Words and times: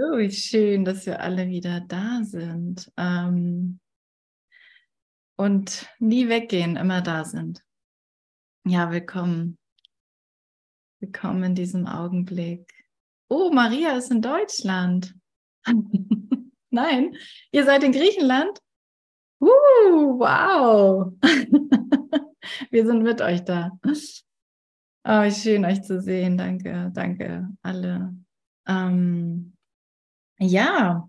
Oh, 0.00 0.16
wie 0.16 0.30
schön, 0.30 0.84
dass 0.84 1.06
wir 1.06 1.18
alle 1.18 1.48
wieder 1.48 1.80
da 1.80 2.22
sind. 2.22 2.88
Ähm, 2.96 3.80
und 5.36 5.88
nie 5.98 6.28
weggehen, 6.28 6.76
immer 6.76 7.00
da 7.00 7.24
sind. 7.24 7.64
Ja, 8.64 8.92
willkommen. 8.92 9.58
Willkommen 11.00 11.42
in 11.42 11.54
diesem 11.56 11.88
Augenblick. 11.88 12.72
Oh, 13.28 13.50
Maria 13.50 13.96
ist 13.96 14.12
in 14.12 14.22
Deutschland. 14.22 15.16
Nein, 16.70 17.16
ihr 17.50 17.64
seid 17.64 17.82
in 17.82 17.90
Griechenland? 17.90 18.56
Uh, 19.40 19.48
wow. 20.20 21.12
wir 22.70 22.86
sind 22.86 23.02
mit 23.02 23.20
euch 23.20 23.42
da. 23.42 23.72
Oh, 23.82 25.30
schön, 25.30 25.64
euch 25.64 25.82
zu 25.82 26.00
sehen. 26.00 26.38
Danke, 26.38 26.92
danke, 26.94 27.48
alle. 27.62 28.14
Ähm, 28.68 29.57
ja, 30.38 31.08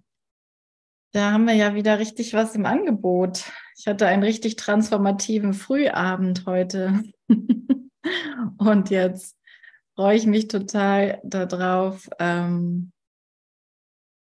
da 1.11 1.31
haben 1.31 1.45
wir 1.45 1.55
ja 1.55 1.73
wieder 1.73 1.97
richtig 1.99 2.33
was 2.33 2.55
im 2.55 2.65
Angebot. 2.65 3.51
Ich 3.77 3.87
hatte 3.87 4.07
einen 4.07 4.23
richtig 4.23 4.55
transformativen 4.57 5.53
Frühabend 5.53 6.45
heute. 6.45 7.03
Und 8.57 8.89
jetzt 8.89 9.35
freue 9.95 10.17
ich 10.17 10.25
mich 10.25 10.47
total 10.47 11.19
darauf, 11.23 12.09
ähm, 12.19 12.91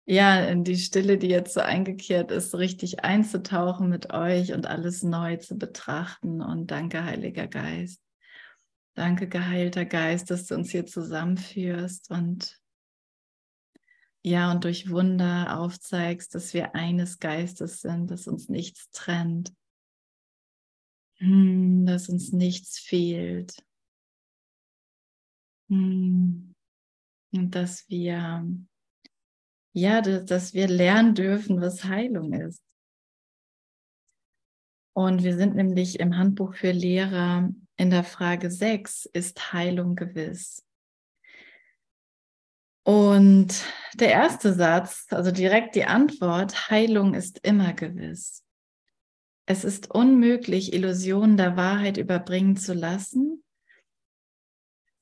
ja, 0.04 0.44
in 0.44 0.64
die 0.64 0.76
Stille, 0.76 1.18
die 1.18 1.28
jetzt 1.28 1.54
so 1.54 1.60
eingekehrt 1.60 2.30
ist, 2.30 2.54
richtig 2.54 3.04
einzutauchen 3.04 3.88
mit 3.88 4.12
euch 4.12 4.52
und 4.52 4.66
alles 4.66 5.02
neu 5.04 5.36
zu 5.36 5.56
betrachten. 5.56 6.42
Und 6.42 6.72
danke, 6.72 7.04
Heiliger 7.04 7.46
Geist. 7.46 8.00
Danke, 8.94 9.28
geheilter 9.28 9.84
Geist, 9.84 10.30
dass 10.30 10.46
du 10.46 10.54
uns 10.54 10.70
hier 10.70 10.86
zusammenführst 10.86 12.10
und 12.10 12.61
ja, 14.24 14.52
und 14.52 14.64
durch 14.64 14.88
Wunder 14.88 15.58
aufzeigst, 15.58 16.34
dass 16.34 16.54
wir 16.54 16.74
eines 16.74 17.18
Geistes 17.18 17.80
sind, 17.80 18.10
dass 18.10 18.28
uns 18.28 18.48
nichts 18.48 18.90
trennt, 18.90 19.52
hm, 21.18 21.86
dass 21.86 22.08
uns 22.08 22.32
nichts 22.32 22.78
fehlt. 22.78 23.64
Hm, 25.68 26.54
und 27.32 27.54
dass 27.54 27.88
wir, 27.88 28.46
ja, 29.72 30.00
dass 30.00 30.54
wir 30.54 30.68
lernen 30.68 31.14
dürfen, 31.14 31.60
was 31.60 31.84
Heilung 31.84 32.32
ist. 32.32 32.62
Und 34.94 35.22
wir 35.22 35.36
sind 35.36 35.56
nämlich 35.56 35.98
im 36.00 36.16
Handbuch 36.16 36.54
für 36.54 36.72
Lehrer 36.72 37.50
in 37.76 37.90
der 37.90 38.04
Frage 38.04 38.50
6, 38.50 39.06
ist 39.06 39.52
Heilung 39.52 39.96
gewiss? 39.96 40.62
Und 42.84 43.64
der 43.94 44.10
erste 44.10 44.52
Satz, 44.52 45.06
also 45.10 45.30
direkt 45.30 45.76
die 45.76 45.84
Antwort, 45.84 46.70
Heilung 46.70 47.14
ist 47.14 47.38
immer 47.42 47.72
gewiss. 47.72 48.44
Es 49.46 49.64
ist 49.64 49.90
unmöglich, 49.90 50.72
Illusionen 50.72 51.36
der 51.36 51.56
Wahrheit 51.56 51.96
überbringen 51.96 52.56
zu 52.56 52.74
lassen 52.74 53.42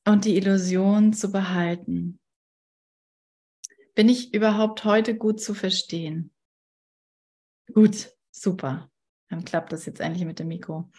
und 0.05 0.25
die 0.25 0.37
Illusion 0.37 1.13
zu 1.13 1.31
behalten. 1.31 2.19
Bin 3.95 4.09
ich 4.09 4.35
überhaupt 4.35 4.85
heute 4.85 5.17
gut 5.17 5.41
zu 5.41 5.55
verstehen? 5.55 6.33
Gut, 7.73 8.11
super. 8.31 8.91
Dann 9.29 9.45
klappt 9.45 9.73
das 9.73 9.87
jetzt 9.87 10.01
endlich 10.01 10.25
mit 10.25 10.39
dem 10.39 10.49
Mikro. 10.49 10.91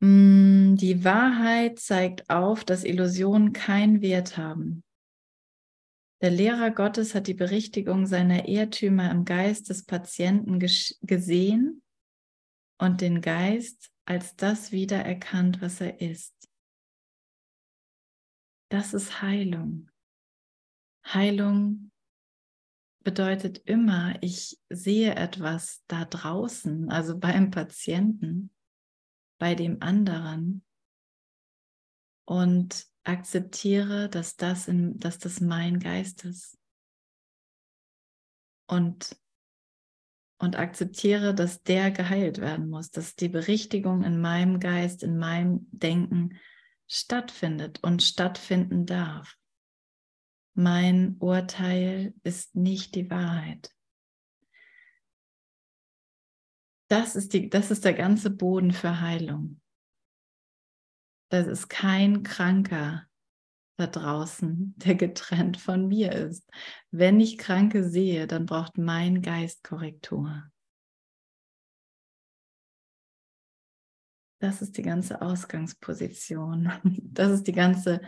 Mm, 0.00 0.76
die 0.76 1.04
Wahrheit 1.04 1.78
zeigt 1.78 2.30
auf, 2.30 2.64
dass 2.64 2.84
Illusionen 2.84 3.52
keinen 3.52 4.00
Wert 4.00 4.36
haben. 4.36 4.82
Der 6.22 6.30
Lehrer 6.30 6.70
Gottes 6.70 7.16
hat 7.16 7.26
die 7.26 7.34
Berichtigung 7.34 8.06
seiner 8.06 8.46
Irrtümer 8.46 9.10
im 9.10 9.24
Geist 9.24 9.68
des 9.70 9.84
Patienten 9.84 10.60
gesehen 10.60 11.82
und 12.78 13.00
den 13.00 13.20
Geist 13.20 13.92
als 14.04 14.36
das 14.36 14.70
wiedererkannt, 14.70 15.60
was 15.60 15.80
er 15.80 16.00
ist. 16.00 16.48
Das 18.70 18.94
ist 18.94 19.20
Heilung. 19.20 19.90
Heilung 21.04 21.90
bedeutet 23.02 23.58
immer, 23.64 24.14
ich 24.22 24.60
sehe 24.68 25.16
etwas 25.16 25.82
da 25.88 26.04
draußen, 26.04 26.88
also 26.88 27.18
beim 27.18 27.50
Patienten, 27.50 28.54
bei 29.40 29.56
dem 29.56 29.82
anderen 29.82 30.64
und 32.24 32.91
akzeptiere, 33.04 34.08
dass 34.08 34.36
das, 34.36 34.68
in, 34.68 34.98
dass 34.98 35.18
das 35.18 35.40
mein 35.40 35.78
Geist 35.78 36.24
ist. 36.24 36.58
Und, 38.68 39.16
und 40.38 40.56
akzeptiere, 40.56 41.34
dass 41.34 41.62
der 41.62 41.90
geheilt 41.90 42.38
werden 42.38 42.68
muss, 42.68 42.90
dass 42.90 43.16
die 43.16 43.28
Berichtigung 43.28 44.02
in 44.02 44.20
meinem 44.20 44.60
Geist, 44.60 45.02
in 45.02 45.18
meinem 45.18 45.66
Denken 45.70 46.38
stattfindet 46.86 47.82
und 47.82 48.02
stattfinden 48.02 48.86
darf. 48.86 49.36
Mein 50.54 51.16
Urteil 51.18 52.14
ist 52.22 52.54
nicht 52.54 52.94
die 52.94 53.10
Wahrheit. 53.10 53.70
Das 56.88 57.16
ist, 57.16 57.32
die, 57.32 57.48
das 57.48 57.70
ist 57.70 57.86
der 57.86 57.94
ganze 57.94 58.28
Boden 58.28 58.72
für 58.72 59.00
Heilung. 59.00 59.61
Das 61.32 61.46
ist 61.46 61.68
kein 61.68 62.24
Kranker 62.24 63.06
da 63.78 63.86
draußen, 63.86 64.74
der 64.76 64.94
getrennt 64.96 65.56
von 65.56 65.88
mir 65.88 66.12
ist. 66.12 66.46
Wenn 66.90 67.20
ich 67.20 67.38
Kranke 67.38 67.88
sehe, 67.88 68.26
dann 68.26 68.44
braucht 68.44 68.76
mein 68.76 69.22
Geist 69.22 69.64
Korrektur. 69.64 70.50
Das 74.40 74.60
ist 74.60 74.76
die 74.76 74.82
ganze 74.82 75.22
Ausgangsposition. 75.22 76.70
Das 77.14 77.30
ist 77.30 77.46
die 77.46 77.52
ganze, 77.52 78.02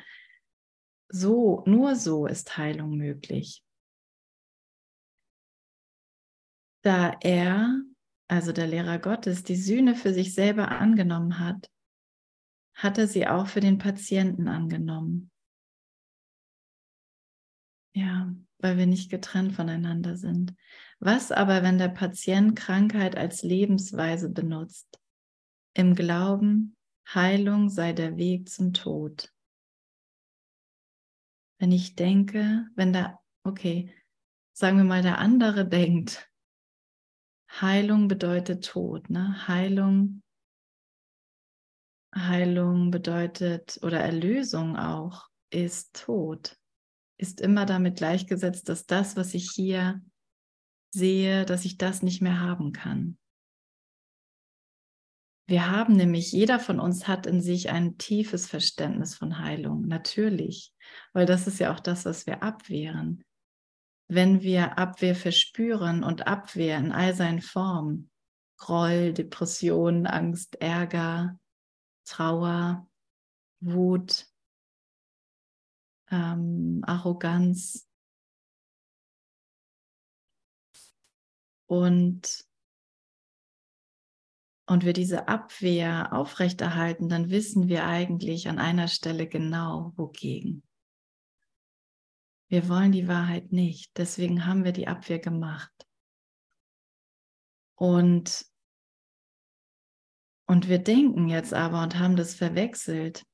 so, 1.09 1.63
nur 1.67 1.97
so 1.97 2.27
ist 2.27 2.59
Heilung 2.59 2.97
möglich. 2.99 3.65
Da 6.83 7.17
er, 7.23 7.81
also 8.29 8.53
der 8.53 8.67
Lehrer 8.67 8.99
Gottes, 8.99 9.45
die 9.45 9.57
Sühne 9.57 9.95
für 9.95 10.13
sich 10.13 10.35
selber 10.35 10.69
angenommen 10.71 11.39
hat, 11.39 11.71
hat 12.75 12.99
er 12.99 13.07
sie 13.07 13.27
auch 13.27 13.47
für 13.47 13.61
den 13.61 13.79
Patienten 13.79 14.49
angenommen. 14.49 15.31
Ja, 17.95 18.35
weil 18.59 18.77
wir 18.77 18.87
nicht 18.87 19.11
getrennt 19.11 19.53
voneinander 19.53 20.17
sind. 20.17 20.55
Was 20.99 21.31
aber, 21.31 21.63
wenn 21.63 21.79
der 21.79 21.89
Patient 21.89 22.57
Krankheit 22.57 23.17
als 23.17 23.43
Lebensweise 23.43 24.29
benutzt? 24.31 25.01
Im 25.75 25.95
Glauben, 25.95 26.77
Heilung 27.07 27.69
sei 27.69 27.93
der 27.93 28.17
Weg 28.17 28.49
zum 28.49 28.73
Tod. 28.73 29.33
Wenn 31.59 31.71
ich 31.71 31.95
denke, 31.95 32.67
wenn 32.75 32.93
da, 32.93 33.21
okay, 33.45 33.95
sagen 34.53 34.79
wir 34.79 34.85
mal, 34.85 35.03
der 35.03 35.19
andere 35.19 35.69
denkt, 35.69 36.29
Heilung 37.61 38.09
bedeutet 38.09 38.65
Tod, 38.65 39.11
ne? 39.11 39.47
Heilung 39.47 40.24
Heilung 42.15 42.91
bedeutet 42.91 43.79
oder 43.83 44.01
Erlösung 44.01 44.77
auch 44.77 45.29
ist 45.51 45.95
Tod, 46.05 46.57
ist 47.19 47.41
immer 47.41 47.67
damit 47.67 47.97
gleichgesetzt, 47.97 48.69
dass 48.69 48.87
das, 48.87 49.17
was 49.17 49.35
ich 49.35 49.51
hier 49.51 50.01
sehe, 50.95 51.45
dass 51.45 51.65
ich 51.65 51.77
das 51.77 52.03
nicht 52.03 52.23
mehr 52.23 52.41
haben 52.41 52.73
kann. 52.73 53.19
Wir 55.47 55.71
haben 55.71 55.95
nämlich, 55.95 56.33
jeder 56.33 56.59
von 56.59 56.81
uns 56.81 57.07
hat 57.07 57.27
in 57.27 57.43
sich 57.43 57.69
ein 57.69 57.99
tiefes 57.99 58.47
Verständnis 58.47 59.15
von 59.15 59.39
Heilung, 59.41 59.87
natürlich, 59.87 60.73
weil 61.13 61.27
das 61.27 61.47
ist 61.47 61.61
ja 61.61 61.73
auch 61.75 61.81
das, 61.81 62.07
was 62.07 62.27
wir 62.27 62.43
abwehren. 62.43 63.23
Wenn 64.09 64.41
wir 64.41 64.79
Abwehr 64.79 65.15
verspüren 65.15 66.03
und 66.03 66.27
Abwehr 66.27 66.79
in 66.79 66.93
all 66.93 67.15
seinen 67.15 67.43
Formen, 67.43 68.11
Groll, 68.57 69.13
Depression, 69.13 70.07
Angst, 70.07 70.57
Ärger, 70.63 71.39
Trauer, 72.05 72.89
Wut, 73.61 74.27
ähm, 76.11 76.83
Arroganz 76.87 77.89
und 81.67 82.47
und 84.67 84.85
wir 84.85 84.95
diese 84.95 85.29
Abwehr 85.29 86.13
aufrechterhalten, 86.13 87.11
dann 87.11 87.29
wissen 87.29 87.69
wir 87.69 87.85
eigentlich 87.85 88.49
an 88.49 88.59
einer 88.59 88.89
Stelle 88.89 89.27
genau, 89.27 89.93
wogegen. 89.97 90.63
Wir 92.49 92.69
wollen 92.69 92.93
die 92.93 93.09
Wahrheit 93.09 93.53
nicht, 93.53 93.97
deswegen 93.99 94.47
haben 94.47 94.65
wir 94.65 94.73
die 94.73 94.89
Abwehr 94.89 95.19
gemacht. 95.19 95.73
Und 97.75 98.47
und 100.47 100.69
wir 100.69 100.79
denken 100.79 101.29
jetzt 101.29 101.55
aber 101.55 101.83
und 101.83 101.99
haben 101.99 102.17
das 102.17 102.35
verwechselt, 102.35 103.25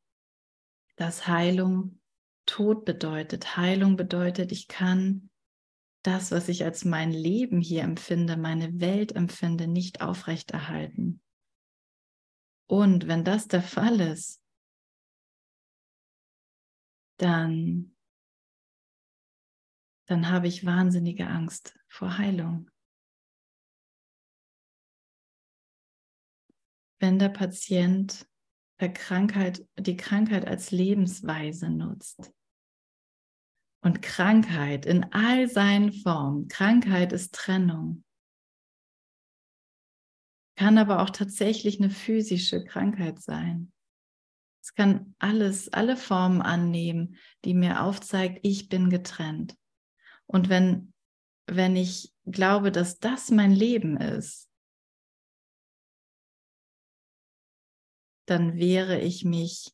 dass 0.97 1.27
Heilung 1.27 2.01
Tod 2.47 2.85
bedeutet. 2.85 3.57
Heilung 3.57 3.97
bedeutet, 3.97 4.53
ich 4.53 4.69
kann 4.69 5.31
das, 6.03 6.31
was 6.31 6.49
ich 6.49 6.65
als 6.65 6.85
mein 6.85 7.13
Leben 7.13 7.61
hier 7.61 7.83
empfinde, 7.83 8.37
meine 8.37 8.81
Welt 8.81 9.15
empfinde, 9.15 9.67
nicht 9.67 10.01
aufrechterhalten. 10.01 11.21
Und 12.67 13.09
wenn 13.09 13.25
das 13.25 13.49
der 13.49 13.63
Fall 13.63 14.01
ist, 14.01 14.41
dann, 17.19 17.95
dann 20.07 20.31
habe 20.31 20.49
ich 20.49 20.65
wahnsinnige 20.65 21.27
Angst 21.27 21.79
vor 21.89 22.17
Heilung. 22.17 22.70
Wenn 27.01 27.19
der 27.19 27.31
Patient 27.31 28.27
der 28.81 28.93
Krankheit, 28.93 29.67
die 29.79 29.97
Krankheit 29.97 30.47
als 30.47 30.71
Lebensweise 30.71 31.69
nutzt, 31.69 32.33
und 33.83 34.03
Krankheit 34.03 34.87
in 34.87 35.05
all 35.13 35.49
seinen 35.49 35.93
Formen. 35.93 36.49
Krankheit 36.49 37.13
ist 37.13 37.35
Trennung. 37.35 38.05
Kann 40.57 40.77
aber 40.77 41.03
auch 41.03 41.11
tatsächlich 41.11 41.81
eine 41.81 41.91
physische 41.91 42.65
Krankheit 42.65 43.21
sein. 43.21 43.73
Es 44.63 44.75
kann 44.75 45.15
alles, 45.19 45.73
alle 45.73 45.97
Formen 45.97 46.43
annehmen, 46.43 47.17
die 47.47 47.55
mir 47.55 47.83
aufzeigt, 47.83 48.41
ich 48.43 48.69
bin 48.69 48.91
getrennt. 48.91 49.57
Und 50.27 50.51
wenn, 50.51 50.93
wenn 51.47 51.77
ich 51.77 52.13
glaube, 52.27 52.71
dass 52.71 52.99
das 52.99 53.31
mein 53.31 53.53
Leben 53.53 53.97
ist, 53.97 54.50
dann 58.31 58.57
wehre 58.57 59.01
ich 59.01 59.25
mich 59.25 59.73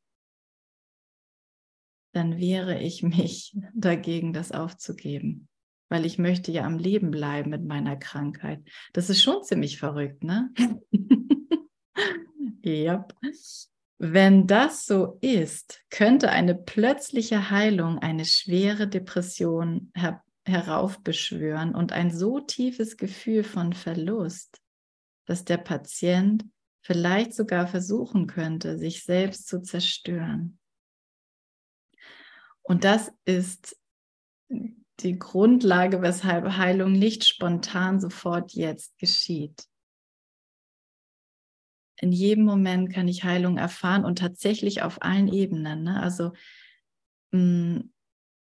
dann 2.17 2.39
wehre 2.39 2.81
ich 2.81 3.03
mich 3.03 3.55
dagegen, 3.75 4.33
das 4.33 4.51
aufzugeben, 4.51 5.49
weil 5.91 6.07
ich 6.07 6.19
möchte 6.19 6.51
ja 6.51 6.65
am 6.65 6.79
Leben 6.79 7.11
bleiben 7.11 7.51
mit 7.51 7.65
meiner 7.65 7.97
Krankheit. 7.97 8.65
Das 8.95 9.11
ist 9.11 9.23
schon 9.23 9.45
ziemlich 9.45 9.79
verrückt, 9.79 10.25
ne? 10.25 10.51
ja. 12.65 13.07
Wenn 13.99 14.47
das 14.47 14.87
so 14.87 15.19
ist, 15.21 15.83
könnte 15.91 16.31
eine 16.31 16.55
plötzliche 16.55 17.51
Heilung 17.51 17.99
eine 17.99 18.25
schwere 18.25 18.89
Depression 18.89 19.91
her 19.95 20.23
heraufbeschwören 20.47 21.75
und 21.75 21.93
ein 21.93 22.13
so 22.13 22.39
tiefes 22.39 22.97
Gefühl 22.97 23.43
von 23.43 23.73
Verlust, 23.73 24.61
dass 25.27 25.45
der 25.45 25.57
Patient 25.57 26.45
vielleicht 26.87 27.35
sogar 27.35 27.67
versuchen 27.67 28.29
könnte, 28.29 28.79
sich 28.79 29.03
selbst 29.03 29.49
zu 29.49 29.61
zerstören. 29.61 30.61
Und 32.63 32.85
das 32.85 33.13
ist 33.25 33.77
die 35.01 35.19
Grundlage, 35.19 36.01
weshalb 36.01 36.57
Heilung 36.57 36.93
nicht 36.93 37.27
spontan 37.27 38.01
sofort 38.01 38.53
jetzt 38.53 38.97
geschieht. 38.99 39.65
In 41.97 42.13
jedem 42.13 42.45
Moment 42.45 42.93
kann 42.93 43.09
ich 43.09 43.25
Heilung 43.25 43.59
erfahren 43.59 44.05
und 44.05 44.21
tatsächlich 44.21 44.83
auf 44.83 45.03
allen 45.03 45.27
Ebenen. 45.27 45.83
Ne? 45.83 46.01
Also, 46.01 46.35
mh, 47.33 47.81
hm, 47.81 47.93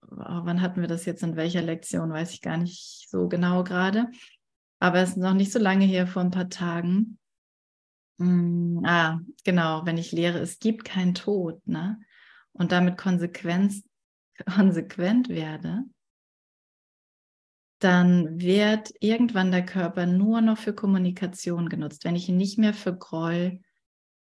oh, 0.02 0.40
wann 0.44 0.62
hatten 0.62 0.80
wir 0.80 0.88
das 0.88 1.06
jetzt 1.06 1.24
in 1.24 1.34
welcher 1.34 1.62
Lektion, 1.62 2.12
weiß 2.12 2.34
ich 2.34 2.40
gar 2.40 2.56
nicht 2.56 3.08
so 3.10 3.26
genau 3.28 3.64
gerade. 3.64 4.06
Aber 4.78 4.98
es 4.98 5.10
ist 5.10 5.16
noch 5.16 5.34
nicht 5.34 5.50
so 5.50 5.58
lange 5.58 5.86
her, 5.86 6.06
vor 6.06 6.22
ein 6.22 6.30
paar 6.30 6.48
Tagen. 6.48 7.17
Mh, 8.18 8.26
hm, 8.26 8.84
ah, 8.84 9.20
genau, 9.44 9.86
wenn 9.86 9.98
ich 9.98 10.12
lehre, 10.12 10.38
es 10.38 10.58
gibt 10.58 10.84
keinen 10.84 11.14
Tod. 11.14 11.66
Ne? 11.66 12.00
Und 12.52 12.72
damit 12.72 12.98
Konsequenz 12.98 13.84
konsequent 14.54 15.28
werde, 15.28 15.84
dann 17.80 18.40
wird 18.40 18.92
irgendwann 19.00 19.52
der 19.52 19.64
Körper 19.64 20.06
nur 20.06 20.40
noch 20.40 20.58
für 20.58 20.72
Kommunikation 20.72 21.68
genutzt. 21.68 22.04
Wenn 22.04 22.16
ich 22.16 22.28
ihn 22.28 22.36
nicht 22.36 22.58
mehr 22.58 22.74
für 22.74 22.96
Groll 22.96 23.60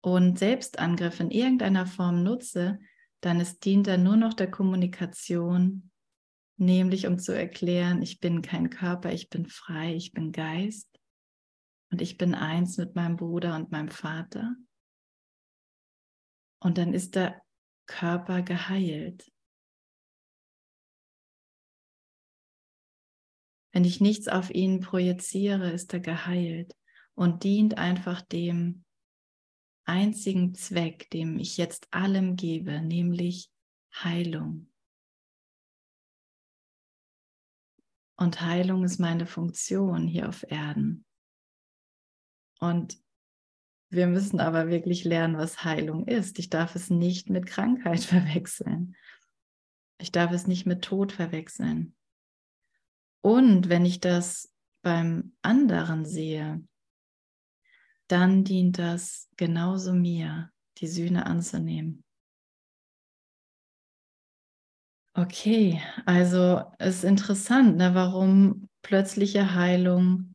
und 0.01 0.39
Selbstangriff 0.39 1.21
in 1.21 1.31
irgendeiner 1.31 1.87
Form 1.87 2.23
nutze, 2.23 2.79
dann 3.21 3.41
ist, 3.41 3.65
dient 3.65 3.87
er 3.87 3.99
nur 3.99 4.17
noch 4.17 4.33
der 4.33 4.51
Kommunikation, 4.51 5.91
nämlich 6.57 7.07
um 7.07 7.19
zu 7.19 7.33
erklären, 7.33 8.01
ich 8.01 8.21
bin 8.21 8.41
kein 8.41 8.71
Körper, 8.71 9.13
ich 9.13 9.29
bin 9.29 9.47
frei, 9.47 9.95
ich 9.95 10.13
bin 10.13 10.33
Geist 10.33 10.94
und 11.95 12.03
ich 12.03 12.19
bin 12.19 12.35
eins 12.35 12.77
mit 12.77 12.97
meinem 12.97 13.15
Bruder 13.15 13.55
und 13.55 13.71
meinem 13.71 13.89
Vater. 13.89 14.57
Und 16.61 16.77
dann 16.77 16.93
ist 16.93 17.15
der 17.15 17.41
Körper 17.87 18.43
geheilt. 18.43 19.31
Wenn 23.73 23.85
ich 23.85 24.01
nichts 24.01 24.27
auf 24.27 24.51
ihn 24.51 24.81
projiziere, 24.81 25.71
ist 25.71 25.95
er 25.95 26.01
geheilt 26.01 26.77
und 27.15 27.45
dient 27.45 27.79
einfach 27.79 28.23
dem 28.23 28.85
einzigen 29.85 30.57
Zweck, 30.57 31.09
dem 31.11 31.39
ich 31.39 31.57
jetzt 31.59 31.95
allem 31.95 32.35
gebe, 32.35 32.83
nämlich 32.83 33.53
Heilung. 33.95 34.69
Und 38.17 38.41
Heilung 38.41 38.83
ist 38.83 38.99
meine 38.99 39.27
Funktion 39.27 40.09
hier 40.09 40.29
auf 40.29 40.43
Erden. 40.51 41.07
Und 42.65 42.99
wir 43.91 44.07
müssen 44.07 44.41
aber 44.41 44.69
wirklich 44.69 45.05
lernen, 45.05 45.37
was 45.37 45.65
Heilung 45.65 46.07
ist. 46.07 46.39
Ich 46.39 46.49
darf 46.49 46.75
es 46.75 46.91
nicht 46.91 47.29
mit 47.31 47.47
Krankheit 47.47 48.01
verwechseln. 48.05 48.97
Ich 49.99 50.13
darf 50.13 50.33
es 50.33 50.47
nicht 50.47 50.67
mit 50.67 50.83
Tod 50.83 51.13
verwechseln. 51.13 51.95
Und 53.23 53.69
wenn 53.69 53.85
ich 53.85 54.01
das 54.01 54.53
beim 54.83 55.35
anderen 55.43 56.05
sehe, 56.05 56.63
dann 58.09 58.45
dient 58.45 58.79
das 58.79 59.31
genauso 59.37 59.93
mir, 59.93 60.51
die 60.79 60.89
Sühne 60.89 61.27
anzunehmen. 61.27 62.05
Okay, 65.15 65.81
also 66.05 66.65
es 66.79 66.97
ist 66.97 67.05
interessant, 67.05 67.77
ne, 67.77 67.95
warum 67.95 68.69
plötzliche 68.83 69.55
Heilung 69.55 70.34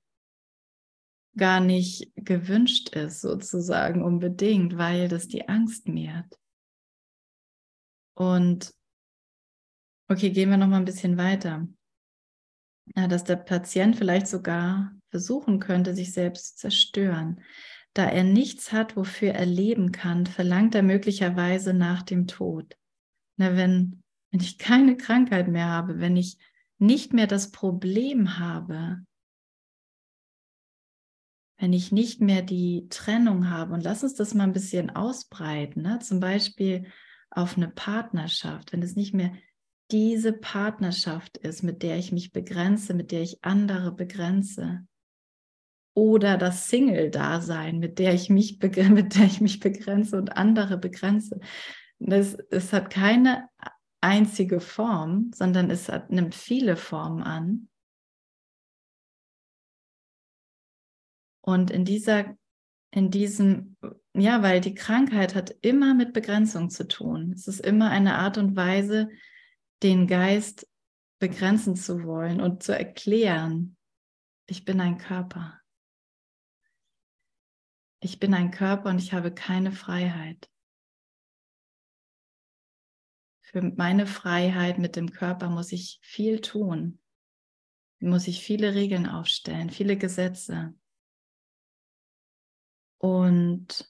gar 1.38 1.60
nicht 1.60 2.12
gewünscht 2.16 2.90
ist, 2.90 3.22
sozusagen 3.22 4.04
unbedingt, 4.04 4.78
weil 4.78 5.08
das 5.08 5.28
die 5.28 5.48
Angst 5.48 5.88
mehrt. 5.88 6.38
Und 8.16 8.74
okay, 10.10 10.32
gehen 10.32 10.50
wir 10.50 10.58
noch 10.58 10.68
mal 10.68 10.78
ein 10.78 10.86
bisschen 10.86 11.18
weiter 11.18 11.68
dass 12.96 13.24
der 13.24 13.36
Patient 13.36 13.96
vielleicht 13.96 14.28
sogar 14.28 14.94
versuchen 15.10 15.60
könnte, 15.60 15.94
sich 15.94 16.14
selbst 16.14 16.58
zu 16.58 16.70
zerstören. 16.70 17.42
Da 17.94 18.06
er 18.06 18.24
nichts 18.24 18.72
hat, 18.72 18.96
wofür 18.96 19.32
er 19.32 19.46
leben 19.46 19.92
kann, 19.92 20.26
verlangt 20.26 20.76
er 20.76 20.84
möglicherweise 20.84 21.74
nach 21.74 22.04
dem 22.04 22.28
Tod. 22.28 22.78
Na, 23.38 23.56
wenn, 23.56 24.04
wenn 24.32 24.42
ich 24.42 24.58
keine 24.58 24.96
Krankheit 24.96 25.48
mehr 25.48 25.68
habe, 25.68 26.00
wenn 26.00 26.16
ich 26.18 26.38
nicht 26.78 27.14
mehr 27.14 27.28
das 27.28 27.52
Problem 27.52 28.38
habe, 28.38 29.00
wenn 31.60 31.74
ich 31.74 31.92
nicht 31.92 32.22
mehr 32.22 32.42
die 32.42 32.88
Trennung 32.90 33.50
habe, 33.50 33.74
und 33.74 33.84
lass 33.84 34.04
uns 34.04 34.16
das 34.16 34.34
mal 34.34 34.46
ein 34.46 34.54
bisschen 34.54 34.90
ausbreiten, 34.90 35.82
ne? 35.82 36.00
zum 36.00 36.20
Beispiel 36.20 36.88
auf 37.30 37.58
eine 37.58 37.68
Partnerschaft, 37.68 38.74
wenn 38.74 38.82
es 38.82 38.96
nicht 38.96 39.14
mehr 39.14 39.34
diese 39.92 40.34
Partnerschaft 40.34 41.38
ist, 41.38 41.64
mit 41.64 41.84
der 41.84 41.98
ich 41.98 42.12
mich 42.12 42.32
begrenze, 42.32 42.94
mit 42.94 43.12
der 43.12 43.22
ich 43.22 43.44
andere 43.44 43.92
begrenze. 43.92 44.86
Oder 45.96 46.38
das 46.38 46.70
Single-Dasein, 46.70 47.80
mit 47.80 48.00
der 48.00 48.14
ich 48.14 48.30
mich 48.30 48.60
mit 48.62 49.16
der 49.16 49.26
ich 49.26 49.42
mich 49.42 49.60
begrenze 49.60 50.18
und 50.18 50.38
andere 50.38 50.78
begrenze. 50.78 51.40
Das, 52.00 52.36
es 52.52 52.72
hat 52.72 52.90
keine 52.90 53.50
einzige 54.00 54.62
Form, 54.62 55.32
sondern 55.36 55.70
es 55.70 55.90
hat, 55.90 56.10
nimmt 56.10 56.36
viele 56.36 56.78
Formen 56.78 57.22
an. 57.22 57.68
Und 61.42 61.72
in 61.72 61.86
dieser, 61.86 62.38
in 62.92 63.12
diesem, 63.12 63.78
ja, 64.14 64.42
weil 64.42 64.62
die 64.62 64.74
Krankheit 64.76 65.36
hat 65.36 65.56
immer 65.62 65.94
mit 65.94 66.14
Begrenzung 66.14 66.70
zu 66.70 66.88
tun. 66.88 67.32
Es 67.34 67.48
ist 67.48 67.60
immer 67.60 67.90
eine 67.90 68.18
Art 68.18 68.38
und 68.38 68.56
Weise, 68.56 69.10
den 69.82 70.08
Geist 70.08 70.68
begrenzen 71.20 71.76
zu 71.76 72.04
wollen 72.04 72.42
und 72.42 72.64
zu 72.64 72.78
erklären, 72.78 73.78
ich 74.48 74.66
bin 74.66 74.82
ein 74.82 74.98
Körper. 74.98 75.60
Ich 78.02 78.20
bin 78.20 78.34
ein 78.34 78.52
Körper 78.52 78.90
und 78.90 79.00
ich 79.00 79.14
habe 79.14 79.34
keine 79.34 79.72
Freiheit. 79.72 80.50
Für 83.42 83.62
meine 83.62 84.08
Freiheit 84.08 84.78
mit 84.78 84.96
dem 84.96 85.12
Körper 85.12 85.50
muss 85.50 85.72
ich 85.72 86.00
viel 86.02 86.40
tun, 86.40 87.00
muss 88.00 88.28
ich 88.28 88.44
viele 88.44 88.74
Regeln 88.74 89.08
aufstellen, 89.08 89.70
viele 89.70 89.98
Gesetze. 89.98 90.74
Und, 93.00 93.90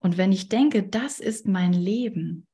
und 0.00 0.16
wenn 0.16 0.32
ich 0.32 0.48
denke, 0.48 0.88
das 0.88 1.20
ist 1.20 1.46
mein 1.46 1.72
Leben, 1.72 2.46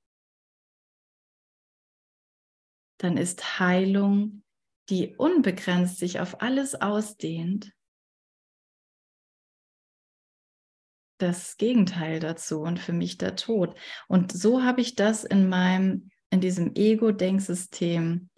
dann 2.99 3.17
ist 3.17 3.59
Heilung, 3.59 4.45
die 4.89 5.17
unbegrenzt 5.17 5.99
sich 5.99 6.21
auf 6.21 6.43
alles 6.43 6.75
ausdehnt, 6.75 7.73
das 11.19 11.57
Gegenteil 11.57 12.19
dazu 12.19 12.61
und 12.61 12.81
für 12.81 12.93
mich 12.93 13.17
der 13.17 13.37
Tod. 13.37 13.79
Und 14.09 14.33
so 14.33 14.63
habe 14.65 14.81
ich 14.81 14.97
das 14.97 15.23
in 15.23 15.49
meinem, 15.49 16.11
in 16.31 16.41
diesem 16.41 16.75
Ego-Denksystem 16.75 18.29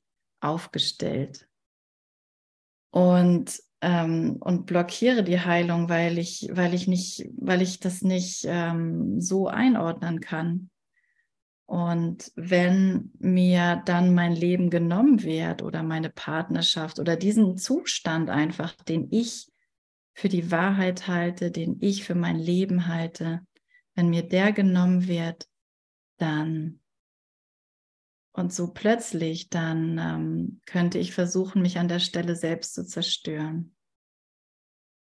aufgestellt. 0.41 1.49
Und, 2.91 3.59
ähm, 3.85 4.37
und 4.41 4.65
blockiere 4.67 5.23
die 5.23 5.41
Heilung, 5.41 5.89
weil 5.91 6.17
ich, 6.19 6.49
weil 6.51 6.73
ich 6.73 6.89
nicht, 6.89 7.29
weil 7.37 7.61
ich 7.61 7.81
das 7.81 8.03
nicht 8.03 8.45
ähm, 8.49 9.21
so 9.21 9.47
einordnen 9.49 10.21
kann. 10.21 10.71
Und 11.67 12.33
wenn 12.35 13.13
mir 13.19 13.83
dann 13.85 14.15
mein 14.15 14.35
Leben 14.35 14.71
genommen 14.71 15.23
wird 15.23 15.63
oder 15.63 15.83
meine 15.83 16.11
Partnerschaft 16.11 16.99
oder 16.99 17.17
diesen 17.17 17.57
Zustand 17.57 18.31
einfach, 18.31 18.75
den 18.85 19.09
ich 19.11 19.51
für 20.15 20.29
die 20.29 20.51
Wahrheit 20.51 21.07
halte, 21.07 21.51
den 21.51 21.79
ich 21.81 22.05
für 22.05 22.15
mein 22.15 22.39
Leben 22.39 22.89
halte, 22.89 23.41
wenn 23.95 24.09
mir 24.09 24.23
der 24.23 24.53
genommen 24.53 25.09
wird, 25.09 25.47
dann 26.19 26.81
und 28.33 28.53
so 28.53 28.73
plötzlich, 28.73 29.49
dann 29.49 29.99
ähm, 29.99 30.61
könnte 30.67 30.99
ich 30.99 31.15
versuchen, 31.15 31.63
mich 31.63 31.79
an 31.79 31.87
der 31.87 32.01
Stelle 32.01 32.35
selbst 32.35 32.75
zu 32.75 32.85
zerstören. 32.85 33.74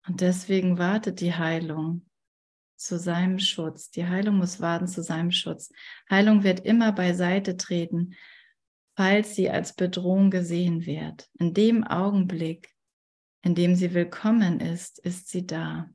Und 0.06 0.20
deswegen 0.20 0.78
wartet 0.78 1.20
die 1.20 1.34
Heilung 1.34 2.08
zu 2.76 2.98
seinem 2.98 3.38
Schutz. 3.38 3.90
Die 3.90 4.06
Heilung 4.06 4.36
muss 4.36 4.60
warten 4.60 4.86
zu 4.86 5.02
seinem 5.02 5.32
Schutz. 5.32 5.72
Heilung 6.08 6.44
wird 6.44 6.60
immer 6.60 6.92
beiseite 6.92 7.56
treten, 7.56 8.14
falls 8.94 9.34
sie 9.34 9.50
als 9.50 9.74
Bedrohung 9.74 10.30
gesehen 10.30 10.86
wird. 10.86 11.28
In 11.34 11.54
dem 11.54 11.84
Augenblick, 11.84 12.74
in 13.42 13.54
dem 13.54 13.74
sie 13.74 13.94
willkommen 13.94 14.60
ist, 14.60 14.98
ist 14.98 15.28
sie 15.28 15.46
da. 15.46 15.90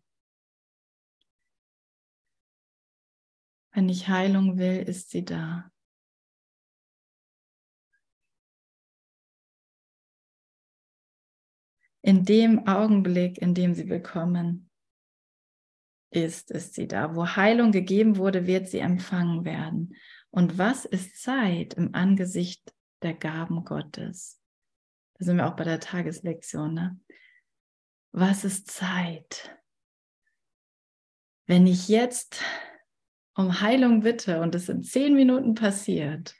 Wenn 3.73 3.87
ich 3.87 4.09
Heilung 4.09 4.57
will, 4.57 4.79
ist 4.79 5.11
sie 5.11 5.23
da. 5.23 5.70
In 12.03 12.25
dem 12.25 12.67
Augenblick, 12.67 13.37
in 13.37 13.53
dem 13.53 13.75
sie 13.75 13.87
willkommen 13.87 14.69
ist, 16.09 16.49
ist 16.51 16.73
sie 16.73 16.87
da. 16.87 17.15
Wo 17.15 17.27
Heilung 17.27 17.71
gegeben 17.71 18.17
wurde, 18.17 18.47
wird 18.47 18.67
sie 18.67 18.79
empfangen 18.79 19.45
werden. 19.45 19.95
Und 20.31 20.57
was 20.57 20.85
ist 20.85 21.21
Zeit 21.21 21.75
im 21.75 21.93
Angesicht 21.93 22.73
der 23.01 23.13
Gaben 23.13 23.63
Gottes? 23.65 24.41
Da 25.15 25.25
sind 25.25 25.37
wir 25.37 25.47
auch 25.47 25.55
bei 25.55 25.63
der 25.63 25.79
Tageslektion. 25.79 26.73
Ne? 26.73 26.99
Was 28.11 28.43
ist 28.43 28.71
Zeit? 28.71 29.57
Wenn 31.45 31.67
ich 31.67 31.87
jetzt 31.87 32.41
um 33.35 33.61
Heilung 33.61 34.01
bitte 34.01 34.41
und 34.41 34.55
es 34.55 34.69
in 34.69 34.83
zehn 34.83 35.13
Minuten 35.13 35.53
passiert, 35.53 36.35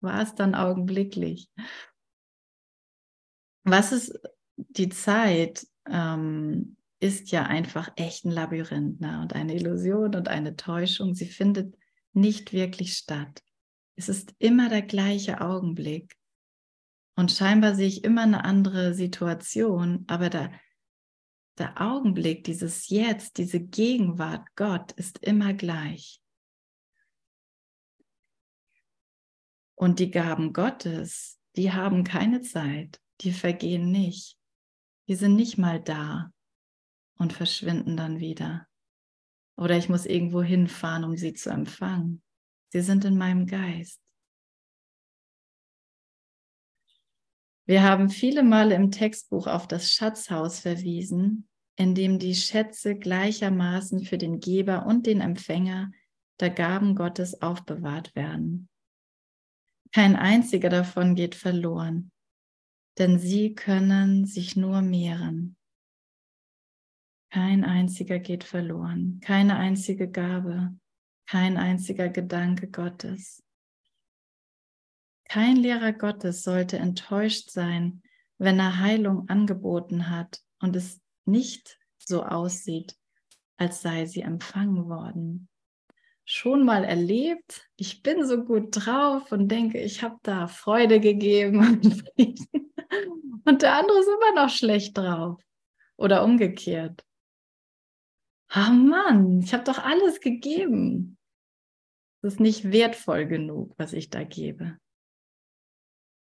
war 0.00 0.22
es 0.22 0.34
dann 0.34 0.54
augenblicklich. 0.54 1.50
Was 3.64 3.92
ist 3.92 4.18
die 4.68 4.88
Zeit, 4.88 5.66
ähm, 5.88 6.76
ist 7.00 7.30
ja 7.30 7.44
einfach 7.44 7.90
echt 7.96 8.26
ein 8.26 8.30
Labyrinth 8.30 9.00
ne? 9.00 9.20
und 9.22 9.34
eine 9.34 9.54
Illusion 9.54 10.14
und 10.14 10.28
eine 10.28 10.54
Täuschung. 10.56 11.14
Sie 11.14 11.26
findet 11.26 11.74
nicht 12.12 12.52
wirklich 12.52 12.94
statt. 12.94 13.42
Es 13.96 14.08
ist 14.08 14.34
immer 14.38 14.68
der 14.68 14.82
gleiche 14.82 15.40
Augenblick. 15.40 16.16
Und 17.16 17.32
scheinbar 17.32 17.74
sehe 17.74 17.88
ich 17.88 18.04
immer 18.04 18.22
eine 18.22 18.44
andere 18.44 18.94
Situation, 18.94 20.04
aber 20.08 20.30
der, 20.30 20.52
der 21.58 21.80
Augenblick, 21.80 22.44
dieses 22.44 22.88
Jetzt, 22.88 23.38
diese 23.38 23.60
Gegenwart, 23.60 24.46
Gott 24.54 24.92
ist 24.92 25.18
immer 25.18 25.54
gleich. 25.54 26.22
Und 29.74 29.98
die 29.98 30.10
Gaben 30.10 30.52
Gottes, 30.52 31.38
die 31.56 31.72
haben 31.72 32.04
keine 32.04 32.42
Zeit, 32.42 33.00
die 33.22 33.32
vergehen 33.32 33.90
nicht. 33.90 34.39
Die 35.10 35.16
sind 35.16 35.34
nicht 35.34 35.58
mal 35.58 35.80
da 35.80 36.32
und 37.18 37.32
verschwinden 37.32 37.96
dann 37.96 38.20
wieder. 38.20 38.68
Oder 39.56 39.76
ich 39.76 39.88
muss 39.88 40.06
irgendwo 40.06 40.40
hinfahren, 40.40 41.02
um 41.02 41.16
sie 41.16 41.34
zu 41.34 41.50
empfangen. 41.50 42.22
Sie 42.68 42.80
sind 42.80 43.04
in 43.04 43.18
meinem 43.18 43.46
Geist. 43.46 44.00
Wir 47.66 47.82
haben 47.82 48.08
viele 48.08 48.44
Male 48.44 48.76
im 48.76 48.92
Textbuch 48.92 49.48
auf 49.48 49.66
das 49.66 49.90
Schatzhaus 49.90 50.60
verwiesen, 50.60 51.48
in 51.74 51.96
dem 51.96 52.20
die 52.20 52.36
Schätze 52.36 52.94
gleichermaßen 52.94 54.04
für 54.04 54.16
den 54.16 54.38
Geber 54.38 54.86
und 54.86 55.06
den 55.06 55.20
Empfänger 55.20 55.90
der 56.38 56.50
Gaben 56.50 56.94
Gottes 56.94 57.42
aufbewahrt 57.42 58.14
werden. 58.14 58.68
Kein 59.90 60.14
einziger 60.14 60.68
davon 60.68 61.16
geht 61.16 61.34
verloren, 61.34 62.12
denn 63.00 63.18
sie 63.18 63.54
können 63.54 64.26
sich 64.26 64.56
nur 64.56 64.82
mehren. 64.82 65.56
Kein 67.32 67.64
einziger 67.64 68.18
geht 68.18 68.44
verloren, 68.44 69.20
keine 69.22 69.56
einzige 69.56 70.10
Gabe, 70.10 70.78
kein 71.26 71.56
einziger 71.56 72.10
Gedanke 72.10 72.68
Gottes. 72.68 73.42
Kein 75.28 75.56
Lehrer 75.56 75.92
Gottes 75.92 76.42
sollte 76.42 76.78
enttäuscht 76.78 77.50
sein, 77.50 78.02
wenn 78.36 78.58
er 78.58 78.80
Heilung 78.80 79.28
angeboten 79.28 80.10
hat 80.10 80.42
und 80.60 80.76
es 80.76 81.00
nicht 81.24 81.78
so 81.98 82.24
aussieht, 82.24 82.98
als 83.56 83.80
sei 83.80 84.04
sie 84.06 84.20
empfangen 84.20 84.88
worden. 84.88 85.48
Schon 86.32 86.64
mal 86.64 86.84
erlebt, 86.84 87.68
ich 87.76 88.02
bin 88.02 88.24
so 88.24 88.44
gut 88.44 88.68
drauf 88.70 89.32
und 89.32 89.48
denke, 89.48 89.80
ich 89.80 90.02
habe 90.02 90.18
da 90.22 90.46
Freude 90.46 91.00
gegeben 91.00 91.58
und 93.44 93.62
der 93.62 93.74
andere 93.74 93.98
ist 93.98 94.08
immer 94.08 94.44
noch 94.44 94.50
schlecht 94.50 94.96
drauf. 94.96 95.42
Oder 95.96 96.22
umgekehrt 96.22 97.04
ah 98.50 98.70
Mann, 98.70 99.40
ich 99.40 99.54
habe 99.54 99.64
doch 99.64 99.78
alles 99.78 100.20
gegeben. 100.20 101.16
Das 102.22 102.34
ist 102.34 102.40
nicht 102.40 102.70
wertvoll 102.70 103.26
genug, 103.26 103.72
was 103.78 103.92
ich 103.92 104.10
da 104.10 104.24
gebe. 104.24 104.78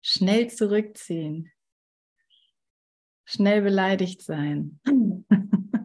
Schnell 0.02 0.48
zurückziehen. 0.48 1.52
Schnell 3.24 3.62
beleidigt 3.62 4.22
sein. 4.22 4.80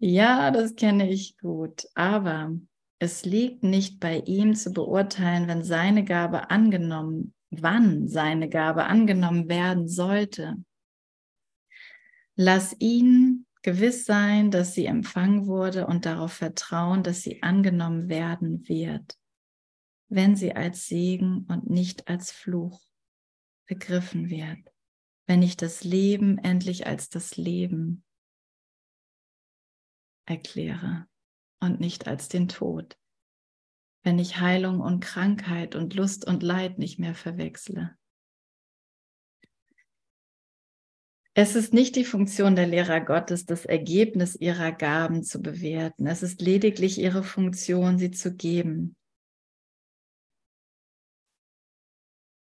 ja, 0.00 0.50
das 0.50 0.74
kenne 0.76 1.10
ich 1.10 1.36
gut, 1.38 1.86
aber 1.94 2.58
es 2.98 3.24
liegt 3.24 3.62
nicht 3.62 4.00
bei 4.00 4.18
ihm 4.20 4.54
zu 4.54 4.72
beurteilen, 4.72 5.46
wenn 5.46 5.62
seine 5.62 6.04
Gabe 6.04 6.50
angenommen, 6.50 7.34
wann 7.50 8.08
seine 8.08 8.48
Gabe 8.48 8.84
angenommen 8.84 9.48
werden 9.48 9.88
sollte. 9.88 10.56
Lass 12.34 12.74
ihn 12.78 13.46
gewiss 13.62 14.06
sein, 14.06 14.50
dass 14.50 14.74
sie 14.74 14.86
empfangen 14.86 15.46
wurde 15.46 15.86
und 15.86 16.06
darauf 16.06 16.32
vertrauen, 16.32 17.02
dass 17.02 17.20
sie 17.22 17.42
angenommen 17.42 18.08
werden 18.08 18.66
wird, 18.68 19.18
wenn 20.08 20.34
sie 20.34 20.54
als 20.54 20.86
Segen 20.86 21.46
und 21.48 21.68
nicht 21.68 22.08
als 22.08 22.30
Fluch 22.30 22.80
begriffen 23.66 24.30
wird, 24.30 24.58
wenn 25.26 25.42
ich 25.42 25.58
das 25.58 25.84
Leben 25.84 26.38
endlich 26.38 26.86
als 26.86 27.10
das 27.10 27.36
Leben 27.36 28.02
erkläre 30.30 31.06
und 31.60 31.80
nicht 31.80 32.08
als 32.08 32.28
den 32.28 32.48
Tod, 32.48 32.96
wenn 34.02 34.18
ich 34.18 34.40
Heilung 34.40 34.80
und 34.80 35.00
Krankheit 35.00 35.74
und 35.74 35.94
Lust 35.94 36.26
und 36.26 36.42
Leid 36.42 36.78
nicht 36.78 36.98
mehr 36.98 37.14
verwechsle 37.14 37.96
Es 41.34 41.54
ist 41.54 41.72
nicht 41.72 41.94
die 41.94 42.04
Funktion 42.04 42.56
der 42.56 42.66
Lehrer 42.66 43.00
Gottes, 43.00 43.46
das 43.46 43.64
Ergebnis 43.64 44.34
ihrer 44.34 44.72
Gaben 44.72 45.22
zu 45.22 45.40
bewerten. 45.40 46.06
Es 46.06 46.22
ist 46.22 46.40
lediglich 46.40 46.98
ihre 46.98 47.22
Funktion, 47.22 47.98
sie 47.98 48.10
zu 48.10 48.34
geben. 48.34 48.96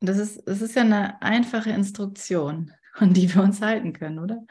das 0.01 0.17
ist, 0.17 0.47
das 0.47 0.61
ist 0.61 0.75
ja 0.75 0.83
eine 0.83 1.21
einfache 1.21 1.71
Instruktion, 1.71 2.71
an 2.93 3.13
die 3.13 3.33
wir 3.33 3.41
uns 3.41 3.61
halten 3.61 3.93
können, 3.93 4.19
oder? 4.19 4.45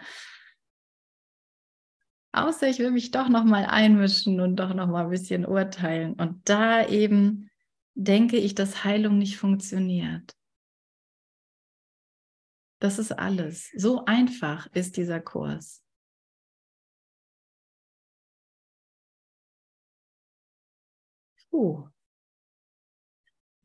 Außer 2.34 2.68
ich 2.68 2.80
will 2.80 2.90
mich 2.90 3.12
doch 3.12 3.28
noch 3.28 3.44
mal 3.44 3.64
einmischen 3.64 4.40
und 4.40 4.56
doch 4.56 4.74
noch 4.74 4.88
mal 4.88 5.04
ein 5.04 5.10
bisschen 5.10 5.46
urteilen. 5.46 6.14
Und 6.14 6.48
da 6.48 6.84
eben 6.84 7.48
denke 7.94 8.38
ich, 8.38 8.56
dass 8.56 8.82
Heilung 8.82 9.18
nicht 9.18 9.36
funktioniert. 9.36 10.36
Das 12.80 12.98
ist 12.98 13.12
alles. 13.12 13.70
So 13.76 14.04
einfach 14.06 14.66
ist 14.74 14.96
dieser 14.96 15.20
Kurs. 15.20 15.84
Puh. 21.50 21.88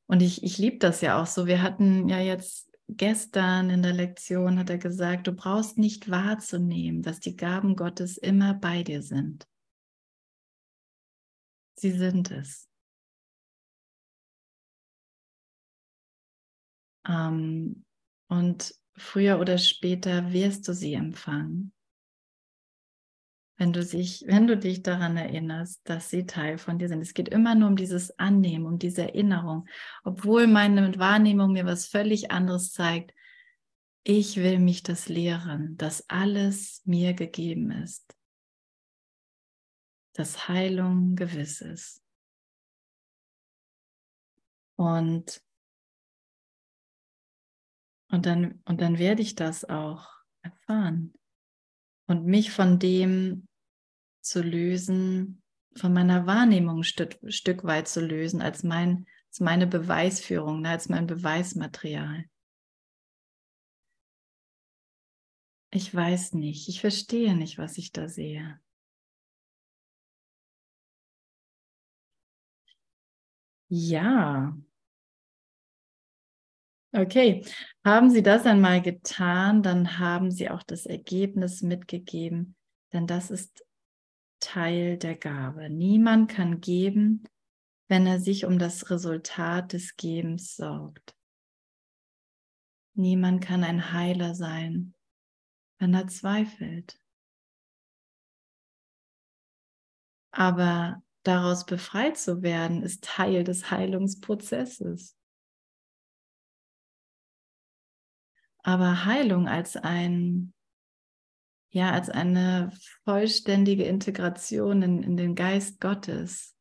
Und 0.05 0.21
ich, 0.21 0.43
ich 0.43 0.59
liebe 0.59 0.77
das 0.77 1.01
ja 1.01 1.19
auch 1.19 1.25
so. 1.25 1.47
Wir 1.47 1.63
hatten 1.63 2.07
ja 2.07 2.19
jetzt 2.19 2.68
gestern 2.89 3.69
in 3.69 3.84
der 3.84 3.93
Lektion, 3.93 4.60
hat 4.60 4.69
er 4.69 4.77
gesagt, 4.77 5.27
du 5.27 5.31
brauchst 5.34 5.77
nicht 5.77 6.10
wahrzunehmen, 6.10 7.01
dass 7.01 7.19
die 7.19 7.36
Gaben 7.36 7.75
Gottes 7.75 8.17
immer 8.17 8.53
bei 8.53 8.84
dir 8.84 9.01
sind. 9.01 9.48
Sie 11.75 11.91
sind 11.91 12.31
es. 12.31 12.67
Ähm, 17.08 17.86
und 18.27 18.75
früher 18.96 19.39
oder 19.39 19.58
später 19.58 20.34
wirst 20.34 20.67
du 20.67 20.74
sie 20.74 20.93
empfangen. 20.93 21.72
Wenn 23.60 23.74
du, 23.74 23.84
sich, 23.84 24.24
wenn 24.25 24.48
du 24.48 24.58
dich 24.58 24.84
daran 24.84 25.18
erinnerst, 25.18 25.82
dass 25.84 26.10
sie 26.10 26.25
Teil 26.25 26.58
von 26.58 26.80
dir 26.80 26.88
sind. 26.88 27.01
Es 27.01 27.13
geht 27.13 27.28
immer 27.28 27.56
nur 27.56 27.68
um 27.68 27.75
dieses 27.75 28.18
Annehmen, 28.18 28.66
um 28.66 28.80
diese 28.80 29.01
Erinnerung. 29.01 29.68
Obwohl 30.06 30.48
meine 30.48 30.98
Wahrnehmung 30.98 31.51
mir 31.51 31.66
was 31.66 31.86
völlig 31.86 32.32
anderes 32.32 32.72
zeigt, 32.72 33.13
ich 34.04 34.38
will 34.38 34.60
mich 34.60 34.82
das 34.82 35.10
lehren, 35.10 35.75
dass 35.75 36.10
alles 36.10 36.82
mir 36.86 37.13
gegeben 37.13 37.72
ist. 37.72 38.16
Dass 40.13 40.48
Heilung 40.48 41.18
gewiss 41.18 41.60
ist. 41.60 42.01
Und 44.78 45.44
und 48.12 48.25
dann, 48.25 48.62
und 48.63 48.80
dann 48.80 48.98
werde 48.98 49.22
ich 49.22 49.36
das 49.36 49.66
auch 49.66 50.08
erfahren. 50.42 51.13
Und 52.08 52.25
mich 52.25 52.51
von 52.51 52.80
dem 52.80 53.49
zu 54.29 54.41
lösen, 54.41 55.41
von 55.75 55.93
meiner 55.93 56.25
Wahrnehmung 56.25 56.83
Stück, 56.83 57.17
Stück 57.27 57.63
weit 57.63 57.88
zu 57.88 58.01
lösen, 58.01 58.41
als, 58.41 58.63
mein, 58.63 59.05
als 59.29 59.39
meine 59.39 59.67
Beweisführung, 59.67 60.62
ne, 60.62 60.69
als 60.69 60.89
mein 60.89 61.07
Beweismaterial. 61.07 62.25
Ich 65.71 65.93
weiß 65.93 66.33
nicht, 66.33 66.67
ich 66.69 66.81
verstehe 66.81 67.36
nicht, 67.36 67.57
was 67.57 67.77
ich 67.77 67.91
da 67.91 68.07
sehe. 68.07 68.59
Ja, 73.69 74.53
Okay, 76.91 77.45
haben 77.86 78.09
Sie 78.09 78.24
das 78.24 78.48
einmal 78.48 78.81
getan, 78.81 79.62
dann 79.62 80.00
haben 80.00 80.31
Sie 80.31 80.50
auch 80.50 80.63
das 80.63 80.88
Ergebnis 80.88 81.62
mitgegeben, 81.62 82.55
denn 82.93 83.05
das 83.05 83.29
ist 83.29 83.63
Teil 84.39 84.98
der 84.98 85.15
Gabe. 85.15 85.69
Niemand 85.69 86.31
kann 86.31 86.62
geben, 86.62 87.24
wenn 87.88 88.05
er 88.05 88.19
sich 88.19 88.46
um 88.46 88.60
das 88.60 88.89
Resultat 88.89 89.74
des 89.74 89.96
Gebens 89.96 90.55
sorgt. 90.55 91.15
Niemand 92.93 93.43
kann 93.43 93.63
ein 93.63 93.93
Heiler 93.93 94.36
sein, 94.36 94.93
wenn 95.79 95.93
er 95.93 96.08
zweifelt. 96.08 97.00
Aber 100.31 101.01
daraus 101.24 101.65
befreit 101.65 102.17
zu 102.17 102.41
werden, 102.41 102.84
ist 102.84 103.03
Teil 103.03 103.43
des 103.43 103.72
Heilungsprozesses. 103.72 105.19
aber 108.63 109.05
Heilung 109.05 109.48
als 109.48 109.77
ein, 109.77 110.53
ja, 111.71 111.91
als 111.91 112.09
eine 112.09 112.71
vollständige 113.03 113.83
Integration 113.83 114.81
in, 114.81 115.03
in 115.03 115.17
den 115.17 115.35
Geist 115.35 115.79
Gottes 115.79 116.55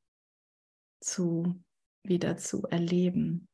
zu, 1.01 1.63
wieder 2.03 2.37
zu 2.37 2.63
erleben 2.67 3.49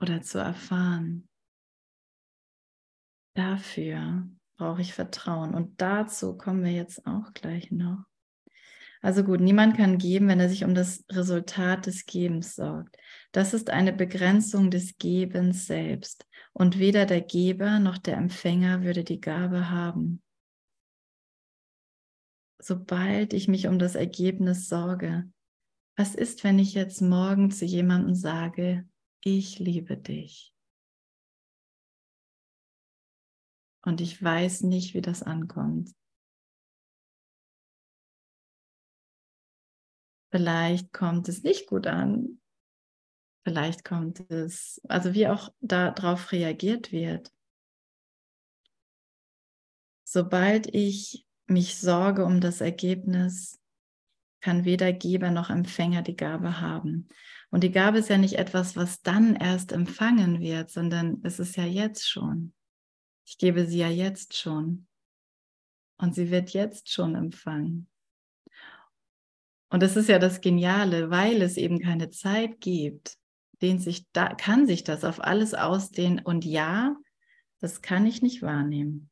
oder 0.00 0.22
zu 0.22 0.38
erfahren. 0.38 1.28
Dafür 3.34 4.28
brauche 4.56 4.80
ich 4.80 4.94
Vertrauen 4.94 5.54
und 5.54 5.80
dazu 5.80 6.36
kommen 6.36 6.64
wir 6.64 6.72
jetzt 6.72 7.06
auch 7.06 7.32
gleich 7.34 7.70
noch. 7.70 8.04
Also 9.02 9.22
gut, 9.22 9.40
niemand 9.40 9.76
kann 9.76 9.98
geben, 9.98 10.28
wenn 10.28 10.40
er 10.40 10.48
sich 10.48 10.64
um 10.64 10.74
das 10.74 11.04
Resultat 11.10 11.84
des 11.84 12.06
Gebens 12.06 12.54
sorgt. 12.54 12.96
Das 13.32 13.52
ist 13.52 13.68
eine 13.68 13.92
Begrenzung 13.92 14.70
des 14.70 14.96
Gebens 14.96 15.66
selbst. 15.66 16.26
Und 16.56 16.78
weder 16.78 17.04
der 17.04 17.20
Geber 17.20 17.80
noch 17.80 17.98
der 17.98 18.16
Empfänger 18.16 18.82
würde 18.82 19.02
die 19.02 19.20
Gabe 19.20 19.70
haben. 19.70 20.22
Sobald 22.62 23.32
ich 23.32 23.48
mich 23.48 23.66
um 23.66 23.78
das 23.78 23.96
Ergebnis 23.96 24.68
sorge, 24.68 25.30
was 25.96 26.14
ist, 26.14 26.44
wenn 26.44 26.58
ich 26.58 26.74
jetzt 26.74 27.02
morgen 27.02 27.50
zu 27.50 27.64
jemandem 27.64 28.14
sage, 28.14 28.88
ich 29.22 29.58
liebe 29.58 29.96
dich? 29.96 30.54
Und 33.84 34.00
ich 34.00 34.22
weiß 34.22 34.62
nicht, 34.62 34.94
wie 34.94 35.02
das 35.02 35.22
ankommt. 35.22 35.92
Vielleicht 40.30 40.92
kommt 40.92 41.28
es 41.28 41.42
nicht 41.42 41.66
gut 41.66 41.86
an. 41.86 42.40
Vielleicht 43.44 43.84
kommt 43.84 44.30
es, 44.30 44.80
also 44.88 45.12
wie 45.12 45.28
auch 45.28 45.52
darauf 45.60 46.32
reagiert 46.32 46.92
wird. 46.92 47.30
Sobald 50.04 50.74
ich 50.74 51.26
mich 51.46 51.78
sorge 51.78 52.24
um 52.24 52.40
das 52.40 52.62
Ergebnis, 52.62 53.60
kann 54.40 54.64
weder 54.64 54.92
Geber 54.92 55.30
noch 55.30 55.50
Empfänger 55.50 56.02
die 56.02 56.16
Gabe 56.16 56.60
haben. 56.60 57.08
Und 57.50 57.64
die 57.64 57.70
Gabe 57.70 57.98
ist 57.98 58.08
ja 58.08 58.18
nicht 58.18 58.34
etwas, 58.34 58.76
was 58.76 59.02
dann 59.02 59.36
erst 59.36 59.72
empfangen 59.72 60.40
wird, 60.40 60.70
sondern 60.70 61.20
es 61.22 61.38
ist 61.38 61.56
ja 61.56 61.64
jetzt 61.64 62.08
schon. 62.08 62.52
Ich 63.26 63.38
gebe 63.38 63.66
sie 63.66 63.78
ja 63.78 63.88
jetzt 63.88 64.36
schon. 64.36 64.86
Und 65.98 66.14
sie 66.14 66.30
wird 66.30 66.50
jetzt 66.50 66.90
schon 66.90 67.14
empfangen. 67.14 67.88
Und 69.70 69.82
das 69.82 69.96
ist 69.96 70.08
ja 70.08 70.18
das 70.18 70.40
Geniale, 70.40 71.10
weil 71.10 71.42
es 71.42 71.56
eben 71.56 71.78
keine 71.78 72.10
Zeit 72.10 72.60
gibt, 72.60 73.18
dehnt 73.64 73.80
sich 73.80 74.06
da, 74.12 74.34
kann 74.34 74.66
sich 74.66 74.84
das 74.84 75.04
auf 75.04 75.24
alles 75.24 75.54
ausdehnen. 75.54 76.18
Und 76.18 76.44
ja, 76.44 76.94
das 77.60 77.80
kann 77.80 78.04
ich 78.04 78.20
nicht 78.20 78.42
wahrnehmen. 78.42 79.10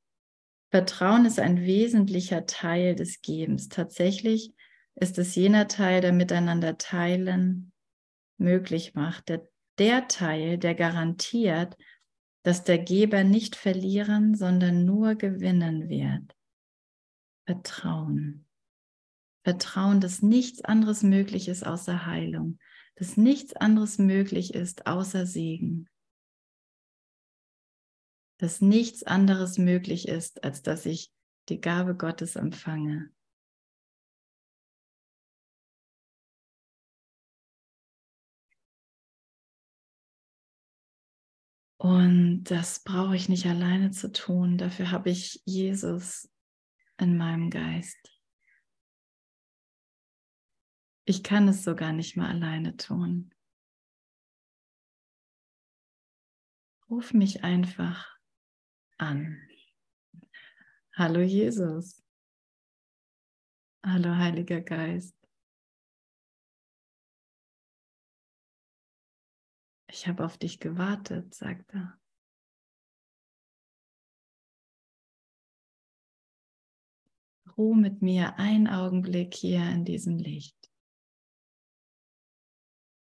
Vertrauen 0.70 1.24
ist 1.24 1.40
ein 1.40 1.62
wesentlicher 1.62 2.44
Teil 2.44 2.94
des 2.94 3.22
Gebens. 3.22 3.70
Tatsächlich 3.70 4.52
ist 4.94 5.16
es 5.16 5.34
jener 5.34 5.68
Teil, 5.68 6.02
der 6.02 6.12
miteinander 6.12 6.76
teilen 6.76 7.72
möglich 8.36 8.94
macht. 8.94 9.30
Der, 9.30 9.48
der 9.78 10.06
Teil, 10.06 10.58
der 10.58 10.74
garantiert, 10.74 11.78
dass 12.42 12.62
der 12.62 12.78
Geber 12.78 13.24
nicht 13.24 13.56
verlieren, 13.56 14.34
sondern 14.34 14.84
nur 14.84 15.14
gewinnen 15.14 15.88
wird. 15.88 16.36
Vertrauen. 17.46 18.46
Vertrauen, 19.44 20.00
dass 20.00 20.20
nichts 20.20 20.62
anderes 20.62 21.02
möglich 21.02 21.48
ist 21.48 21.66
außer 21.66 22.04
Heilung, 22.04 22.58
dass 22.96 23.16
nichts 23.16 23.54
anderes 23.54 23.98
möglich 23.98 24.54
ist 24.54 24.86
außer 24.86 25.26
Segen, 25.26 25.88
dass 28.38 28.60
nichts 28.60 29.02
anderes 29.02 29.58
möglich 29.58 30.08
ist, 30.08 30.44
als 30.44 30.62
dass 30.62 30.86
ich 30.86 31.12
die 31.48 31.60
Gabe 31.60 31.96
Gottes 31.96 32.36
empfange. 32.36 33.10
Und 41.82 42.44
das 42.44 42.84
brauche 42.84 43.16
ich 43.16 43.28
nicht 43.28 43.46
alleine 43.46 43.90
zu 43.90 44.12
tun. 44.12 44.56
Dafür 44.56 44.92
habe 44.92 45.10
ich 45.10 45.42
Jesus 45.44 46.30
in 46.96 47.16
meinem 47.16 47.50
Geist. 47.50 48.21
Ich 51.04 51.24
kann 51.24 51.48
es 51.48 51.64
sogar 51.64 51.92
nicht 51.92 52.16
mehr 52.16 52.28
alleine 52.28 52.76
tun. 52.76 53.34
Ruf 56.88 57.12
mich 57.12 57.42
einfach 57.42 58.16
an. 58.98 59.48
Hallo 60.94 61.20
Jesus. 61.20 62.04
Hallo 63.84 64.14
Heiliger 64.14 64.60
Geist. 64.60 65.16
Ich 69.88 70.06
habe 70.06 70.24
auf 70.24 70.38
dich 70.38 70.60
gewartet, 70.60 71.34
sagt 71.34 71.74
er. 71.74 71.98
Ruhe 77.56 77.76
mit 77.76 78.02
mir 78.02 78.38
einen 78.38 78.68
Augenblick 78.68 79.34
hier 79.34 79.68
in 79.68 79.84
diesem 79.84 80.16
Licht 80.16 80.61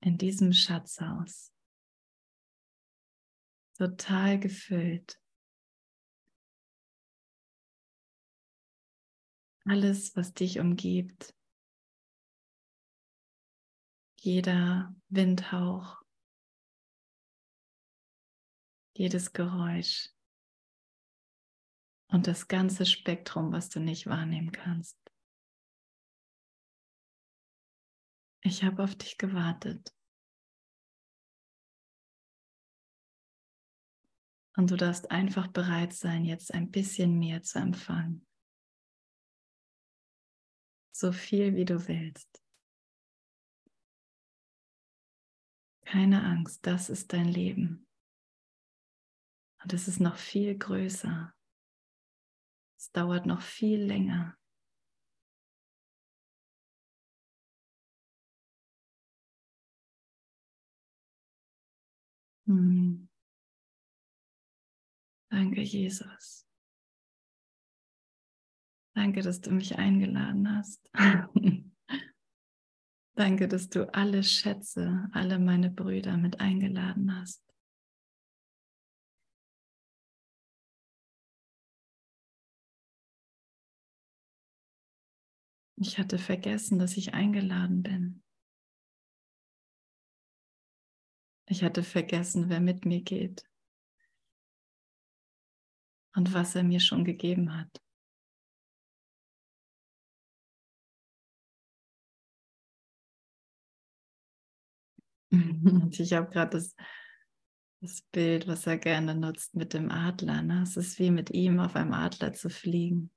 in 0.07 0.19
diesem 0.19 0.53
Schatzhaus. 0.53 1.53
Total 3.77 4.39
gefüllt. 4.39 5.21
Alles, 9.65 10.15
was 10.15 10.33
dich 10.33 10.61
umgibt, 10.61 11.35
jeder 14.21 14.95
Windhauch, 15.09 16.01
jedes 18.95 19.33
Geräusch 19.33 20.11
und 22.07 22.29
das 22.29 22.47
ganze 22.47 22.87
Spektrum, 22.87 23.51
was 23.51 23.71
du 23.71 23.81
nicht 23.81 24.07
wahrnehmen 24.07 24.53
kannst. 24.53 24.97
Ich 28.43 28.63
habe 28.63 28.85
auf 28.85 28.95
dich 28.95 29.19
gewartet. 29.19 29.96
Und 34.57 34.71
du 34.71 34.77
darfst 34.77 35.11
einfach 35.11 35.49
bereit 35.49 35.93
sein, 35.93 36.25
jetzt 36.25 36.53
ein 36.55 36.71
bisschen 36.71 37.19
mehr 37.19 37.43
zu 37.43 37.59
empfangen. 37.59 38.27
So 40.93 41.13
viel 41.13 41.55
wie 41.55 41.67
du 41.67 41.87
willst. 41.89 42.43
Keine 45.85 46.25
Angst, 46.25 46.67
das 46.67 46.89
ist 46.89 47.13
dein 47.13 47.29
Leben. 47.29 47.87
Und 49.63 49.75
es 49.75 49.89
ist 49.89 50.01
noch 50.01 50.17
viel 50.17 50.57
größer. 50.57 51.35
Es 52.79 52.91
dauert 52.93 53.27
noch 53.27 53.43
viel 53.43 53.83
länger. 53.83 54.39
Hm. 62.47 63.06
Danke, 65.37 65.61
Jesus. 65.61 66.47
Danke, 68.95 69.21
dass 69.21 69.43
du 69.43 69.51
mich 69.51 69.77
eingeladen 69.77 70.57
hast. 70.57 70.91
Danke, 73.15 73.47
dass 73.47 73.69
du 73.69 73.93
alle 73.93 74.23
Schätze, 74.23 75.11
alle 75.13 75.39
meine 75.39 75.71
Brüder 75.71 76.17
mit 76.17 76.41
eingeladen 76.41 77.15
hast. 77.21 77.45
Ich 85.77 85.99
hatte 85.99 86.17
vergessen, 86.17 86.79
dass 86.79 86.97
ich 86.97 87.13
eingeladen 87.13 87.83
bin. 87.83 88.23
Ich 91.45 91.63
hatte 91.63 91.83
vergessen, 91.83 92.49
wer 92.49 92.61
mit 92.61 92.87
mir 92.87 93.03
geht 93.03 93.47
und 96.17 96.33
was 96.33 96.55
er 96.55 96.65
mir 96.65 96.81
schon 96.81 97.05
gegeben 97.05 97.55
hat. 97.57 97.71
Und 105.33 105.99
ich 106.01 106.13
habe 106.15 106.31
gerade 106.31 106.53
das, 106.53 106.75
das 107.83 108.03
Bild, 108.13 108.47
was 108.47 108.67
er 108.67 108.79
gerne 108.79 109.15
nutzt 109.15 109.55
mit 109.55 109.75
dem 109.75 109.91
Adler. 109.91 110.41
Ne? 110.43 110.63
Es 110.63 110.77
ist 110.77 110.99
wie 110.99 111.11
mit 111.11 111.31
ihm 111.31 111.61
auf 111.61 111.77
einem 111.77 111.93
Adler 111.93 112.33
zu 112.33 112.49
fliegen. 112.49 113.11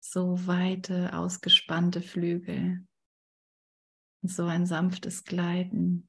So 0.00 0.46
weite, 0.46 1.16
ausgespannte 1.16 2.02
Flügel. 2.02 2.86
Und 4.22 4.28
so 4.28 4.46
ein 4.46 4.66
sanftes 4.66 5.24
Gleiten 5.24 6.08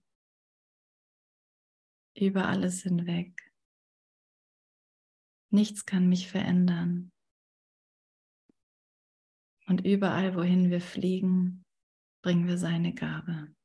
über 2.16 2.48
alles 2.48 2.82
hinweg. 2.82 3.45
Nichts 5.56 5.86
kann 5.86 6.10
mich 6.10 6.30
verändern. 6.30 7.14
Und 9.68 9.86
überall, 9.86 10.36
wohin 10.36 10.70
wir 10.70 10.82
fliegen, 10.82 11.64
bringen 12.22 12.46
wir 12.46 12.58
seine 12.58 12.94
Gabe. 12.94 13.56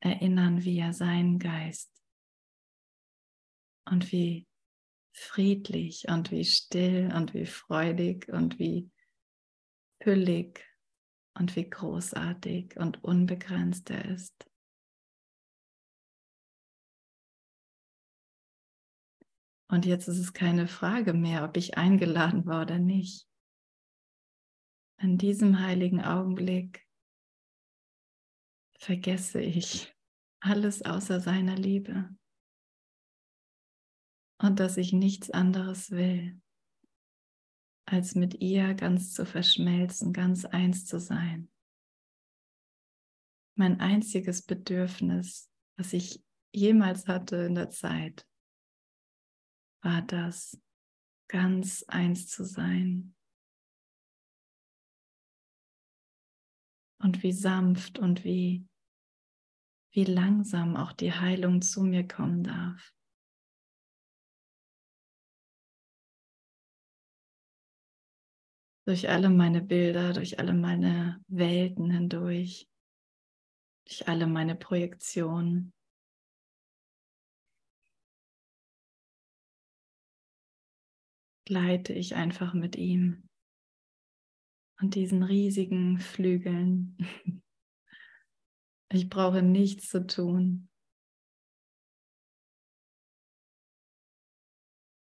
Erinnern 0.00 0.64
wir 0.64 0.92
seinen 0.92 1.38
Geist 1.38 1.90
und 3.86 4.12
wie 4.12 4.46
friedlich 5.14 6.08
und 6.08 6.30
wie 6.30 6.44
still 6.44 7.10
und 7.14 7.32
wie 7.32 7.46
freudig 7.46 8.28
und 8.28 8.58
wie 8.58 8.90
füllig 10.02 10.62
und 11.32 11.56
wie 11.56 11.70
großartig 11.70 12.76
und 12.76 13.02
unbegrenzt 13.02 13.88
er 13.88 14.04
ist. 14.04 14.46
Und 19.68 19.86
jetzt 19.86 20.08
ist 20.08 20.18
es 20.18 20.32
keine 20.32 20.68
Frage 20.68 21.14
mehr, 21.14 21.44
ob 21.44 21.56
ich 21.56 21.76
eingeladen 21.76 22.46
war 22.46 22.62
oder 22.62 22.78
nicht. 22.78 23.28
In 24.98 25.18
diesem 25.18 25.60
heiligen 25.60 26.02
Augenblick 26.02 26.86
vergesse 28.78 29.40
ich 29.40 29.94
alles 30.40 30.84
außer 30.84 31.20
seiner 31.20 31.56
Liebe 31.56 32.14
und 34.38 34.60
dass 34.60 34.76
ich 34.76 34.92
nichts 34.92 35.30
anderes 35.30 35.90
will, 35.90 36.40
als 37.86 38.14
mit 38.14 38.40
ihr 38.40 38.74
ganz 38.74 39.12
zu 39.12 39.24
verschmelzen, 39.24 40.12
ganz 40.12 40.44
eins 40.44 40.84
zu 40.84 41.00
sein. 41.00 41.50
Mein 43.56 43.80
einziges 43.80 44.42
Bedürfnis, 44.42 45.50
was 45.76 45.92
ich 45.92 46.22
jemals 46.52 47.06
hatte 47.06 47.36
in 47.36 47.54
der 47.54 47.70
Zeit, 47.70 48.26
war 49.84 50.02
das, 50.02 50.60
ganz 51.28 51.84
eins 51.88 52.26
zu 52.28 52.44
sein. 52.44 53.14
Und 56.98 57.22
wie 57.22 57.32
sanft 57.32 57.98
und 57.98 58.24
wie, 58.24 58.66
wie 59.92 60.04
langsam 60.04 60.76
auch 60.76 60.92
die 60.92 61.12
Heilung 61.12 61.60
zu 61.60 61.82
mir 61.82 62.08
kommen 62.08 62.42
darf. 62.42 62.94
Durch 68.86 69.08
alle 69.10 69.28
meine 69.28 69.62
Bilder, 69.62 70.12
durch 70.14 70.38
alle 70.38 70.54
meine 70.54 71.22
Welten 71.28 71.90
hindurch, 71.90 72.70
durch 73.86 74.08
alle 74.08 74.26
meine 74.26 74.56
Projektionen. 74.56 75.73
Gleite 81.44 81.92
ich 81.92 82.14
einfach 82.14 82.54
mit 82.54 82.76
ihm 82.76 83.28
und 84.80 84.94
diesen 84.94 85.22
riesigen 85.22 85.98
Flügeln. 85.98 86.96
Ich 88.92 89.08
brauche 89.08 89.42
nichts 89.42 89.88
zu 89.88 90.06
tun. 90.06 90.68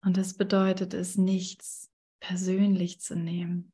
Und 0.03 0.17
das 0.17 0.36
bedeutet 0.36 0.95
es, 0.95 1.15
nichts 1.15 1.91
persönlich 2.19 3.01
zu 3.01 3.15
nehmen. 3.15 3.71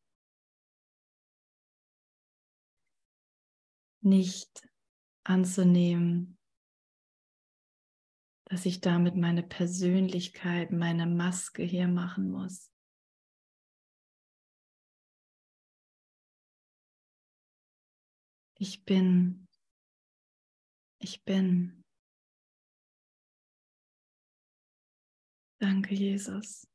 Nicht 4.01 4.67
anzunehmen, 5.23 6.38
dass 8.49 8.65
ich 8.65 8.81
damit 8.81 9.15
meine 9.15 9.43
Persönlichkeit, 9.43 10.71
meine 10.71 11.05
Maske 11.05 11.63
hier 11.63 11.87
machen 11.87 12.31
muss. 12.31 12.71
Ich 18.57 18.83
bin, 18.83 19.47
ich 20.97 21.23
bin. 21.23 21.83
Danke, 25.59 25.93
Jesus. 25.93 26.67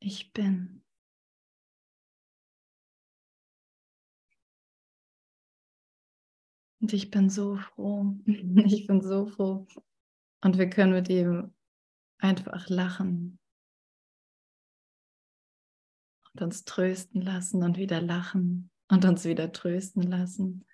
Ich 0.00 0.32
bin. 0.32 0.83
Und 6.84 6.92
ich 6.92 7.10
bin 7.10 7.30
so 7.30 7.56
froh. 7.56 8.14
Ich 8.26 8.86
bin 8.86 9.00
so 9.00 9.24
froh. 9.24 9.66
Und 10.42 10.58
wir 10.58 10.68
können 10.68 10.92
mit 10.92 11.08
ihm 11.08 11.54
einfach 12.18 12.68
lachen 12.68 13.38
und 16.30 16.42
uns 16.42 16.66
trösten 16.66 17.22
lassen 17.22 17.62
und 17.62 17.78
wieder 17.78 18.02
lachen 18.02 18.70
und 18.88 19.06
uns 19.06 19.24
wieder 19.24 19.50
trösten 19.50 20.02
lassen. 20.02 20.66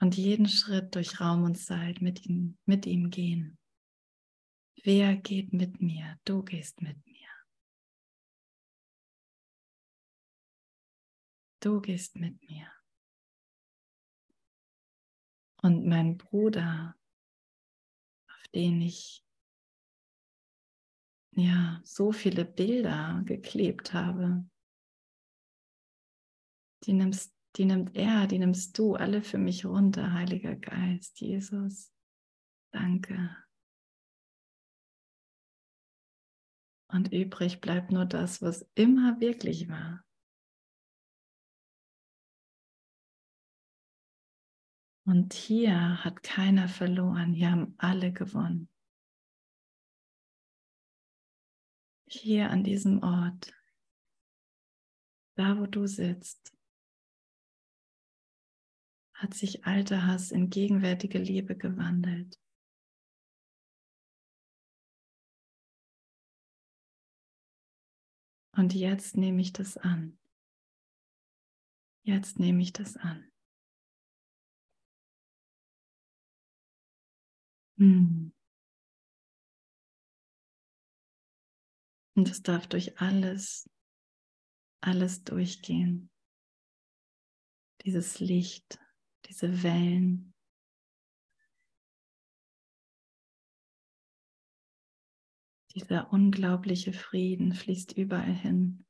Und 0.00 0.16
jeden 0.16 0.48
Schritt 0.48 0.94
durch 0.94 1.20
Raum 1.20 1.42
und 1.42 1.56
Zeit 1.56 2.00
mit 2.00 2.24
ihm, 2.24 2.56
mit 2.64 2.86
ihm 2.86 3.10
gehen. 3.10 3.58
Wer 4.82 5.14
geht 5.14 5.52
mit 5.52 5.82
mir? 5.82 6.18
Du 6.24 6.42
gehst 6.42 6.80
mit 6.80 7.04
mir. 7.04 7.28
Du 11.60 11.82
gehst 11.82 12.16
mit 12.16 12.40
mir. 12.48 12.73
Und 15.64 15.86
mein 15.86 16.18
Bruder, 16.18 16.94
auf 18.28 18.48
den 18.54 18.82
ich 18.82 19.24
ja 21.32 21.80
so 21.84 22.12
viele 22.12 22.44
Bilder 22.44 23.22
geklebt 23.24 23.94
habe, 23.94 24.44
Die 26.86 26.92
nimmst, 26.92 27.34
die 27.56 27.64
nimmt 27.64 27.96
er, 27.96 28.26
die 28.26 28.38
nimmst 28.38 28.78
du 28.78 28.94
alle 28.94 29.22
für 29.22 29.38
mich 29.38 29.64
runter, 29.64 30.12
Heiliger 30.12 30.54
Geist, 30.54 31.20
Jesus. 31.20 31.90
Danke. 32.72 33.34
Und 36.88 37.12
übrig 37.12 37.60
bleibt 37.60 37.90
nur 37.90 38.04
das, 38.04 38.42
was 38.42 38.68
immer 38.74 39.18
wirklich 39.20 39.68
war. 39.68 40.04
Und 45.06 45.34
hier 45.34 46.02
hat 46.02 46.22
keiner 46.22 46.66
verloren, 46.66 47.34
hier 47.34 47.50
haben 47.50 47.74
alle 47.76 48.12
gewonnen. 48.12 48.70
Hier 52.06 52.50
an 52.50 52.64
diesem 52.64 53.02
Ort, 53.02 53.52
da 55.36 55.58
wo 55.58 55.66
du 55.66 55.86
sitzt, 55.86 56.56
hat 59.14 59.34
sich 59.34 59.66
alter 59.66 60.06
Hass 60.06 60.30
in 60.30 60.48
gegenwärtige 60.48 61.18
Liebe 61.18 61.56
gewandelt. 61.56 62.40
Und 68.56 68.72
jetzt 68.72 69.16
nehme 69.16 69.42
ich 69.42 69.52
das 69.52 69.76
an. 69.76 70.18
Jetzt 72.04 72.38
nehme 72.38 72.62
ich 72.62 72.72
das 72.72 72.96
an. 72.96 73.33
Hm. 77.78 78.32
Und 82.16 82.30
es 82.30 82.42
darf 82.42 82.68
durch 82.68 83.00
alles, 83.00 83.68
alles 84.80 85.24
durchgehen. 85.24 86.10
Dieses 87.84 88.20
Licht, 88.20 88.78
diese 89.26 89.62
Wellen. 89.62 90.32
Dieser 95.74 96.12
unglaubliche 96.12 96.92
Frieden 96.92 97.52
fließt 97.52 97.96
überall 97.96 98.32
hin. 98.32 98.86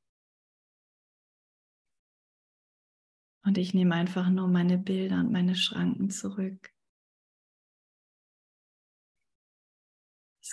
Und 3.43 3.57
ich 3.57 3.73
nehme 3.73 3.95
einfach 3.95 4.29
nur 4.29 4.49
meine 4.49 4.77
Bilder 4.77 5.21
und 5.21 5.33
meine 5.33 5.55
Schranken 5.55 6.11
zurück. 6.11 6.74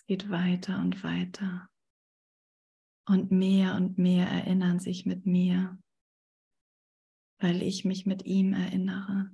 Geht 0.07 0.29
weiter 0.29 0.79
und 0.79 1.03
weiter. 1.03 1.69
Und 3.07 3.31
mehr 3.31 3.75
und 3.75 3.97
mehr 3.97 4.27
erinnern 4.27 4.79
sich 4.79 5.05
mit 5.05 5.25
mir, 5.25 5.81
weil 7.39 7.61
ich 7.61 7.83
mich 7.83 8.05
mit 8.05 8.25
ihm 8.25 8.53
erinnere. 8.53 9.31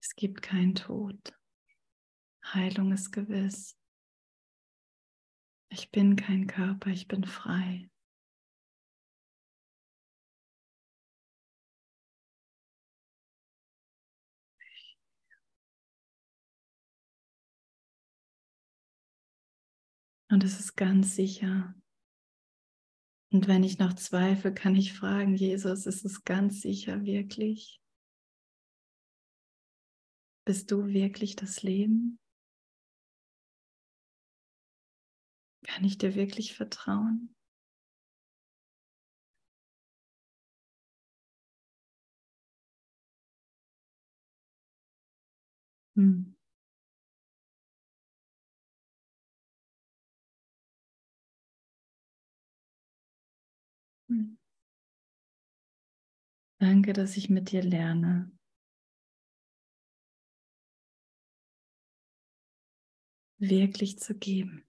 Es 0.00 0.14
gibt 0.16 0.42
keinen 0.42 0.74
Tod. 0.74 1.34
Heilung 2.44 2.92
ist 2.92 3.12
gewiss. 3.12 3.78
Ich 5.68 5.90
bin 5.90 6.16
kein 6.16 6.46
Körper, 6.46 6.90
ich 6.90 7.08
bin 7.08 7.24
frei. 7.24 7.88
Und 20.32 20.44
es 20.44 20.58
ist 20.58 20.76
ganz 20.76 21.14
sicher. 21.14 21.74
Und 23.34 23.48
wenn 23.48 23.62
ich 23.62 23.78
noch 23.78 23.92
zweifle, 23.92 24.54
kann 24.54 24.74
ich 24.74 24.94
fragen, 24.94 25.34
Jesus, 25.34 25.84
ist 25.84 26.06
es 26.06 26.24
ganz 26.24 26.62
sicher 26.62 27.04
wirklich? 27.04 27.82
Bist 30.46 30.70
du 30.70 30.86
wirklich 30.86 31.36
das 31.36 31.62
Leben? 31.62 32.18
Kann 35.66 35.84
ich 35.84 35.98
dir 35.98 36.14
wirklich 36.14 36.56
vertrauen? 36.56 37.34
Hm. 45.94 46.34
Danke, 56.62 56.92
dass 56.92 57.16
ich 57.16 57.28
mit 57.28 57.50
dir 57.50 57.60
lerne. 57.60 58.30
Wirklich 63.40 63.98
zu 63.98 64.16
geben 64.16 64.64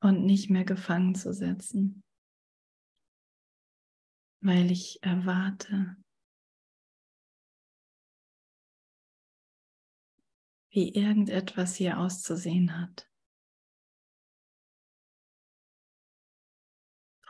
und 0.00 0.24
nicht 0.24 0.48
mehr 0.48 0.64
gefangen 0.64 1.14
zu 1.14 1.34
setzen, 1.34 2.02
weil 4.40 4.70
ich 4.70 5.02
erwarte, 5.02 5.98
wie 10.70 10.94
irgendetwas 10.94 11.74
hier 11.74 11.98
auszusehen 11.98 12.80
hat. 12.80 13.06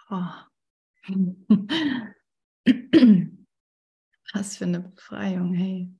Oh. 0.09 0.48
Was 4.35 4.57
für 4.59 4.65
eine 4.65 4.81
Befreiung, 4.81 5.55
hey. 5.55 5.91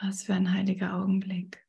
Was 0.00 0.24
für 0.24 0.34
ein 0.34 0.52
heiliger 0.52 0.94
Augenblick. 0.94 1.64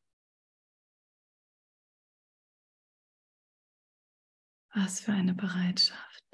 Was 4.74 5.00
für 5.00 5.14
eine 5.14 5.34
Bereitschaft. 5.34 6.26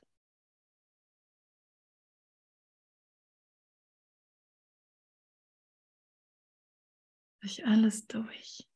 Durch 7.44 7.66
alles 7.66 8.06
durch. 8.08 8.71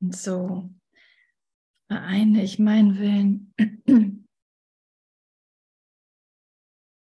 Und 0.00 0.16
so 0.16 0.70
vereine 1.88 2.42
ich 2.42 2.58
meinen 2.58 2.98
Willen 2.98 3.54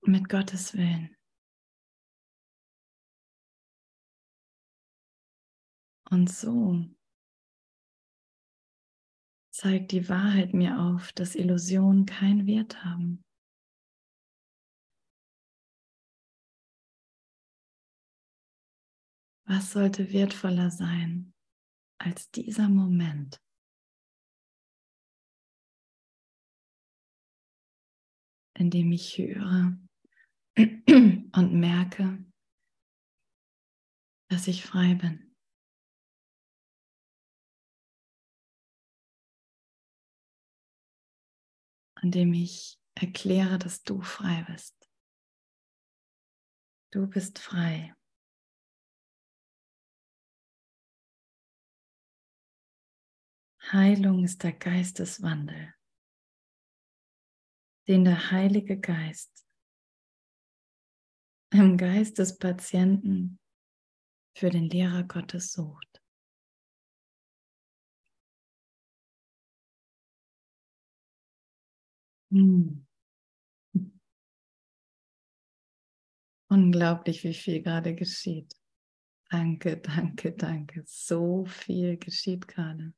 mit 0.04 0.28
Gottes 0.28 0.74
Willen. 0.74 1.16
Und 6.10 6.28
so 6.28 6.84
zeigt 9.54 9.92
die 9.92 10.08
Wahrheit 10.08 10.52
mir 10.52 10.78
auf, 10.80 11.12
dass 11.12 11.36
Illusionen 11.36 12.04
keinen 12.04 12.46
Wert 12.46 12.84
haben. 12.84 13.22
Was 19.46 19.72
sollte 19.72 20.12
wertvoller 20.12 20.70
sein 20.70 21.31
als 22.02 22.30
dieser 22.30 22.68
Moment. 22.68 23.40
in 28.54 28.70
dem 28.70 28.92
ich 28.92 29.18
höre 29.18 29.76
und 30.56 31.52
merke, 31.52 32.24
dass 34.28 34.46
ich 34.46 34.64
frei 34.64 34.94
bin. 34.94 35.34
An 41.96 42.10
dem 42.10 42.32
ich 42.32 42.78
erkläre, 42.94 43.58
dass 43.58 43.82
du 43.82 44.00
frei 44.02 44.44
bist. 44.48 44.76
Du 46.92 47.08
bist 47.08 47.38
frei. 47.38 47.94
Heilung 53.72 54.22
ist 54.22 54.42
der 54.42 54.52
Geisteswandel, 54.52 55.72
den 57.88 58.04
der 58.04 58.30
Heilige 58.30 58.78
Geist 58.78 59.46
im 61.54 61.78
Geist 61.78 62.18
des 62.18 62.36
Patienten 62.36 63.38
für 64.36 64.50
den 64.50 64.68
Lehrer 64.68 65.04
Gottes 65.04 65.52
sucht. 65.52 66.02
Hm. 72.30 72.86
Unglaublich, 76.50 77.24
wie 77.24 77.32
viel 77.32 77.62
gerade 77.62 77.94
geschieht. 77.94 78.54
Danke, 79.30 79.78
danke, 79.78 80.32
danke. 80.32 80.82
So 80.84 81.46
viel 81.46 81.96
geschieht 81.96 82.46
gerade. 82.46 82.92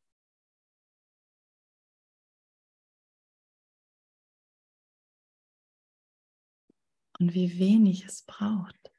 Und 7.24 7.32
wie 7.32 7.58
wenig 7.58 8.04
es 8.04 8.22
braucht. 8.22 8.92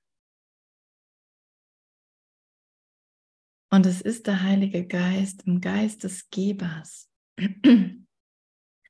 Und 3.71 3.85
es 3.85 4.01
ist 4.01 4.25
der 4.25 4.41
Heilige 4.41 4.87
Geist 4.87 5.43
im 5.43 5.61
Geist 5.61 6.03
des 6.03 6.27
Gebers, 6.31 7.07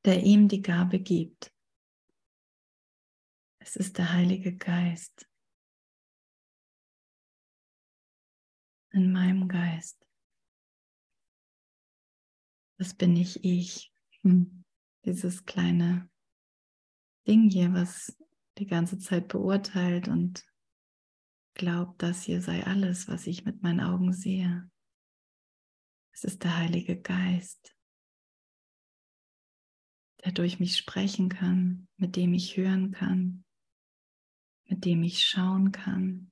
der 0.06 0.24
ihm 0.24 0.48
die 0.48 0.62
Gabe 0.62 1.00
gibt. 1.00 1.54
Es 3.60 3.76
ist 3.76 3.98
der 3.98 4.14
Heilige 4.14 4.56
Geist 4.56 5.30
in 8.94 9.12
meinem 9.12 9.50
Geist. 9.50 10.08
Das 12.78 12.94
bin 12.94 13.12
nicht 13.12 13.44
ich. 13.44 13.94
Hm. 14.22 14.64
Dieses 15.04 15.44
kleine 15.44 16.10
Ding 17.28 17.50
hier, 17.50 17.74
was 17.74 18.18
die 18.58 18.66
ganze 18.66 19.00
Zeit 19.00 19.28
beurteilt 19.28 20.08
und 20.08 20.46
glaubt, 21.54 22.02
das 22.02 22.24
hier 22.24 22.42
sei 22.42 22.66
alles, 22.66 23.08
was 23.08 23.28
ich 23.28 23.46
mit 23.46 23.64
meinen 23.64 23.82
Augen 23.82 24.14
sehe. 24.14 24.70
Es 26.14 26.24
ist 26.24 26.44
der 26.44 26.58
Heilige 26.58 27.00
Geist, 27.00 27.76
der 30.24 30.32
durch 30.32 30.60
mich 30.60 30.78
sprechen 30.78 31.30
kann, 31.30 31.88
mit 31.98 32.16
dem 32.16 32.34
ich 32.34 32.56
hören 32.56 32.92
kann, 32.92 33.44
mit 34.66 34.86
dem 34.86 35.04
ich 35.04 35.26
schauen 35.26 35.72
kann. 35.72 36.32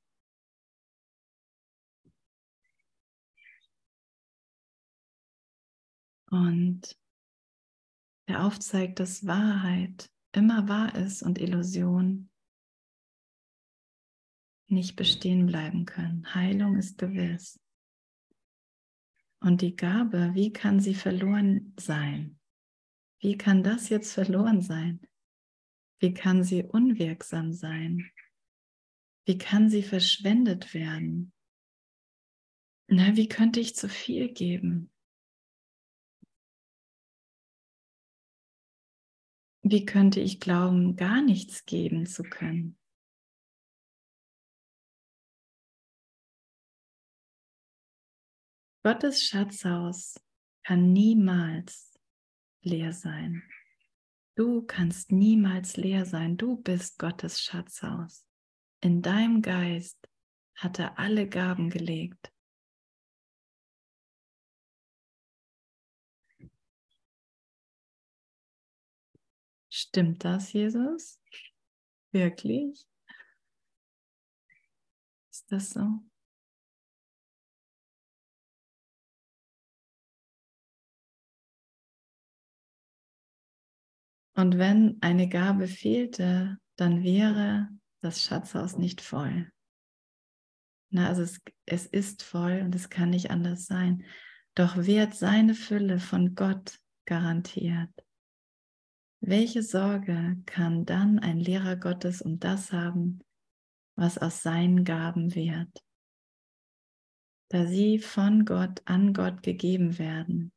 Und 6.29 6.97
der 8.27 8.45
aufzeigt, 8.45 8.99
dass 8.99 9.27
Wahrheit 9.27 10.12
immer 10.34 10.67
wahr 10.67 10.96
ist 10.96 11.24
und 11.24 11.39
Illusion 11.39 12.30
nicht 14.67 14.96
bestehen 14.96 15.46
bleiben 15.46 15.86
können. 15.86 16.34
Heilung 16.34 16.78
ist 16.78 16.98
gewiss. 16.98 17.60
Und 19.39 19.62
die 19.62 19.76
Gabe, 19.76 20.32
wie 20.34 20.52
kann 20.52 20.80
sie 20.80 20.96
verloren 20.96 21.74
sein? 21.78 22.39
Wie 23.19 23.38
kann 23.38 23.63
das 23.63 23.89
jetzt 23.89 24.13
verloren 24.13 24.62
sein? 24.62 25.02
Wie 26.00 26.13
kann 26.13 26.43
sie 26.43 26.63
unwirksam 26.63 27.54
sein? 27.54 28.10
Wie 29.26 29.38
kann 29.38 29.69
sie 29.69 29.84
verschwendet 29.84 30.74
werden? 30.74 31.34
Na, 32.88 33.15
wie 33.15 33.28
könnte 33.28 33.60
ich 33.60 33.76
zu 33.76 33.88
viel 33.88 34.34
geben? 34.34 34.92
Wie 39.65 39.86
könnte 39.86 40.19
ich 40.19 40.41
glauben, 40.41 40.97
gar 40.97 41.21
nichts 41.21 41.65
geben 41.65 42.06
zu 42.06 42.23
können? 42.23 42.78
Gottes 48.84 49.23
Schatzhaus 49.23 50.19
kann 50.65 50.91
niemals 50.91 51.97
leer 52.62 52.91
sein. 52.91 53.41
Du 54.36 54.63
kannst 54.63 55.13
niemals 55.13 55.78
leer 55.78 56.06
sein. 56.06 56.36
Du 56.36 56.58
bist 56.58 56.99
Gottes 56.99 57.39
Schatzhaus. 57.39 58.28
In 58.82 59.02
deinem 59.02 59.41
Geist 59.41 60.10
hat 60.56 60.80
er 60.80 60.99
alle 60.99 61.30
Gaben 61.30 61.69
gelegt. 61.69 62.33
Stimmt 69.93 70.25
das, 70.25 70.51
Jesus? 70.53 71.21
Wirklich? 72.12 72.84
Ist 75.32 75.51
das 75.51 75.69
so? 75.69 75.99
Und 84.36 84.58
wenn 84.58 84.97
eine 85.01 85.29
Gabe 85.29 85.67
fehlte, 85.67 86.58
dann 86.75 87.03
wäre 87.03 87.69
das 88.01 88.23
Schatzhaus 88.23 88.79
nicht 88.79 88.99
voll. 88.99 89.51
Na, 90.89 91.08
also 91.08 91.21
es, 91.21 91.39
es 91.67 91.86
ist 91.86 92.23
voll 92.23 92.62
und 92.65 92.73
es 92.73 92.89
kann 92.89 93.12
nicht 93.12 93.29
anders 93.29 93.67
sein. 93.67 94.06
Doch 94.56 94.75
wird 94.75 95.13
seine 95.13 95.53
Fülle 95.53 95.99
von 95.99 96.34
Gott 96.34 96.79
garantiert. 97.06 97.91
Welche 99.25 99.63
Sorge 99.63 100.38
kann 100.45 100.86
dann 100.86 101.17
ein 101.19 101.39
Lehrer 101.39 101.77
Gottes 101.77 102.21
um 102.21 102.39
das 102.39 102.73
haben, 102.73 103.21
was 103.95 104.17
aus 104.17 104.43
seinen 104.43 104.83
Gaben 104.83 105.33
wird? 105.33 105.83
Da 107.49 107.65
sie 107.65 107.99
von 107.99 108.43
Gott 108.43 108.81
an 108.86 109.13
Gott 109.13 109.41
gegeben 109.41 109.97
werden, 109.97 110.51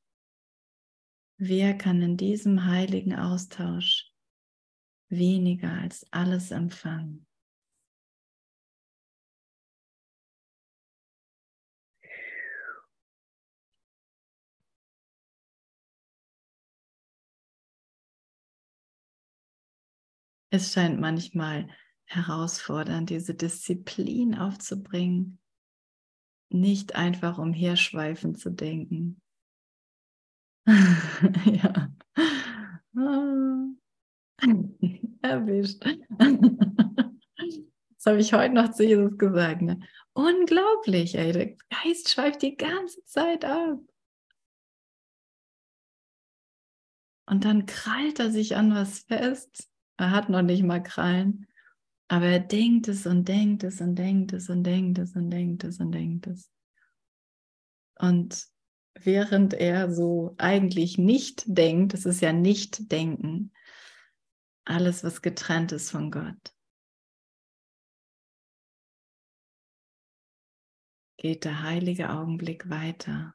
Wer 1.39 1.77
kann 1.77 2.01
in 2.01 2.17
diesem 2.17 2.65
heiligen 2.65 3.15
Austausch 3.15 4.11
weniger 5.11 5.71
als 5.71 6.11
alles 6.11 6.51
empfangen? 6.51 7.27
Es 20.51 20.73
scheint 20.73 21.01
manchmal 21.01 21.69
herausfordernd, 22.05 23.11
diese 23.11 23.35
Disziplin 23.35 24.37
aufzubringen, 24.37 25.39
nicht 26.51 26.95
einfach 26.95 27.39
umherschweifen 27.39 28.37
zu 28.37 28.51
denken, 28.51 29.21
ja. 31.47 31.89
Ah. 32.97 33.67
Erwischt. 35.23 35.85
Das 36.19 38.07
habe 38.07 38.21
ich 38.21 38.33
heute 38.33 38.55
noch 38.55 38.73
zu 38.73 38.85
Jesus 38.85 39.17
gesagt. 39.17 39.63
Ne? 39.63 39.81
Unglaublich, 40.13 41.15
ey. 41.17 41.33
Der 41.33 41.57
Geist 41.71 42.11
schweift 42.11 42.43
die 42.43 42.57
ganze 42.57 43.05
Zeit 43.05 43.45
ab. 43.45 43.79
Und 47.29 47.45
dann 47.45 47.67
krallt 47.67 48.21
er 48.21 48.31
sich 48.31 48.57
an 48.57 48.75
was 48.75 49.01
fest. 49.01 49.69
Er 49.97 50.11
hat 50.11 50.29
noch 50.29 50.43
nicht 50.43 50.63
mal 50.63 50.83
Krallen. 50.83 51.47
Aber 52.09 52.27
er 52.27 52.41
denkt 52.41 52.89
es 52.89 53.07
und 53.07 53.27
denkt 53.27 53.65
es 53.65 53.81
und 53.81 53.97
denkt 53.97 54.33
es 54.33 54.49
und 54.49 54.63
denkt 54.63 54.99
es 54.99 55.17
und 55.17 55.31
denkt 55.31 55.65
es 55.65 55.81
und 55.81 55.93
denkt 55.93 56.27
es. 56.29 56.51
Und 57.99 58.47
während 58.95 59.55
er 59.55 59.93
so 59.93 60.35
eigentlich 60.39 60.99
nicht 60.99 61.45
denkt, 61.47 61.95
das 61.95 62.07
ist 62.07 62.21
ja 62.21 62.33
nicht 62.33 62.93
denken, 62.93 63.53
alles, 64.65 65.03
was 65.03 65.23
getrennt 65.23 65.73
ist 65.73 65.91
von 65.91 66.11
Gott. 66.11 66.55
Geht 71.19 71.45
der 71.45 71.63
heilige 71.63 72.11
Augenblick 72.11 72.69
weiter 72.69 73.35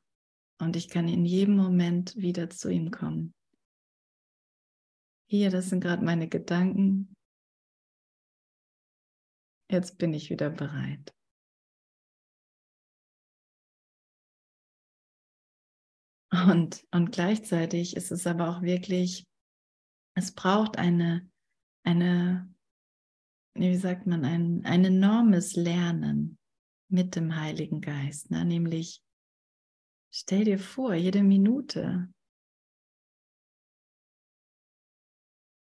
und 0.60 0.76
ich 0.76 0.88
kann 0.90 1.08
in 1.08 1.26
jedem 1.26 1.56
Moment 1.56 2.16
wieder 2.16 2.50
zu 2.50 2.70
ihm 2.70 2.92
kommen. 2.92 3.34
Hier, 5.32 5.50
das 5.50 5.70
sind 5.70 5.80
gerade 5.80 6.04
meine 6.04 6.28
Gedanken. 6.28 7.16
Jetzt 9.72 9.98
bin 9.98 10.14
ich 10.14 10.30
wieder 10.30 10.50
bereit. 10.50 11.16
Und, 16.34 16.86
und 16.92 17.14
gleichzeitig 17.14 17.96
ist 17.96 18.12
es 18.12 18.28
aber 18.28 18.50
auch 18.50 18.62
wirklich, 18.62 19.26
es 20.18 20.36
braucht 20.36 20.78
eine, 20.78 21.32
eine, 21.86 22.54
wie 23.54 23.78
sagt 23.78 24.08
man, 24.08 24.26
ein, 24.26 24.66
ein 24.66 24.84
enormes 24.84 25.56
Lernen 25.56 26.40
mit 26.90 27.16
dem 27.16 27.38
Heiligen 27.38 27.80
Geist. 27.80 28.32
Ne? 28.32 28.44
Nämlich, 28.44 29.02
stell 30.14 30.44
dir 30.44 30.60
vor, 30.60 30.94
jede 30.94 31.24
Minute 31.24 32.14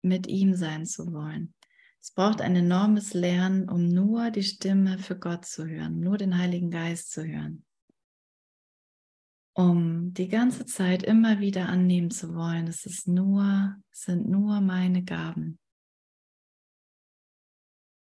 mit 0.03 0.27
ihm 0.27 0.55
sein 0.55 0.87
zu 0.87 1.13
wollen. 1.13 1.55
Es 2.01 2.13
braucht 2.13 2.41
ein 2.41 2.57
enormes 2.57 3.15
Lernen, 3.15 3.69
um 3.69 3.89
nur 3.89 4.31
die 4.31 4.43
Stimme 4.43 4.99
für 4.99 5.19
Gott 5.19 5.45
zu 5.45 5.67
hören, 5.67 6.01
nur 6.01 6.17
den 6.17 6.39
Heiligen 6.39 6.71
Geist 6.71 7.11
zu 7.11 7.25
hören 7.25 7.65
um 9.59 10.15
die 10.15 10.29
ganze 10.29 10.67
Zeit 10.67 11.03
immer 11.03 11.41
wieder 11.41 11.69
annehmen 11.69 12.13
zu 12.13 12.33
wollen, 12.33 12.69
es 12.69 12.87
ist 12.87 13.09
nur, 13.09 13.75
sind 13.91 14.29
nur 14.29 14.61
meine 14.61 15.03
Gaben. 15.03 15.59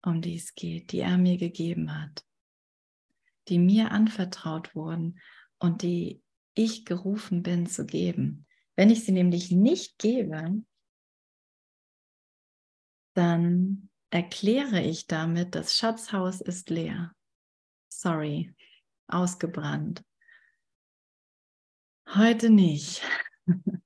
um 0.04 0.22
die 0.22 0.36
es 0.36 0.56
geht, 0.56 0.94
die 0.94 1.00
er 1.00 1.18
mir 1.18 1.38
gegeben 1.38 1.94
hat, 2.02 2.26
die 3.50 3.60
mir 3.60 3.92
anvertraut 3.92 4.74
wurden 4.76 5.20
und 5.60 5.82
die 5.84 6.24
ich 6.56 6.86
gerufen 6.86 7.44
bin 7.44 7.68
zu 7.68 7.86
geben. 7.86 8.48
Wenn 8.78 8.90
ich 8.90 9.04
sie 9.04 9.12
nämlich 9.12 9.52
nicht 9.52 10.00
gebe, 10.00 10.64
dann 13.22 13.90
erkläre 14.10 14.82
ich 14.82 15.06
damit, 15.06 15.54
das 15.54 15.76
Schatzhaus 15.78 16.42
ist 16.42 16.72
leer. 16.72 17.14
Sorry, 17.88 18.56
ausgebrannt. 19.08 20.04
Heute 22.08 22.50
nicht. 22.50 23.04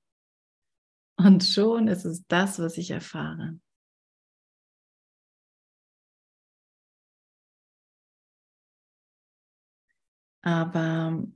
Und 1.18 1.44
schon 1.44 1.88
ist 1.88 2.06
es 2.06 2.26
das, 2.26 2.58
was 2.58 2.78
ich 2.78 2.90
erfahre. 2.90 3.60
Aber 10.42 11.26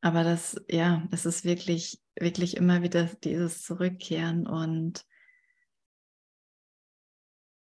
aber 0.00 0.24
das 0.24 0.60
ja, 0.68 1.06
es 1.12 1.24
ist 1.26 1.44
wirklich 1.44 2.01
wirklich 2.18 2.56
immer 2.56 2.82
wieder 2.82 3.06
dieses 3.06 3.62
Zurückkehren 3.62 4.46
und 4.46 5.06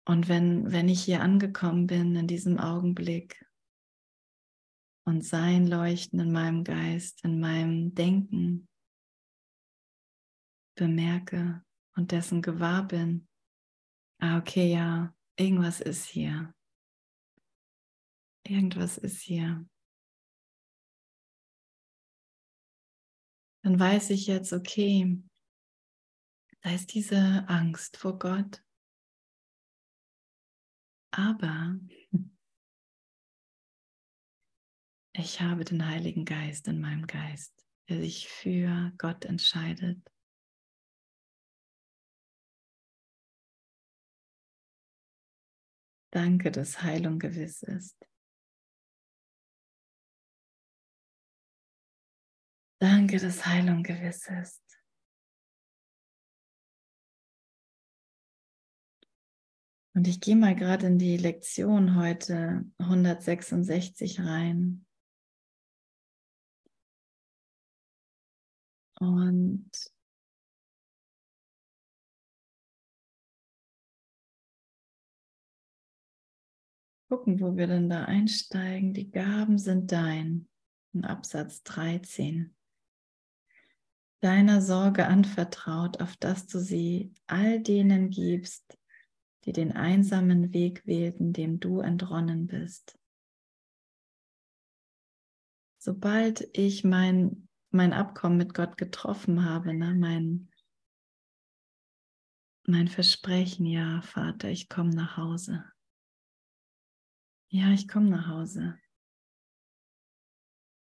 und 0.05 0.27
wenn 0.27 0.71
wenn 0.71 0.89
ich 0.89 1.03
hier 1.03 1.21
angekommen 1.21 1.87
bin 1.87 2.15
in 2.15 2.27
diesem 2.27 2.59
Augenblick 2.59 3.45
und 5.05 5.23
sein 5.23 5.67
Leuchten 5.67 6.19
in 6.19 6.31
meinem 6.31 6.63
Geist, 6.63 7.23
in 7.23 7.39
meinem 7.39 7.93
Denken 7.93 8.67
bemerke 10.75 11.63
und 11.95 12.11
dessen 12.11 12.41
gewahr 12.41 12.87
bin. 12.87 13.27
Ah, 14.19 14.37
okay, 14.37 14.71
ja, 14.71 15.13
irgendwas 15.37 15.81
ist 15.81 16.05
hier. 16.05 16.53
Irgendwas 18.43 18.97
ist 18.97 19.21
hier. 19.21 19.65
Dann 23.63 23.79
weiß 23.79 24.11
ich 24.11 24.27
jetzt, 24.27 24.53
okay, 24.53 25.21
da 26.61 26.71
ist 26.71 26.93
diese 26.93 27.45
Angst 27.47 27.97
vor 27.97 28.17
Gott. 28.19 28.63
Aber 31.11 31.79
ich 35.13 35.41
habe 35.41 35.65
den 35.65 35.85
Heiligen 35.85 36.25
Geist 36.25 36.67
in 36.67 36.79
meinem 36.79 37.07
Geist, 37.07 37.53
der 37.89 37.99
sich 37.99 38.29
für 38.29 38.93
Gott 38.97 39.25
entscheidet. 39.25 39.99
Danke, 46.11 46.51
dass 46.51 46.81
Heilung 46.81 47.19
gewiss 47.19 47.61
ist. 47.61 48.08
Danke, 52.79 53.17
dass 53.19 53.45
Heilung 53.45 53.83
gewiss 53.83 54.29
ist. 54.41 54.63
Und 59.93 60.07
ich 60.07 60.21
gehe 60.21 60.37
mal 60.37 60.55
gerade 60.55 60.87
in 60.87 60.97
die 60.97 61.17
Lektion 61.17 61.97
heute 61.97 62.63
166 62.77 64.21
rein. 64.21 64.85
Und 69.01 69.69
gucken, 77.09 77.41
wo 77.41 77.57
wir 77.57 77.67
denn 77.67 77.89
da 77.89 78.05
einsteigen. 78.05 78.93
Die 78.93 79.11
Gaben 79.11 79.57
sind 79.57 79.91
dein. 79.91 80.47
In 80.93 81.03
Absatz 81.03 81.61
13 81.63 82.55
deiner 84.19 84.61
Sorge 84.61 85.07
anvertraut, 85.07 86.01
auf 86.01 86.15
dass 86.17 86.47
du 86.47 86.59
sie 86.59 87.13
all 87.27 87.61
denen 87.61 88.09
gibst, 88.09 88.77
die 89.45 89.53
den 89.53 89.71
einsamen 89.71 90.53
Weg 90.53 90.85
wählten, 90.85 91.33
dem 91.33 91.59
du 91.59 91.79
entronnen 91.79 92.47
bist. 92.47 92.97
Sobald 95.81 96.49
ich 96.57 96.83
mein, 96.83 97.47
mein 97.71 97.93
Abkommen 97.93 98.37
mit 98.37 98.53
Gott 98.53 98.77
getroffen 98.77 99.45
habe, 99.45 99.73
ne, 99.73 99.95
mein, 99.95 100.49
mein 102.67 102.89
Versprechen, 102.89 103.65
ja, 103.65 104.01
Vater, 104.01 104.49
ich 104.49 104.67
komme 104.67 104.89
nach 104.89 105.15
Hause. 105.15 105.63
Ja, 107.47 107.71
ich 107.71 107.87
komme 107.87 108.09
nach 108.09 108.27
Hause 108.27 108.77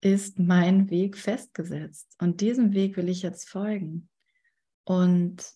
ist 0.02 0.40
mein 0.40 0.90
Weg 0.90 1.18
festgesetzt. 1.18 2.16
Und 2.20 2.42
diesem 2.42 2.74
Weg 2.74 2.96
will 2.98 3.10
ich 3.10 3.22
jetzt 3.22 3.50
folgen. 3.50 4.10
Und, 4.86 5.54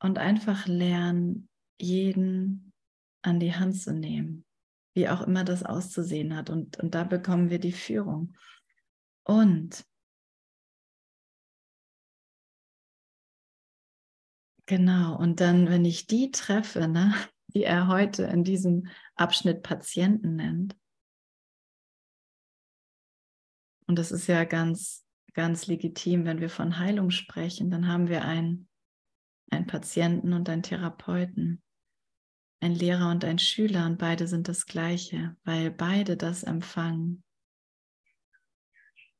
und 0.00 0.18
einfach 0.18 0.66
lernen, 0.66 1.48
jeden 1.78 2.72
an 3.22 3.40
die 3.40 3.54
Hand 3.54 3.78
zu 3.78 3.92
nehmen, 3.92 4.44
wie 4.94 5.08
auch 5.08 5.22
immer 5.22 5.44
das 5.44 5.62
auszusehen 5.62 6.34
hat. 6.34 6.48
Und, 6.48 6.78
und 6.78 6.94
da 6.94 7.04
bekommen 7.04 7.50
wir 7.50 7.58
die 7.58 7.72
Führung. 7.72 8.36
Und 9.24 9.84
genau, 14.66 15.18
und 15.18 15.40
dann, 15.40 15.68
wenn 15.68 15.84
ich 15.84 16.06
die 16.06 16.30
treffe, 16.30 16.88
ne, 16.88 17.14
die 17.48 17.64
er 17.64 17.88
heute 17.88 18.24
in 18.24 18.44
diesem 18.44 18.88
Abschnitt 19.14 19.62
Patienten 19.62 20.36
nennt, 20.36 20.76
Und 23.86 23.98
das 23.98 24.10
ist 24.10 24.26
ja 24.26 24.44
ganz, 24.44 25.06
ganz 25.32 25.66
legitim, 25.66 26.24
wenn 26.24 26.40
wir 26.40 26.50
von 26.50 26.78
Heilung 26.78 27.10
sprechen, 27.10 27.70
dann 27.70 27.88
haben 27.88 28.08
wir 28.08 28.24
einen, 28.24 28.68
einen 29.50 29.66
Patienten 29.66 30.32
und 30.32 30.48
einen 30.48 30.62
Therapeuten, 30.62 31.62
einen 32.60 32.74
Lehrer 32.74 33.10
und 33.10 33.24
einen 33.24 33.38
Schüler 33.38 33.86
und 33.86 33.98
beide 33.98 34.26
sind 34.26 34.48
das 34.48 34.66
gleiche, 34.66 35.36
weil 35.44 35.70
beide 35.70 36.16
das 36.16 36.42
empfangen, 36.42 37.22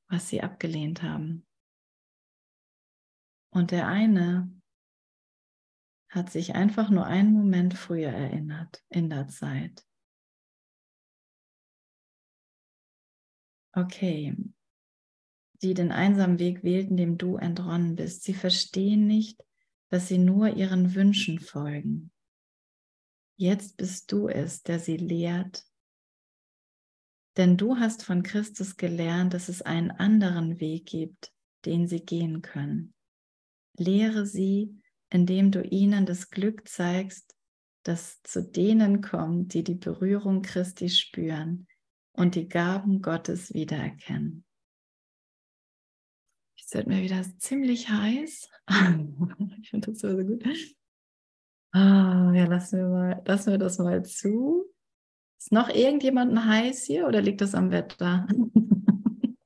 was 0.08 0.28
sie 0.28 0.42
abgelehnt 0.42 1.02
haben. 1.02 1.46
Und 3.50 3.70
der 3.70 3.86
eine 3.86 4.50
hat 6.08 6.30
sich 6.30 6.54
einfach 6.54 6.90
nur 6.90 7.06
einen 7.06 7.32
Moment 7.32 7.74
früher 7.74 8.10
erinnert 8.10 8.82
in 8.88 9.10
der 9.10 9.28
Zeit. 9.28 9.84
Okay, 13.74 14.34
die 15.62 15.74
den 15.74 15.92
einsamen 15.92 16.38
Weg 16.38 16.62
wählten, 16.62 16.96
dem 16.96 17.18
du 17.18 17.36
entronnen 17.36 17.96
bist. 17.96 18.22
Sie 18.24 18.34
verstehen 18.34 19.06
nicht, 19.06 19.42
dass 19.88 20.08
sie 20.08 20.18
nur 20.18 20.56
ihren 20.56 20.94
Wünschen 20.94 21.40
folgen. 21.40 22.10
Jetzt 23.36 23.76
bist 23.76 24.10
du 24.12 24.28
es, 24.28 24.62
der 24.62 24.78
sie 24.78 24.96
lehrt. 24.96 25.64
Denn 27.36 27.58
du 27.58 27.76
hast 27.76 28.02
von 28.02 28.22
Christus 28.22 28.76
gelernt, 28.76 29.34
dass 29.34 29.48
es 29.48 29.60
einen 29.60 29.90
anderen 29.90 30.58
Weg 30.58 30.86
gibt, 30.86 31.32
den 31.66 31.86
sie 31.86 32.00
gehen 32.00 32.40
können. 32.40 32.94
Lehre 33.76 34.24
sie, 34.24 34.80
indem 35.10 35.50
du 35.50 35.62
ihnen 35.62 36.06
das 36.06 36.30
Glück 36.30 36.66
zeigst, 36.66 37.36
das 37.82 38.22
zu 38.22 38.42
denen 38.42 39.02
kommt, 39.02 39.52
die 39.52 39.62
die 39.62 39.74
Berührung 39.74 40.40
Christi 40.42 40.88
spüren 40.88 41.66
und 42.12 42.34
die 42.34 42.48
Gaben 42.48 43.02
Gottes 43.02 43.52
wiedererkennen. 43.52 44.45
Jetzt 46.66 46.74
wird 46.74 46.88
mir 46.88 47.00
wieder 47.00 47.22
ziemlich 47.38 47.88
heiß. 47.88 48.50
ich 49.62 49.70
finde 49.70 49.92
das 49.92 50.00
so, 50.00 50.16
gut. 50.16 50.42
Ah, 51.70 52.32
ja, 52.34 52.46
lassen 52.46 52.80
wir, 52.80 52.88
mal, 52.88 53.22
lassen 53.24 53.52
wir 53.52 53.58
das 53.58 53.78
mal 53.78 54.04
zu. 54.04 54.64
Ist 55.38 55.52
noch 55.52 55.68
irgendjemanden 55.68 56.44
heiß 56.44 56.82
hier 56.82 57.06
oder 57.06 57.22
liegt 57.22 57.40
das 57.40 57.54
am 57.54 57.70
Wetter? 57.70 58.26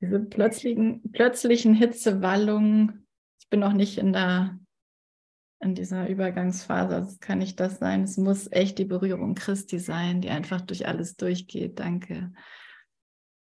Diese 0.00 0.20
plötzlichen, 0.20 1.02
plötzlichen 1.12 1.74
Hitzewallungen. 1.74 3.06
Ich 3.38 3.50
bin 3.50 3.60
noch 3.60 3.74
nicht 3.74 3.98
in 3.98 4.14
der 4.14 4.58
in 5.60 5.74
dieser 5.74 6.08
Übergangsphase. 6.08 6.94
Also 6.94 7.18
kann 7.20 7.40
nicht 7.40 7.60
das 7.60 7.80
sein. 7.80 8.04
Es 8.04 8.16
muss 8.16 8.50
echt 8.50 8.78
die 8.78 8.86
Berührung 8.86 9.34
Christi 9.34 9.78
sein, 9.78 10.22
die 10.22 10.30
einfach 10.30 10.62
durch 10.62 10.88
alles 10.88 11.16
durchgeht. 11.16 11.80
Danke. 11.80 12.32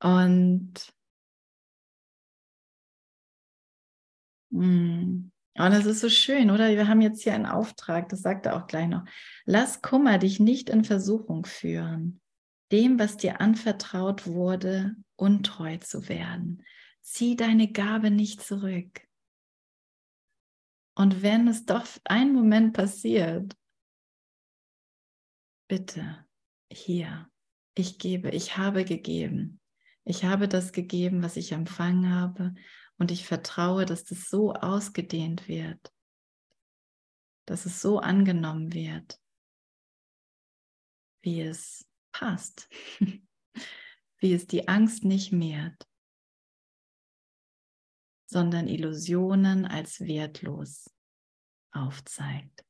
Und 0.01 0.93
Mm. 4.53 5.31
Und 5.55 5.71
das 5.71 5.85
ist 5.85 6.01
so 6.01 6.09
schön, 6.09 6.51
oder? 6.51 6.71
Wir 6.71 6.89
haben 6.89 7.03
jetzt 7.03 7.23
hier 7.23 7.35
einen 7.35 7.47
Auftrag, 7.47 8.09
das 8.09 8.23
sagt 8.23 8.47
er 8.47 8.57
auch 8.57 8.67
gleich 8.67 8.89
noch. 8.89 9.05
Lass 9.45 9.83
Kummer 9.83 10.19
dich 10.19 10.41
nicht 10.41 10.71
in 10.71 10.85
Versuchung 10.85 11.45
führen, 11.45 12.21
dem, 12.71 12.99
was 12.99 13.19
dir 13.19 13.41
anvertraut 13.41 14.27
wurde, 14.27 14.97
untreu 15.17 15.77
zu 15.79 16.09
werden. 16.09 16.65
Zieh 17.03 17.37
deine 17.37 17.71
Gabe 17.71 18.11
nicht 18.11 18.41
zurück. 18.41 19.03
Und 20.95 21.23
wenn 21.23 21.49
es 21.49 21.67
doch 21.67 21.87
einen 22.05 22.33
Moment 22.33 22.75
passiert, 22.75 23.55
bitte 25.69 26.27
hier, 26.71 27.29
ich 27.75 27.99
gebe, 27.99 28.31
ich 28.31 28.57
habe 28.57 28.85
gegeben. 28.85 29.61
Ich 30.05 30.25
habe 30.25 30.49
das 30.49 30.73
gegeben, 30.73 31.23
was 31.23 31.37
ich 31.37 31.53
empfangen 31.53 32.15
habe 32.15 32.55
und 33.03 33.11
ich 33.11 33.27
vertraue, 33.27 33.85
dass 33.85 34.05
das 34.05 34.31
so 34.31 34.53
ausgedehnt 34.53 35.49
wird, 35.49 35.93
dass 37.49 37.67
es 37.67 37.83
so 37.83 37.99
angenommen 37.99 38.73
wird, 38.73 39.21
wie 41.23 41.41
es 41.41 41.85
passt, 42.13 42.69
wie 44.19 44.33
es 44.33 44.47
die 44.47 44.69
Angst 44.69 45.03
nicht 45.03 45.33
mehrt, 45.33 45.85
sondern 48.25 48.69
Illusionen 48.69 49.67
als 49.67 50.03
wertlos 50.03 50.89
aufzeigt. 51.73 52.65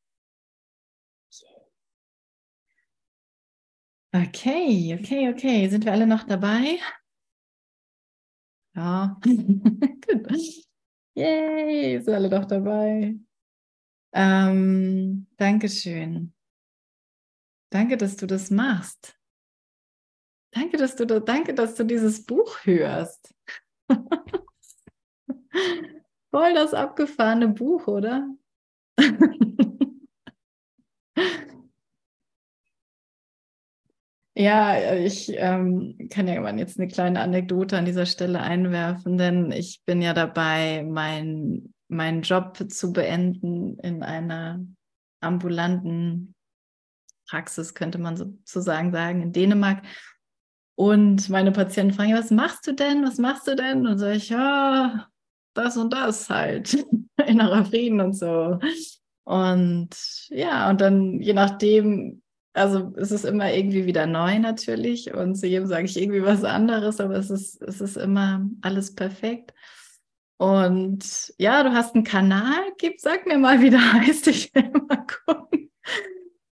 Okay, 4.15 4.97
okay, 4.99 5.29
okay. 5.29 5.69
Sind 5.69 5.85
wir 5.85 5.93
alle 5.93 6.07
noch 6.07 6.25
dabei? 6.25 6.79
Ja. 8.75 9.21
Yay, 11.15 12.01
sind 12.01 12.15
alle 12.15 12.31
noch 12.31 12.47
dabei. 12.47 13.17
Ähm, 14.15 15.27
Dankeschön. 15.37 16.33
Danke, 17.71 17.97
dass 17.97 18.17
du 18.17 18.27
das 18.27 18.51
machst. 18.51 19.19
Danke, 20.55 20.77
dass 20.77 20.97
du, 20.97 21.07
danke, 21.07 21.55
dass 21.55 21.75
du 21.75 21.85
dieses 21.85 22.27
Buch 22.27 22.59
hörst. 22.65 23.35
Voll 26.31 26.55
das 26.55 26.75
abgefahrene 26.75 27.49
Buch, 27.49 27.87
oder? 27.87 28.29
Ja, 34.35 34.95
ich 34.95 35.31
ähm, 35.37 36.09
kann 36.11 36.27
ja 36.27 36.41
mal 36.41 36.59
jetzt 36.59 36.79
eine 36.79 36.89
kleine 36.89 37.21
Anekdote 37.21 37.77
an 37.77 37.85
dieser 37.85 38.07
Stelle 38.07 38.41
einwerfen, 38.41 39.19
denn 39.19 39.53
ich 39.53 39.83
bin 39.85 40.01
ja 40.01 40.15
dabei, 40.15 40.83
mein, 40.89 41.75
meinen 41.89 42.23
Job 42.23 42.57
zu 42.71 42.93
beenden 42.95 43.79
in 43.81 44.03
einer 44.03 44.65
ambulanten 45.21 46.35
Praxis, 47.29 47.75
könnte 47.75 47.99
man 47.99 48.17
sozusagen 48.17 48.91
sagen, 48.91 49.23
in 49.23 49.33
Dänemark. 49.33 49.83
Und 50.77 51.29
meine 51.29 51.53
Patienten 51.53 51.95
fragen, 51.95 52.15
was 52.15 52.31
machst 52.31 52.67
du 52.67 52.73
denn? 52.73 53.05
Was 53.05 53.19
machst 53.19 53.47
du 53.47 53.55
denn? 53.55 53.87
Und 53.87 53.99
sage 53.99 54.17
ich, 54.17 54.31
ja, 54.31 55.09
das 55.55 55.77
und 55.77 55.93
das 55.93 56.31
halt. 56.31 56.75
Innerer 57.27 57.67
Frieden 57.67 58.01
und 58.01 58.15
so. 58.15 58.59
Und 59.25 59.91
ja, 60.31 60.71
und 60.71 60.81
dann 60.81 61.21
je 61.21 61.35
nachdem, 61.35 62.22
also 62.53 62.93
es 62.97 63.11
ist 63.11 63.25
immer 63.25 63.53
irgendwie 63.53 63.87
wieder 63.87 64.07
neu 64.07 64.39
natürlich 64.39 65.13
und 65.13 65.37
zu 65.37 65.47
jedem 65.47 65.67
sage 65.67 65.87
ich 65.87 66.01
irgendwie 66.01 66.23
was 66.23 66.45
anderes, 66.45 67.01
aber 67.01 67.17
es 67.17 67.31
ist, 67.31 67.63
es 67.63 67.81
ist 67.81 67.97
immer 67.97 68.47
alles 68.61 68.95
perfekt. 68.95 69.53
Und 70.39 71.33
ja, 71.39 71.63
du 71.63 71.73
hast 71.73 71.95
einen 71.95 72.05
Kanal, 72.05 72.73
gib, 72.77 73.01
sag 73.01 73.27
mir 73.27 73.39
mal, 73.39 73.61
wie 73.63 73.71
der 73.71 73.93
heißt. 73.93 74.27
Ich 74.27 74.53
will 74.55 74.71
mal 74.89 75.07
gucken. 75.07 75.71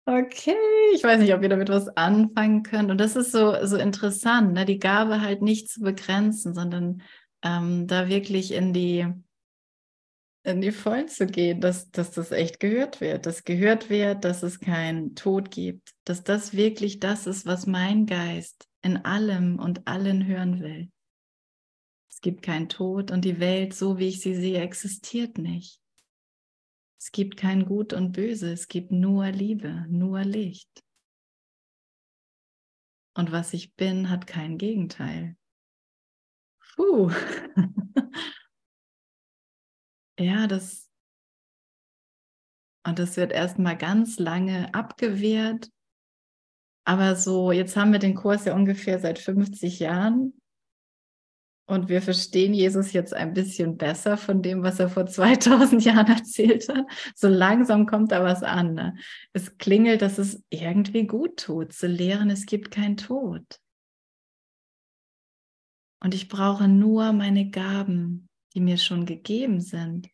Okay, 0.05 0.57
ich 0.95 1.03
weiß 1.03 1.21
nicht, 1.21 1.33
ob 1.35 1.43
ihr 1.43 1.49
damit 1.49 1.69
was 1.69 1.89
anfangen 1.97 2.63
könnt. 2.63 2.91
Und 2.91 2.99
das 2.99 3.17
ist 3.17 3.33
so, 3.33 3.55
so 3.65 3.77
interessant, 3.77 4.53
ne? 4.53 4.65
die 4.65 4.79
Gabe 4.79 5.21
halt 5.21 5.43
nicht 5.43 5.69
zu 5.69 5.81
begrenzen, 5.81 6.55
sondern 6.55 7.03
ähm, 7.43 7.87
da 7.87 8.09
wirklich 8.09 8.53
in 8.53 8.73
die, 8.73 9.07
in 10.45 10.61
die 10.61 10.73
Vollen 10.73 11.09
zu 11.09 11.27
gehen, 11.27 11.61
dass, 11.61 11.91
dass 11.91 12.11
das 12.11 12.33
echt 12.33 12.59
gehört 12.59 13.01
wird, 13.01 13.27
dass 13.27 13.45
gehört 13.45 13.91
wird, 13.91 14.25
dass 14.25 14.43
es 14.43 14.59
keinen 14.59 15.15
Tod 15.15 15.51
gibt, 15.51 15.93
dass 16.05 16.25
das 16.25 16.53
wirklich 16.53 16.99
das 16.99 17.27
ist, 17.27 17.47
was 17.47 17.67
mein 17.67 18.07
Geist 18.07 18.69
in 18.83 19.05
allem 19.05 19.59
und 19.59 19.87
allen 19.87 20.27
hören 20.27 20.61
will. 20.61 20.91
Es 22.11 22.21
gibt 22.21 22.43
keinen 22.43 22.69
Tod 22.69 23.11
und 23.11 23.25
die 23.25 23.39
Welt, 23.39 23.75
so 23.75 23.99
wie 23.99 24.09
ich 24.09 24.21
sie 24.21 24.35
sehe, 24.35 24.61
existiert 24.61 25.39
nicht. 25.39 25.81
Es 26.99 27.13
gibt 27.13 27.37
kein 27.37 27.65
Gut 27.65 27.93
und 27.93 28.13
Böse, 28.13 28.53
es 28.53 28.69
gibt 28.69 28.93
nur 28.93 29.27
Liebe, 29.31 29.87
nur 29.89 30.23
Licht. 30.23 30.83
Und 33.15 33.31
was 33.31 33.53
ich 33.53 33.75
bin, 33.75 34.09
hat 34.09 34.27
kein 34.27 34.59
Gegenteil. 34.59 35.37
Puh. 36.75 37.11
Ja, 40.19 40.47
das 40.47 40.89
und 42.85 42.99
das 42.99 43.17
wird 43.17 43.33
erstmal 43.33 43.77
ganz 43.77 44.19
lange 44.19 44.75
abgewehrt. 44.75 45.71
Aber 46.85 47.15
so, 47.15 47.53
jetzt 47.53 47.77
haben 47.77 47.93
wir 47.93 48.01
den 48.01 48.17
Kurs 48.17 48.45
ja 48.45 48.55
ungefähr 48.55 48.99
seit 48.99 49.21
50 49.21 49.79
Jahren 49.79 50.35
und 51.67 51.89
wir 51.89 52.03
verstehen 52.03 52.55
Jesus 52.55 52.93
jetzt 52.93 53.15
ein 53.15 53.35
bisschen 53.35 53.77
besser 53.77 54.17
von 54.17 54.43
dem, 54.43 54.63
was 54.63 54.81
er 54.81 54.89
vor 54.89 55.07
2000 55.09 55.85
Jahren 55.85 56.09
erzählt 56.09 56.69
hat. 56.69 56.87
So 57.15 57.29
langsam 57.29 57.87
kommt 57.87 58.13
da 58.13 58.23
was 58.25 58.43
an. 58.43 58.75
Ne? 58.75 58.97
Es 59.33 59.57
klingelt, 59.59 60.03
dass 60.03 60.19
es 60.19 60.43
irgendwie 60.51 61.07
gut 61.07 61.39
tut, 61.39 61.73
zu 61.73 61.87
lehren, 61.87 62.31
es 62.31 62.47
gibt 62.47 62.73
keinen 62.73 62.97
Tod. 62.97 63.45
Und 66.03 66.15
ich 66.15 66.29
brauche 66.29 66.67
nur 66.67 67.13
meine 67.13 67.49
Gaben, 67.49 68.29
die 68.55 68.61
mir 68.61 68.79
schon 68.79 69.07
gegeben 69.07 69.61
sind, 69.61 70.11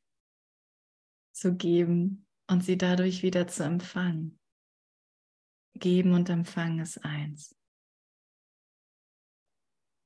zu 1.32 1.55
geben 1.55 2.26
und 2.47 2.64
sie 2.64 2.78
dadurch 2.78 3.22
wieder 3.22 3.47
zu 3.47 3.64
empfangen. 3.64 4.39
Geben 5.74 6.12
und 6.12 6.28
empfangen 6.28 6.80
ist 6.80 7.05
eins. 7.05 7.55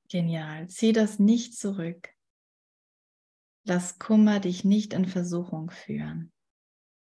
Genial. 0.09 0.67
Zieh 0.67 0.91
das 0.91 1.17
nicht 1.17 1.57
zurück. 1.57 2.09
Lass 3.65 3.97
Kummer 3.97 4.39
dich 4.39 4.63
nicht 4.63 4.93
in 4.93 5.05
Versuchung 5.05 5.71
führen, 5.71 6.31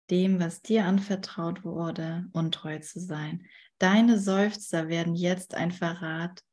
dem, 0.09 0.39
was 0.39 0.61
dir 0.61 0.85
anvertraut 0.85 1.65
wurde, 1.65 2.29
untreu 2.33 2.79
zu 2.79 2.99
sein. 2.99 3.47
Deine 3.79 4.19
Seufzer 4.19 4.87
werden 4.87 5.15
jetzt 5.15 5.55
ein 5.55 5.71
Verrat 5.71 6.43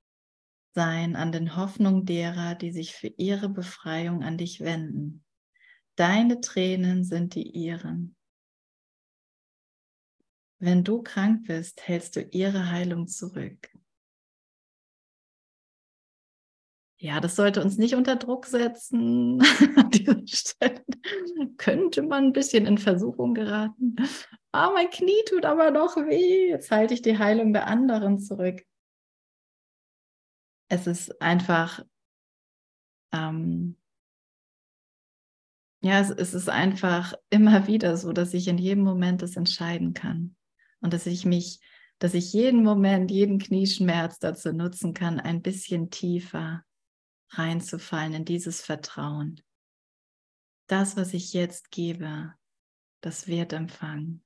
sein 0.78 1.16
an 1.16 1.32
den 1.32 1.56
Hoffnungen 1.56 2.06
derer, 2.06 2.54
die 2.54 2.70
sich 2.70 2.94
für 2.94 3.08
ihre 3.08 3.48
Befreiung 3.48 4.22
an 4.22 4.38
dich 4.38 4.60
wenden. 4.60 5.24
Deine 5.96 6.40
Tränen 6.40 7.02
sind 7.02 7.34
die 7.34 7.50
ihren. 7.50 8.14
Wenn 10.60 10.84
du 10.84 11.02
krank 11.02 11.48
bist, 11.48 11.88
hältst 11.88 12.14
du 12.14 12.20
ihre 12.20 12.70
Heilung 12.70 13.08
zurück. 13.08 13.68
Ja, 17.00 17.18
das 17.18 17.34
sollte 17.34 17.60
uns 17.60 17.76
nicht 17.76 17.96
unter 17.96 18.14
Druck 18.14 18.46
setzen. 18.46 19.40
An 19.76 19.90
dieser 19.90 20.24
Stelle 20.26 20.84
könnte 21.56 22.02
man 22.02 22.26
ein 22.26 22.32
bisschen 22.32 22.66
in 22.66 22.78
Versuchung 22.78 23.34
geraten. 23.34 23.96
Ah, 24.52 24.70
mein 24.70 24.90
Knie 24.90 25.24
tut 25.28 25.44
aber 25.44 25.72
noch 25.72 25.96
weh. 25.96 26.50
Jetzt 26.50 26.70
halte 26.70 26.94
ich 26.94 27.02
die 27.02 27.18
Heilung 27.18 27.52
der 27.52 27.66
anderen 27.66 28.20
zurück 28.20 28.64
es 30.68 30.86
ist 30.86 31.20
einfach, 31.20 31.84
ähm, 33.12 33.76
ja, 35.80 36.00
es, 36.00 36.10
es 36.10 36.34
ist 36.34 36.48
einfach 36.48 37.14
immer 37.30 37.66
wieder 37.66 37.96
so, 37.96 38.12
dass 38.12 38.34
ich 38.34 38.48
in 38.48 38.58
jedem 38.58 38.84
Moment 38.84 39.22
das 39.22 39.36
entscheiden 39.36 39.94
kann 39.94 40.36
und 40.80 40.92
dass 40.92 41.06
ich 41.06 41.24
mich, 41.24 41.60
dass 41.98 42.14
ich 42.14 42.32
jeden 42.32 42.62
Moment, 42.62 43.10
jeden 43.10 43.38
Knieschmerz 43.38 44.18
dazu 44.18 44.52
nutzen 44.52 44.92
kann, 44.92 45.20
ein 45.20 45.42
bisschen 45.42 45.90
tiefer 45.90 46.64
reinzufallen 47.30 48.14
in 48.14 48.24
dieses 48.24 48.60
Vertrauen. 48.60 49.40
Das, 50.66 50.96
was 50.96 51.14
ich 51.14 51.32
jetzt 51.32 51.70
gebe, 51.70 52.34
das 53.00 53.26
wird 53.26 53.52
empfangen. 53.52 54.22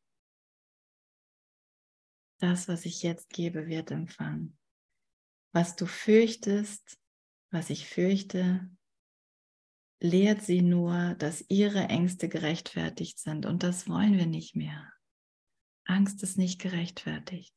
Das, 2.41 2.67
was 2.67 2.85
ich 2.85 3.03
jetzt 3.03 3.31
gebe, 3.31 3.69
wird 3.69 3.93
empfangen 3.93 4.59
was 5.53 5.77
du 5.77 5.87
fürchtest, 5.87 6.99
was 7.51 7.71
ich 7.71 7.87
fürchte, 7.87 8.69
lehrt 10.01 10.43
sie 10.43 10.63
nur, 10.63 11.15
dass 11.15 11.45
ihre 11.49 11.89
Ängste 11.89 12.29
gerechtfertigt 12.29 13.19
sind 13.19 13.47
und 13.47 13.63
das 13.63 13.89
wollen 13.89 14.17
wir 14.17 14.27
nicht 14.27 14.57
mehr. 14.57 14.93
Angst 15.85 16.23
ist 16.23 16.39
nicht 16.39 16.61
gerechtfertigt. 16.61 17.55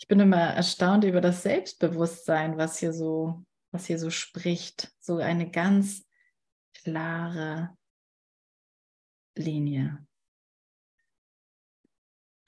Ich 0.00 0.08
bin 0.08 0.20
immer 0.20 0.38
erstaunt 0.38 1.04
über 1.04 1.20
das 1.20 1.42
Selbstbewusstsein, 1.42 2.56
was 2.56 2.78
hier 2.78 2.94
so, 2.94 3.44
was 3.72 3.86
hier 3.86 3.98
so 3.98 4.08
spricht. 4.08 4.90
So 5.00 5.16
eine 5.16 5.50
ganz 5.50 6.06
klare 6.72 7.76
Linie. 9.36 10.07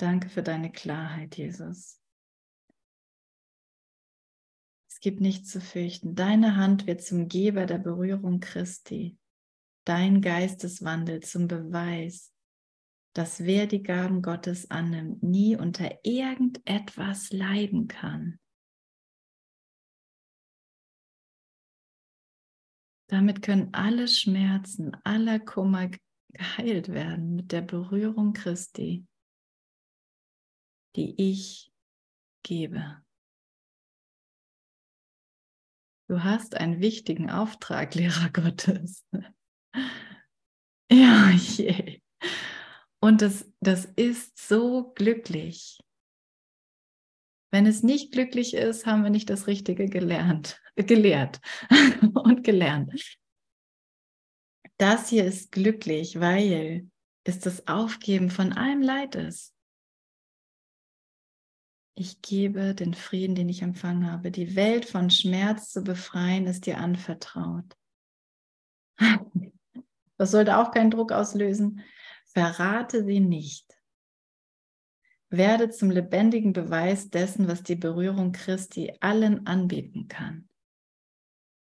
Danke 0.01 0.31
für 0.31 0.43
deine 0.43 0.73
Klarheit, 0.73 1.37
Jesus. 1.37 2.01
Es 4.89 4.99
gibt 5.01 5.21
nichts 5.21 5.51
zu 5.51 5.61
fürchten. 5.61 6.15
Deine 6.15 6.57
Hand 6.57 6.87
wird 6.87 7.03
zum 7.03 7.29
Geber 7.29 7.67
der 7.67 7.77
Berührung 7.77 8.41
Christi. 8.41 9.19
Dein 9.85 10.23
Geisteswandel 10.23 11.21
zum 11.21 11.49
Beweis, 11.49 12.33
dass 13.15 13.41
wer 13.45 13.67
die 13.67 13.83
Gaben 13.83 14.23
Gottes 14.23 14.71
annimmt, 14.71 15.23
nie 15.23 15.55
unter 15.57 15.91
irgendetwas 16.03 17.31
leiden 17.31 17.87
kann. 17.87 18.41
Damit 23.09 23.43
können 23.43 23.75
alle 23.75 24.09
Schmerzen, 24.09 24.95
aller 25.05 25.41
Kummer 25.41 25.91
geheilt 26.33 26.89
werden 26.89 27.35
mit 27.35 27.53
der 27.53 27.61
Berührung 27.61 28.33
Christi, 28.33 29.07
die 30.97 31.15
ich 31.17 31.73
gebe. 32.43 33.03
Du 36.09 36.25
hast 36.25 36.57
einen 36.57 36.81
wichtigen 36.81 37.31
Auftrag, 37.31 37.95
Lehrer 37.95 38.31
Gottes. 38.31 39.07
ja, 40.91 41.31
je. 41.31 42.01
Und 43.01 43.23
das, 43.23 43.51
das 43.61 43.85
ist 43.85 44.37
so 44.37 44.93
glücklich. 44.95 45.79
Wenn 47.53 47.67
es 47.67 47.83
nicht 47.83 48.13
glücklich 48.13 48.55
ist, 48.55 48.87
haben 48.87 49.03
wir 49.03 49.11
nicht 49.11 49.31
das 49.31 49.47
Richtige 49.47 49.87
gelernt, 49.87 50.61
gelehrt 50.77 51.41
und 52.15 52.45
gelernt. 52.45 53.19
Das 54.79 55.09
hier 55.09 55.25
ist 55.25 55.53
glücklich, 55.53 56.21
weil 56.21 56.91
es 57.25 57.39
das 57.41 57.67
Aufgeben 57.67 58.31
von 58.31 58.53
allem 58.53 58.83
Leid 58.83 59.15
ist. 59.15 59.55
Ich 62.01 62.23
gebe 62.23 62.75
den 62.75 62.95
Frieden, 62.95 63.35
den 63.35 63.51
ich 63.51 63.61
empfangen 63.61 64.11
habe. 64.11 64.31
Die 64.31 64.57
Welt 64.57 64.87
von 64.87 65.11
Schmerz 65.11 65.71
zu 65.71 65.85
befreien, 65.85 66.47
ist 66.47 66.65
dir 66.65 66.79
anvertraut. 66.79 67.77
Das 70.17 70.33
sollte 70.33 70.59
auch 70.59 70.71
keinen 70.71 70.91
Druck 70.91 71.13
auslösen. 71.13 71.83
Verrate 72.27 73.05
sie 73.07 73.21
nicht. 73.21 73.67
Werde 75.31 75.71
zum 75.71 75.91
lebendigen 75.91 76.53
Beweis 76.53 77.09
dessen, 77.09 77.49
was 77.49 77.63
die 77.63 77.75
Berührung 77.75 78.33
Christi 78.33 78.93
allen 79.01 79.47
anbieten 79.47 80.09
kann. 80.09 80.47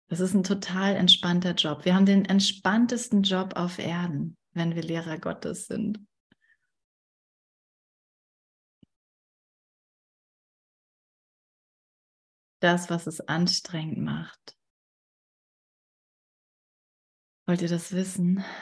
Das 0.09 0.21
ist 0.21 0.35
ein 0.35 0.45
total 0.45 0.95
entspannter 0.95 1.53
Job. 1.55 1.87
Wir 1.87 1.95
haben 1.95 2.05
den 2.05 2.27
entspanntesten 2.27 3.23
Job 3.23 3.57
auf 3.57 3.79
Erden, 3.79 4.37
wenn 4.53 4.75
wir 4.75 4.83
Lehrer 4.83 5.19
Gottes 5.19 5.67
sind. 5.67 6.01
Das, 12.65 12.89
was 12.89 13.07
es 13.07 13.21
anstrengend 13.21 13.99
macht. 13.99 14.57
Wollt 17.47 17.61
ihr 17.61 17.69
das 17.69 17.93
wissen? 17.93 18.43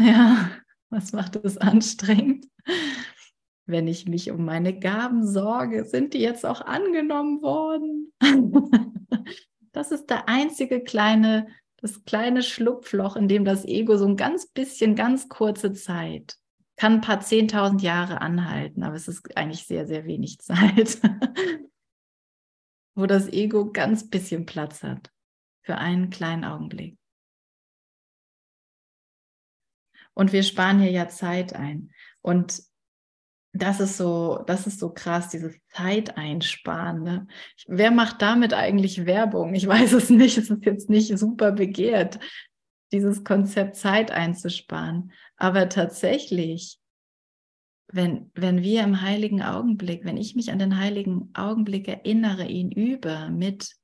Ja, 0.00 0.50
was 0.90 1.12
macht 1.12 1.36
es 1.36 1.56
anstrengend? 1.56 2.48
Wenn 3.64 3.86
ich 3.86 4.08
mich 4.08 4.32
um 4.32 4.44
meine 4.44 4.76
Gaben 4.76 5.24
sorge, 5.24 5.84
sind 5.84 6.14
die 6.14 6.18
jetzt 6.18 6.44
auch 6.44 6.62
angenommen 6.62 7.42
worden? 7.42 8.12
Das 9.72 9.90
ist 9.90 10.06
der 10.06 10.28
einzige 10.28 10.82
kleine, 10.82 11.48
das 11.76 12.04
kleine 12.04 12.42
Schlupfloch, 12.42 13.16
in 13.16 13.28
dem 13.28 13.44
das 13.44 13.64
Ego 13.64 13.96
so 13.96 14.06
ein 14.06 14.16
ganz 14.16 14.46
bisschen, 14.46 14.94
ganz 14.94 15.28
kurze 15.28 15.72
Zeit, 15.72 16.38
kann 16.76 16.94
ein 16.94 17.00
paar 17.02 17.20
zehntausend 17.20 17.82
Jahre 17.82 18.20
anhalten, 18.20 18.84
aber 18.84 18.94
es 18.94 19.06
ist 19.08 19.36
eigentlich 19.36 19.66
sehr, 19.66 19.86
sehr 19.86 20.06
wenig 20.06 20.38
Zeit, 20.40 20.98
wo 22.94 23.06
das 23.06 23.28
Ego 23.28 23.72
ganz 23.72 24.08
bisschen 24.08 24.46
Platz 24.46 24.82
hat 24.82 25.10
für 25.62 25.76
einen 25.76 26.10
kleinen 26.10 26.44
Augenblick. 26.44 26.98
Und 30.14 30.32
wir 30.32 30.42
sparen 30.42 30.80
hier 30.80 30.92
ja 30.92 31.08
Zeit 31.08 31.54
ein. 31.54 31.92
Und 32.22 32.62
das 33.52 33.80
ist 33.80 33.96
so, 33.96 34.42
das 34.46 34.66
ist 34.66 34.80
so 34.80 34.92
krass, 34.92 35.28
dieses 35.28 35.56
Zeiteinsparen. 35.68 37.02
Ne? 37.02 37.26
Wer 37.66 37.90
macht 37.90 38.20
damit 38.20 38.52
eigentlich 38.52 39.06
Werbung? 39.06 39.54
Ich 39.54 39.66
weiß 39.66 39.92
es 39.92 40.10
nicht. 40.10 40.38
Es 40.38 40.50
ist 40.50 40.64
jetzt 40.64 40.90
nicht 40.90 41.16
super 41.18 41.52
begehrt, 41.52 42.18
dieses 42.92 43.24
Konzept 43.24 43.76
Zeit 43.76 44.10
einzusparen. 44.10 45.12
Aber 45.36 45.68
tatsächlich, 45.68 46.78
wenn, 47.88 48.30
wenn 48.34 48.62
wir 48.62 48.82
im 48.82 49.00
heiligen 49.00 49.42
Augenblick, 49.42 50.04
wenn 50.04 50.16
ich 50.16 50.34
mich 50.34 50.50
an 50.50 50.58
den 50.58 50.78
heiligen 50.78 51.30
Augenblick 51.34 51.88
erinnere, 51.88 52.46
ihn 52.46 52.72
übe 52.72 53.30
mit 53.30 53.76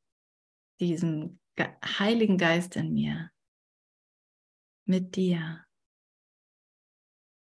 diesem 0.80 1.38
heiligen 1.59 2.38
Geist 2.38 2.76
in 2.76 2.92
mir, 2.92 3.30
mit 4.86 5.16
dir, 5.16 5.64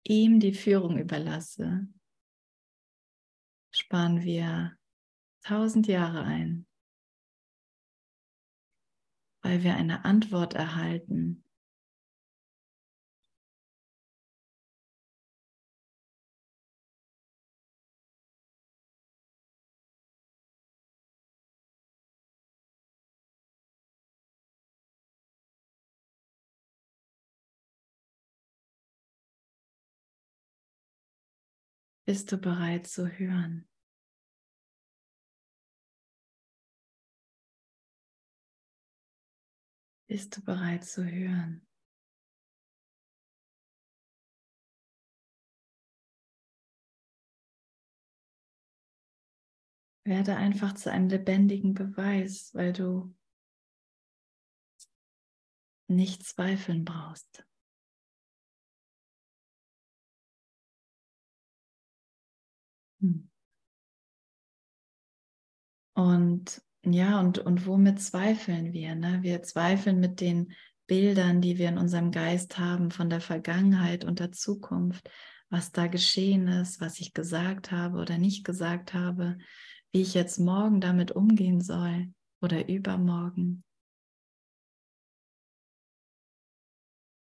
ihm 0.03 0.39
die 0.39 0.53
Führung 0.53 0.97
überlasse, 0.97 1.87
sparen 3.71 4.23
wir 4.23 4.77
tausend 5.43 5.87
Jahre 5.87 6.23
ein, 6.23 6.65
weil 9.43 9.63
wir 9.63 9.75
eine 9.75 10.05
Antwort 10.05 10.53
erhalten. 10.53 11.44
Bist 32.07 32.31
du 32.31 32.37
bereit 32.37 32.85
zu 32.85 33.07
hören? 33.07 33.67
Bist 40.07 40.37
du 40.37 40.43
bereit 40.43 40.85
zu 40.85 41.03
hören? 41.03 41.65
Werde 50.03 50.35
einfach 50.35 50.75
zu 50.75 50.91
einem 50.91 51.09
lebendigen 51.09 51.73
Beweis, 51.73 52.53
weil 52.53 52.71
du 52.71 53.15
nicht 55.87 56.23
zweifeln 56.23 56.85
brauchst. 56.85 57.47
Und 65.95 66.61
ja, 66.83 67.19
und, 67.19 67.39
und 67.39 67.65
womit 67.65 68.01
zweifeln 68.01 68.73
wir? 68.73 68.95
Ne? 68.95 69.23
Wir 69.23 69.41
zweifeln 69.41 69.99
mit 69.99 70.21
den 70.21 70.53
Bildern, 70.87 71.41
die 71.41 71.57
wir 71.57 71.69
in 71.69 71.79
unserem 71.79 72.11
Geist 72.11 72.59
haben 72.59 72.91
von 72.91 73.09
der 73.09 73.21
Vergangenheit 73.21 74.05
und 74.05 74.19
der 74.19 74.31
Zukunft, 74.31 75.09
was 75.49 75.71
da 75.71 75.87
geschehen 75.87 76.47
ist, 76.47 76.81
was 76.81 76.99
ich 76.99 77.13
gesagt 77.13 77.71
habe 77.71 77.97
oder 77.97 78.17
nicht 78.17 78.43
gesagt 78.43 78.93
habe, 78.93 79.37
wie 79.91 80.01
ich 80.01 80.13
jetzt 80.13 80.37
morgen 80.37 80.81
damit 80.81 81.11
umgehen 81.11 81.61
soll 81.61 82.13
oder 82.41 82.67
übermorgen. 82.67 83.63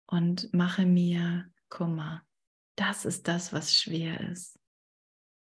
Und 0.05 0.53
mache 0.53 0.85
mir 0.85 1.49
Kummer. 1.69 2.23
Das 2.75 3.05
ist 3.05 3.27
das, 3.27 3.53
was 3.53 3.73
schwer 3.73 4.19
ist. 4.31 4.59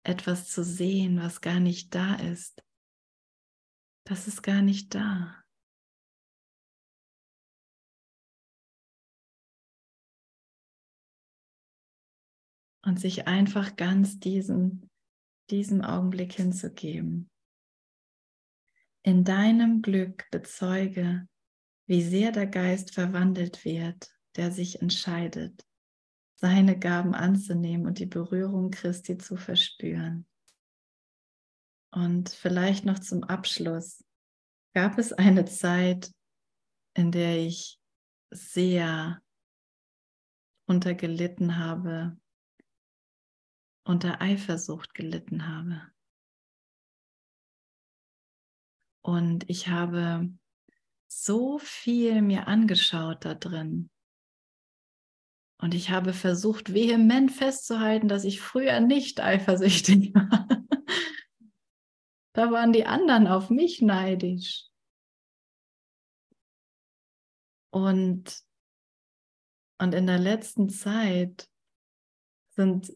Etwas 0.03 0.49
zu 0.49 0.63
sehen, 0.63 1.19
was 1.19 1.41
gar 1.41 1.59
nicht 1.59 1.95
da 1.95 2.15
ist 2.15 2.61
das 4.03 4.27
ist 4.27 4.41
gar 4.41 4.61
nicht 4.61 4.93
da. 4.95 5.43
Und 12.83 12.99
sich 12.99 13.27
einfach 13.27 13.75
ganz 13.75 14.19
diesem, 14.19 14.89
diesem 15.51 15.81
Augenblick 15.81 16.33
hinzugeben. 16.33 17.29
In 19.03 19.23
deinem 19.23 19.81
Glück 19.81 20.29
bezeuge, 20.31 21.27
wie 21.87 22.03
sehr 22.03 22.31
der 22.31 22.47
Geist 22.47 22.93
verwandelt 22.93 23.65
wird, 23.65 24.11
der 24.35 24.51
sich 24.51 24.81
entscheidet, 24.81 25.65
seine 26.35 26.77
Gaben 26.77 27.13
anzunehmen 27.13 27.85
und 27.85 27.99
die 27.99 28.05
Berührung 28.05 28.71
Christi 28.71 29.17
zu 29.17 29.37
verspüren. 29.37 30.25
Und 31.91 32.29
vielleicht 32.29 32.85
noch 32.85 32.99
zum 32.99 33.23
Abschluss. 33.23 34.03
Gab 34.73 34.97
es 34.97 35.11
eine 35.11 35.45
Zeit, 35.45 36.11
in 36.93 37.11
der 37.11 37.37
ich 37.39 37.79
sehr 38.29 39.21
untergelitten 40.65 41.57
habe, 41.57 42.17
unter 43.83 44.21
Eifersucht 44.21 44.93
gelitten 44.93 45.47
habe? 45.47 45.91
Und 49.03 49.49
ich 49.49 49.67
habe 49.67 50.31
so 51.07 51.59
viel 51.59 52.21
mir 52.21 52.47
angeschaut 52.47 53.25
da 53.25 53.33
drin. 53.33 53.89
Und 55.57 55.75
ich 55.75 55.89
habe 55.89 56.13
versucht, 56.13 56.73
vehement 56.73 57.31
festzuhalten, 57.31 58.07
dass 58.07 58.23
ich 58.23 58.41
früher 58.41 58.79
nicht 58.79 59.19
eifersüchtig 59.19 60.13
war. 60.15 60.60
Da 62.33 62.51
waren 62.51 62.73
die 62.73 62.85
anderen 62.85 63.27
auf 63.27 63.49
mich 63.49 63.81
neidisch. 63.81 64.67
Und, 67.73 68.43
und 69.79 69.93
in 69.93 70.07
der 70.07 70.19
letzten 70.19 70.69
Zeit 70.69 71.49
sind, 72.49 72.91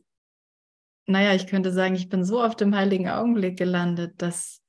naja, 1.08 1.34
ich 1.34 1.48
könnte 1.48 1.72
sagen, 1.72 1.96
ich 1.96 2.10
bin 2.10 2.26
so 2.26 2.42
auf 2.42 2.56
dem 2.56 2.76
heiligen 2.76 3.10
Augenblick 3.10 3.58
gelandet, 3.58 4.22
dass, 4.22 4.62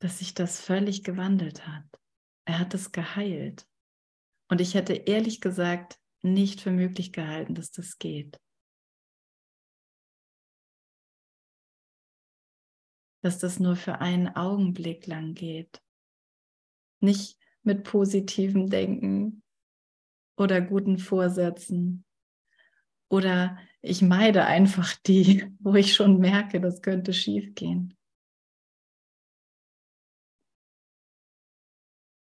dass 0.00 0.18
sich 0.18 0.34
das 0.34 0.60
völlig 0.60 1.02
gewandelt 1.02 1.66
hat. 1.66 1.84
Er 2.46 2.58
hat 2.58 2.74
es 2.74 2.92
geheilt. 2.92 3.66
Und 4.48 4.60
ich 4.60 4.74
hätte 4.74 4.92
ehrlich 4.92 5.40
gesagt 5.40 5.98
nicht 6.22 6.60
für 6.60 6.70
möglich 6.70 7.12
gehalten, 7.12 7.54
dass 7.54 7.70
das 7.70 7.98
geht. 7.98 8.38
Dass 13.26 13.40
das 13.40 13.58
nur 13.58 13.74
für 13.74 14.00
einen 14.00 14.28
Augenblick 14.28 15.08
lang 15.08 15.34
geht. 15.34 15.82
Nicht 17.00 17.36
mit 17.64 17.82
positivem 17.82 18.70
Denken 18.70 19.42
oder 20.36 20.60
guten 20.60 20.96
Vorsätzen. 20.96 22.04
Oder 23.10 23.58
ich 23.82 24.00
meide 24.00 24.44
einfach 24.44 24.94
die, 25.08 25.52
wo 25.58 25.74
ich 25.74 25.92
schon 25.92 26.20
merke, 26.20 26.60
das 26.60 26.82
könnte 26.82 27.12
schiefgehen. 27.12 27.98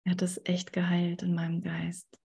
Er 0.06 0.14
hat 0.14 0.24
es 0.24 0.42
echt 0.46 0.74
geheilt 0.74 1.22
in 1.22 1.36
meinem 1.36 1.62
Geist. 1.62 2.20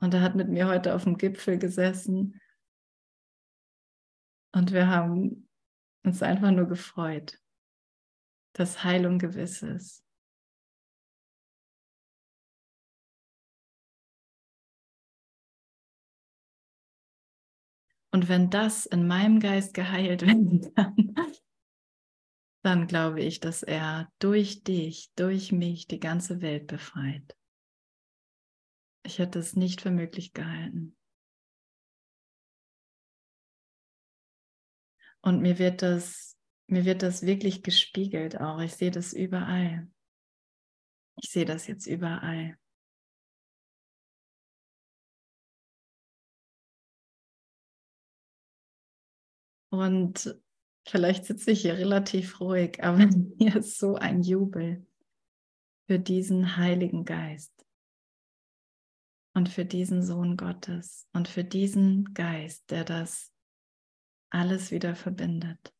Und 0.00 0.12
er 0.12 0.22
hat 0.22 0.34
mit 0.34 0.48
mir 0.48 0.66
heute 0.66 0.92
auf 0.92 1.04
dem 1.04 1.16
Gipfel 1.16 1.56
gesessen. 1.56 2.40
Und 4.50 4.72
wir 4.72 4.88
haben 4.88 5.48
uns 6.02 6.20
einfach 6.20 6.50
nur 6.50 6.66
gefreut, 6.66 7.40
dass 8.52 8.84
Heilung 8.84 9.18
gewiss 9.18 9.62
ist. 9.62 10.04
Und 18.12 18.28
wenn 18.28 18.50
das 18.50 18.86
in 18.86 19.06
meinem 19.06 19.38
Geist 19.38 19.72
geheilt 19.72 20.22
werden 20.26 20.74
kann, 20.74 21.14
dann 22.62 22.86
glaube 22.86 23.22
ich, 23.22 23.40
dass 23.40 23.62
er 23.62 24.12
durch 24.18 24.62
dich, 24.64 25.10
durch 25.14 25.52
mich 25.52 25.86
die 25.86 26.00
ganze 26.00 26.42
Welt 26.42 26.66
befreit. 26.66 27.36
Ich 29.02 29.18
hätte 29.18 29.38
es 29.38 29.56
nicht 29.56 29.80
für 29.80 29.90
möglich 29.90 30.32
gehalten. 30.34 30.96
Und 35.22 35.40
mir 35.40 35.58
wird 35.58 35.82
das, 35.82 36.36
mir 36.70 36.84
wird 36.84 37.02
das 37.02 37.26
wirklich 37.26 37.62
gespiegelt 37.62 38.40
auch. 38.40 38.60
Ich 38.60 38.74
sehe 38.74 38.90
das 38.90 39.12
überall. 39.12 39.88
Ich 41.22 41.30
sehe 41.30 41.44
das 41.44 41.66
jetzt 41.66 41.86
überall. 41.86 42.56
Und 49.70 50.38
vielleicht 50.86 51.24
sitze 51.24 51.52
ich 51.52 51.62
hier 51.62 51.74
relativ 51.74 52.40
ruhig, 52.40 52.78
aber 52.82 53.06
mir 53.06 53.56
ist 53.56 53.78
so 53.78 53.96
ein 53.96 54.22
Jubel 54.22 54.86
für 55.86 55.98
diesen 55.98 56.56
Heiligen 56.56 57.04
Geist 57.04 57.52
und 59.34 59.48
für 59.48 59.64
diesen 59.64 60.02
Sohn 60.02 60.36
Gottes 60.36 61.08
und 61.12 61.28
für 61.28 61.44
diesen 61.44 62.14
Geist, 62.14 62.70
der 62.70 62.84
das 62.84 63.32
alles 64.30 64.70
wieder 64.70 64.94
verbindet, 64.94 65.72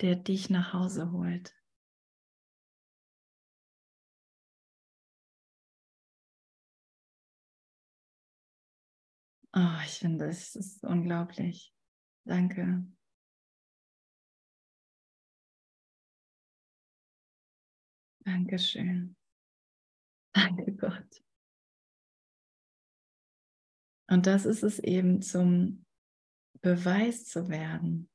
der 0.00 0.16
dich 0.16 0.50
nach 0.50 0.72
Hause 0.72 1.12
holt. 1.12 1.54
Oh, 9.54 9.80
ich 9.84 9.98
finde, 9.98 10.26
es 10.26 10.54
ist 10.54 10.84
unglaublich. 10.84 11.74
Danke. 12.24 12.86
Dankeschön. 18.24 19.16
Danke 20.32 20.72
Gott. 20.76 21.24
Und 24.10 24.26
das 24.26 24.44
ist 24.44 24.62
es 24.62 24.78
eben 24.78 25.22
zum 25.22 25.84
Beweis 26.60 27.24
zu 27.24 27.48
werden 27.48 28.07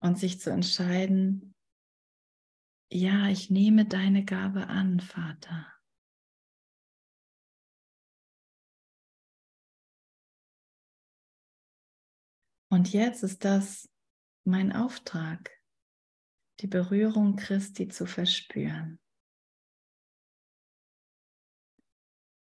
und 0.00 0.18
sich 0.18 0.40
zu 0.40 0.50
entscheiden, 0.50 1.54
ja, 2.90 3.28
ich 3.28 3.50
nehme 3.50 3.84
deine 3.86 4.24
Gabe 4.24 4.68
an, 4.68 5.00
Vater. 5.00 5.66
Und 12.70 12.92
jetzt 12.92 13.22
ist 13.22 13.44
das 13.44 13.90
mein 14.44 14.72
Auftrag, 14.72 15.50
die 16.60 16.66
Berührung 16.66 17.36
Christi 17.36 17.88
zu 17.88 18.06
verspüren. 18.06 19.00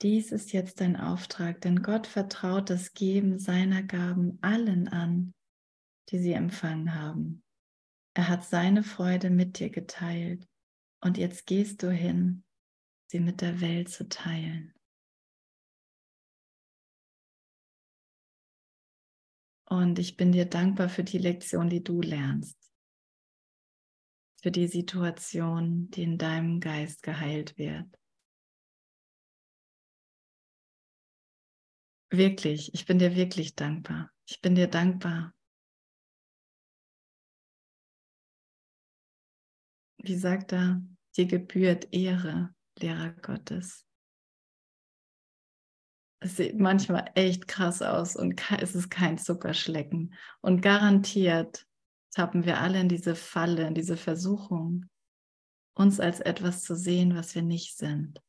Dies 0.02 0.32
ist 0.32 0.54
jetzt 0.54 0.80
dein 0.80 0.96
Auftrag, 0.96 1.62
denn 1.62 1.82
Gott 1.82 2.06
vertraut 2.08 2.70
das 2.70 2.94
Geben 2.94 3.40
seiner 3.40 3.82
Gaben 3.82 4.38
allen 4.42 4.88
an, 4.88 5.34
die 6.10 6.20
sie 6.20 6.34
empfangen 6.34 6.94
haben. 6.94 7.44
Er 8.18 8.30
hat 8.30 8.44
seine 8.44 8.82
Freude 8.82 9.30
mit 9.30 9.60
dir 9.60 9.70
geteilt 9.70 10.50
und 11.02 11.20
jetzt 11.20 11.46
gehst 11.46 11.84
du 11.84 11.92
hin, 11.92 12.44
sie 13.12 13.20
mit 13.20 13.42
der 13.42 13.62
Welt 13.62 13.90
zu 13.90 14.10
teilen. 14.10 14.74
Und 19.70 20.00
ich 20.00 20.18
bin 20.18 20.32
dir 20.32 20.46
dankbar 20.46 20.90
für 20.90 21.04
die 21.04 21.20
Lektion, 21.20 21.70
die 21.70 21.84
du 21.84 22.02
lernst. 22.02 22.58
Für 24.42 24.50
die 24.50 24.68
Situation, 24.68 25.92
die 25.92 26.02
in 26.02 26.18
deinem 26.18 26.60
Geist 26.60 27.04
geheilt 27.04 27.56
wird. 27.60 27.86
Wirklich, 32.10 32.74
ich 32.74 32.88
bin 32.88 32.98
dir 32.98 33.16
wirklich 33.16 33.54
dankbar. 33.54 34.10
Ich 34.26 34.42
bin 34.42 34.56
dir 34.56 34.68
dankbar. 34.68 35.37
Wie 40.08 40.16
sagt 40.16 40.54
er, 40.54 40.82
dir 41.16 41.26
gebührt 41.26 41.94
Ehre, 41.94 42.54
Lehrer 42.80 43.12
Gottes 43.22 43.88
es 46.20 46.38
sieht 46.38 46.60
manchmal 46.60 47.12
echt 47.16 47.48
krass 47.48 47.82
aus 47.82 48.16
und 48.16 48.42
es 48.60 48.76
ist 48.76 48.90
kein 48.90 49.18
Zuckerschlecken. 49.18 50.14
Und 50.42 50.62
garantiert 50.62 51.68
tappen 52.12 52.46
wir 52.46 52.60
alle 52.60 52.80
in 52.80 52.90
diese 52.90 53.16
Falle, 53.16 53.68
in 53.68 53.76
diese 53.76 53.98
Versuchung, 53.98 54.86
uns 55.76 56.00
als 56.00 56.20
etwas 56.20 56.64
zu 56.64 56.76
sehen, 56.76 57.16
was 57.16 57.36
wir 57.36 57.44
nicht 57.44 57.78
sind. 57.78 58.20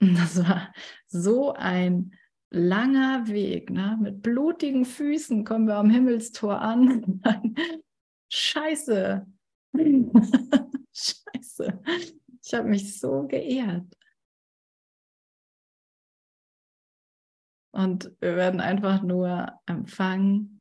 Und 0.00 0.14
das 0.18 0.42
war 0.42 0.72
so 1.06 1.52
ein 1.52 2.14
langer 2.48 3.28
Weg, 3.28 3.70
ne? 3.70 3.98
mit 4.00 4.22
blutigen 4.22 4.84
Füßen 4.84 5.44
kommen 5.44 5.66
wir 5.66 5.76
am 5.76 5.90
Himmelstor 5.90 6.60
an. 6.60 7.22
Scheiße. 8.30 9.26
Scheiße. 10.92 11.82
Ich 12.42 12.54
habe 12.54 12.68
mich 12.68 12.98
so 12.98 13.26
geehrt. 13.26 13.96
Und 17.72 18.16
wir 18.20 18.36
werden 18.36 18.60
einfach 18.60 19.02
nur 19.02 19.60
empfangen 19.66 20.60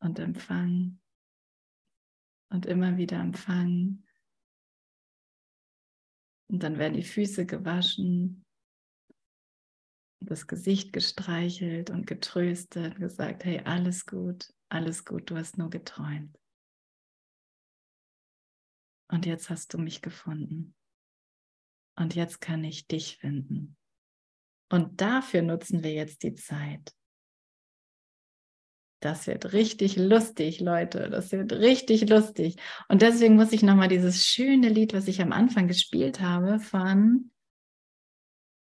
und 0.00 0.18
empfangen 0.18 1.00
und 2.50 2.66
immer 2.66 2.96
wieder 2.96 3.20
empfangen. 3.20 4.06
Und 6.50 6.62
dann 6.62 6.78
werden 6.78 6.94
die 6.94 7.04
Füße 7.04 7.46
gewaschen, 7.46 8.41
das 10.26 10.46
Gesicht 10.46 10.92
gestreichelt 10.92 11.90
und 11.90 12.06
getröstet, 12.06 12.96
gesagt, 12.96 13.44
hey, 13.44 13.60
alles 13.64 14.06
gut, 14.06 14.52
alles 14.68 15.04
gut, 15.04 15.30
du 15.30 15.36
hast 15.36 15.58
nur 15.58 15.70
geträumt. 15.70 16.38
Und 19.10 19.26
jetzt 19.26 19.50
hast 19.50 19.74
du 19.74 19.78
mich 19.78 20.00
gefunden. 20.00 20.74
Und 21.96 22.14
jetzt 22.14 22.40
kann 22.40 22.64
ich 22.64 22.86
dich 22.86 23.18
finden. 23.18 23.76
Und 24.70 25.02
dafür 25.02 25.42
nutzen 25.42 25.82
wir 25.82 25.92
jetzt 25.92 26.22
die 26.22 26.34
Zeit. 26.34 26.94
Das 29.02 29.26
wird 29.26 29.52
richtig 29.52 29.96
lustig, 29.96 30.60
Leute. 30.60 31.10
Das 31.10 31.32
wird 31.32 31.52
richtig 31.52 32.08
lustig. 32.08 32.56
Und 32.88 33.02
deswegen 33.02 33.34
muss 33.34 33.52
ich 33.52 33.62
nochmal 33.62 33.88
dieses 33.88 34.24
schöne 34.24 34.68
Lied, 34.68 34.94
was 34.94 35.08
ich 35.08 35.20
am 35.20 35.32
Anfang 35.32 35.66
gespielt 35.66 36.20
habe, 36.20 36.60
von, 36.60 37.31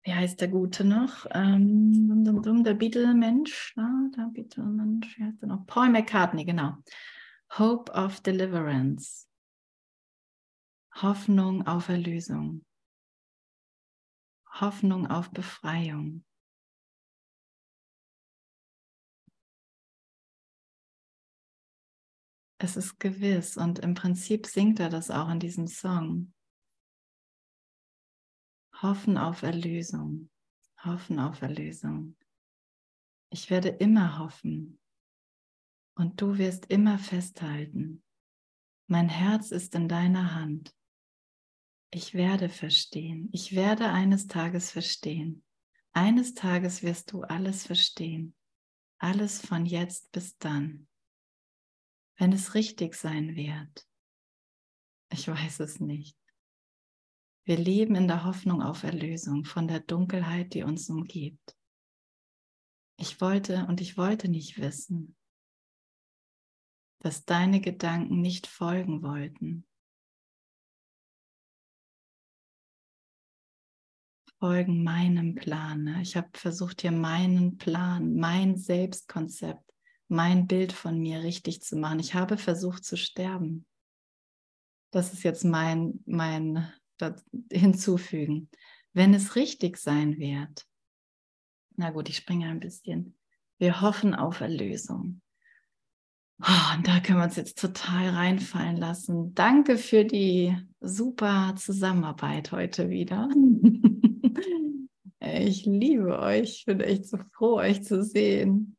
wie 0.02 0.14
heißt 0.14 0.40
der 0.40 0.48
Gute 0.48 0.84
noch? 0.84 1.26
Ähm, 1.30 2.24
der 2.64 2.74
Beatle-Mensch. 2.74 3.74
Der 3.76 4.30
Beatle-Mensch, 4.32 5.18
wie 5.18 5.24
heißt 5.24 5.42
der 5.42 5.48
noch? 5.48 5.66
Paul 5.66 5.90
McCartney, 5.90 6.44
genau. 6.44 6.76
Hope 7.58 7.92
of 7.92 8.20
Deliverance. 8.20 9.26
Hoffnung 10.94 11.66
auf 11.66 11.88
Erlösung. 11.88 12.64
Hoffnung 14.60 15.06
auf 15.06 15.30
Befreiung. 15.30 16.24
Es 22.58 22.76
ist 22.76 23.00
gewiss 23.00 23.56
und 23.56 23.78
im 23.78 23.94
Prinzip 23.94 24.46
singt 24.46 24.80
er 24.80 24.90
das 24.90 25.10
auch 25.10 25.30
in 25.30 25.40
diesem 25.40 25.66
Song. 25.66 26.34
Hoffen 28.82 29.18
auf 29.18 29.42
Erlösung, 29.42 30.30
hoffen 30.84 31.18
auf 31.18 31.42
Erlösung. 31.42 32.16
Ich 33.30 33.50
werde 33.50 33.68
immer 33.68 34.18
hoffen 34.18 34.80
und 35.94 36.20
du 36.20 36.38
wirst 36.38 36.66
immer 36.66 36.98
festhalten. 36.98 38.02
Mein 38.86 39.08
Herz 39.08 39.50
ist 39.50 39.74
in 39.74 39.88
deiner 39.88 40.34
Hand. 40.34 40.74
Ich 41.92 42.14
werde 42.14 42.48
verstehen, 42.48 43.28
ich 43.32 43.54
werde 43.54 43.88
eines 43.90 44.26
Tages 44.26 44.70
verstehen. 44.70 45.44
Eines 45.92 46.34
Tages 46.34 46.82
wirst 46.82 47.12
du 47.12 47.22
alles 47.22 47.66
verstehen, 47.66 48.34
alles 48.98 49.44
von 49.44 49.66
jetzt 49.66 50.12
bis 50.12 50.38
dann 50.38 50.86
wenn 52.20 52.34
es 52.34 52.54
richtig 52.54 52.94
sein 52.94 53.34
wird? 53.34 53.88
Ich 55.10 55.26
weiß 55.26 55.60
es 55.60 55.80
nicht. 55.80 56.19
Wir 57.44 57.56
leben 57.56 57.94
in 57.94 58.06
der 58.06 58.24
Hoffnung 58.24 58.62
auf 58.62 58.82
Erlösung 58.82 59.44
von 59.44 59.66
der 59.66 59.80
Dunkelheit, 59.80 60.54
die 60.54 60.62
uns 60.62 60.88
umgibt. 60.88 61.56
Ich 62.96 63.20
wollte 63.20 63.66
und 63.66 63.80
ich 63.80 63.96
wollte 63.96 64.28
nicht 64.28 64.58
wissen, 64.58 65.16
dass 67.00 67.24
deine 67.24 67.60
Gedanken 67.60 68.20
nicht 68.20 68.46
folgen 68.46 69.02
wollten. 69.02 69.66
Folgen 74.38 74.82
meinem 74.84 75.34
Plan. 75.34 75.84
Ne? 75.84 76.02
Ich 76.02 76.16
habe 76.16 76.30
versucht, 76.34 76.82
hier 76.82 76.92
meinen 76.92 77.58
Plan, 77.58 78.14
mein 78.16 78.56
Selbstkonzept 78.56 79.70
mein 80.10 80.48
Bild 80.48 80.72
von 80.72 80.98
mir 80.98 81.22
richtig 81.22 81.62
zu 81.62 81.76
machen. 81.76 82.00
Ich 82.00 82.14
habe 82.14 82.36
versucht 82.36 82.84
zu 82.84 82.96
sterben. 82.96 83.64
Das 84.90 85.12
ist 85.12 85.22
jetzt 85.22 85.44
mein, 85.44 86.00
mein 86.04 86.72
Hinzufügen. 87.50 88.48
Wenn 88.92 89.14
es 89.14 89.36
richtig 89.36 89.76
sein 89.76 90.18
wird, 90.18 90.66
na 91.76 91.90
gut, 91.90 92.08
ich 92.08 92.16
springe 92.16 92.48
ein 92.48 92.60
bisschen. 92.60 93.16
Wir 93.58 93.80
hoffen 93.80 94.14
auf 94.14 94.40
Erlösung. 94.40 95.22
Oh, 96.42 96.76
und 96.76 96.86
da 96.86 97.00
können 97.00 97.18
wir 97.18 97.24
uns 97.24 97.36
jetzt 97.36 97.58
total 97.58 98.08
reinfallen 98.10 98.76
lassen. 98.76 99.34
Danke 99.34 99.76
für 99.76 100.04
die 100.04 100.56
super 100.80 101.54
Zusammenarbeit 101.56 102.52
heute 102.52 102.90
wieder. 102.90 103.28
Ich 105.22 105.66
liebe 105.66 106.18
euch. 106.18 106.60
Ich 106.60 106.64
bin 106.64 106.80
echt 106.80 107.06
so 107.06 107.18
froh, 107.32 107.56
euch 107.56 107.84
zu 107.84 108.02
sehen. 108.02 108.76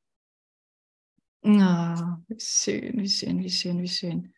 Oh, 1.44 1.50
wie 1.50 2.40
schön, 2.40 3.00
wie 3.00 3.10
schön, 3.10 3.40
wie 3.40 3.50
schön, 3.50 3.82
wie 3.82 3.88
schön. 3.88 4.34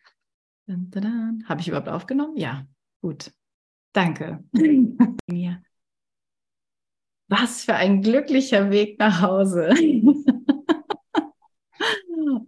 Habe 0.67 1.61
ich 1.61 1.67
überhaupt 1.67 1.89
aufgenommen? 1.89 2.37
Ja, 2.37 2.67
gut. 3.01 3.31
Danke. 3.93 4.43
Was 7.29 7.63
für 7.63 7.75
ein 7.75 8.01
glücklicher 8.01 8.69
Weg 8.69 8.99
nach 8.99 9.21
Hause. 9.21 9.69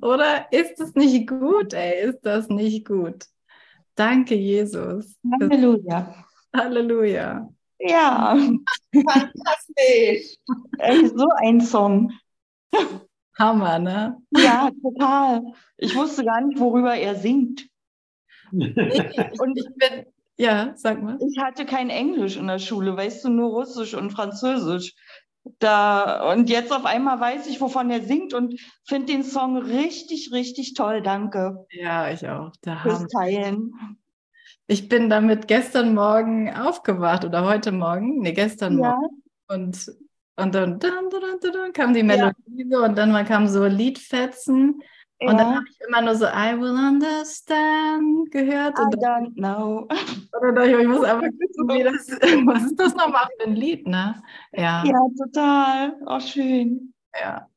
Oder 0.02 0.52
ist 0.52 0.80
es 0.80 0.94
nicht 0.96 1.28
gut, 1.28 1.74
ey? 1.74 2.10
Ist 2.10 2.22
das 2.22 2.50
nicht 2.50 2.86
gut? 2.86 3.26
Danke, 3.96 4.36
Jesus. 4.36 5.18
Halleluja. 5.40 6.26
Halleluja. 6.54 7.50
Ja, 7.80 8.38
fantastisch. 8.94 10.38
so 11.16 11.28
ein 11.38 11.62
Song. 11.62 12.12
Hammer, 13.38 13.80
ne? 13.80 14.18
Ja, 14.32 14.70
total. 14.82 15.54
Ich 15.78 15.96
wusste 15.96 16.24
gar 16.24 16.42
nicht, 16.42 16.60
worüber 16.60 16.96
er 16.96 17.16
singt. 17.16 17.68
und 18.52 19.58
ich 19.58 19.68
bin, 19.76 20.06
ja, 20.38 20.74
sag 20.76 21.02
mal. 21.02 21.18
Ich 21.22 21.40
hatte 21.40 21.66
kein 21.66 21.90
Englisch 21.90 22.38
in 22.38 22.48
der 22.48 22.60
Schule, 22.60 22.96
weißt 22.96 23.26
du, 23.26 23.30
nur 23.30 23.52
Russisch 23.52 23.94
und 23.94 24.12
Französisch. 24.12 24.94
Da, 25.60 26.32
und 26.32 26.50
jetzt 26.50 26.72
auf 26.72 26.86
einmal 26.86 27.20
weiß 27.20 27.48
ich, 27.48 27.62
wovon 27.62 27.92
er 27.92 28.02
singt 28.02 28.34
und 28.34 28.60
finde 28.88 29.14
den 29.14 29.24
Song 29.24 29.58
richtig, 29.58 30.32
richtig 30.32 30.74
toll. 30.74 31.02
Danke. 31.02 31.66
Ja, 31.70 32.10
ich 32.10 32.28
auch. 32.28 32.52
Der 32.66 32.78
Fürs 32.78 33.06
Teilen. 33.08 33.72
Ich 34.68 34.90
bin 34.90 35.10
damit 35.10 35.48
gestern 35.48 35.94
Morgen 35.94 36.52
aufgewacht 36.52 37.24
oder 37.26 37.46
heute 37.46 37.72
Morgen, 37.72 38.22
nee, 38.22 38.34
gestern 38.34 38.80
ja. 38.80 38.96
Morgen. 38.96 39.22
Und 39.48 39.96
und 40.38 40.54
dann, 40.54 40.80
dann, 40.80 41.10
dann, 41.10 41.22
dann, 41.42 41.54
dann 41.54 41.74
kam 41.74 41.94
die 41.94 42.04
Melodie 42.04 42.66
ja. 42.70 42.80
und 42.80 42.98
dann 42.98 43.26
kam 43.26 43.48
so 43.48 43.66
Liedfetzen. 43.66 44.82
Ja. 45.22 45.30
Und 45.30 45.38
dann 45.38 45.56
habe 45.56 45.66
ich 45.70 45.80
immer 45.88 46.02
nur 46.02 46.16
so 46.16 46.26
I 46.26 46.60
will 46.60 46.76
understand 46.76 48.32
gehört. 48.32 48.78
I 48.78 48.98
don't 48.98 49.34
know. 49.36 49.88
Und 50.42 50.56
dann 50.56 50.80
ich, 50.80 50.88
muss 50.88 51.04
einfach 51.06 51.22
wissen, 51.40 51.70
wie 51.70 51.84
das, 51.84 52.08
was 52.46 52.64
ist 52.64 52.80
das 52.80 52.96
nochmal 52.96 53.28
für 53.40 53.48
ein 53.48 53.56
Lied, 53.56 53.88
ne? 53.88 54.22
Ja, 54.52 54.84
ja 54.86 55.00
total. 55.18 55.96
Auch 56.06 56.22
schön. 56.22 56.94
Ja. 57.20 57.48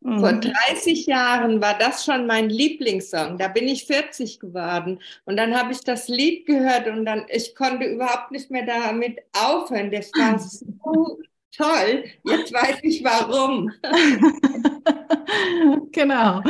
Mhm. 0.00 0.20
Vor 0.20 0.32
30 0.34 1.06
Jahren 1.06 1.62
war 1.62 1.78
das 1.78 2.04
schon 2.04 2.26
mein 2.26 2.50
Lieblingssong. 2.50 3.38
Da 3.38 3.48
bin 3.48 3.66
ich 3.66 3.86
40 3.86 4.38
geworden. 4.38 5.00
Und 5.24 5.36
dann 5.36 5.58
habe 5.58 5.72
ich 5.72 5.80
das 5.80 6.08
Lied 6.08 6.46
gehört 6.46 6.86
und 6.86 7.06
dann, 7.06 7.24
ich 7.28 7.56
konnte 7.56 7.86
überhaupt 7.86 8.30
nicht 8.30 8.50
mehr 8.50 8.66
damit 8.66 9.18
aufhören. 9.32 9.90
Das 9.90 10.12
war 10.12 10.38
so 10.38 11.18
toll, 11.54 12.04
jetzt 12.24 12.52
weiß 12.52 12.78
ich 12.82 13.04
warum. 13.04 13.70
genau. 15.92 16.42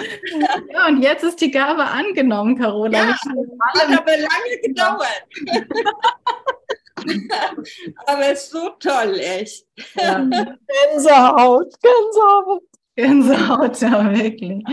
Ja, 0.72 0.86
und 0.88 1.02
jetzt 1.02 1.24
ist 1.24 1.40
die 1.40 1.50
Gabe 1.50 1.84
angenommen, 1.84 2.56
Carola. 2.56 2.98
Ja, 2.98 3.08
hat 3.08 3.98
aber 3.98 4.16
lange 4.16 4.60
gedauert. 4.62 5.24
aber 8.06 8.32
es 8.32 8.44
ist 8.44 8.50
so 8.50 8.70
toll, 8.80 9.18
echt. 9.18 9.66
Ja. 9.94 10.18
Gänsehaut, 10.18 11.74
Gänsehaut. 11.80 12.62
Gänsehaut, 12.96 13.80
ja, 13.80 14.12
wirklich. 14.14 14.64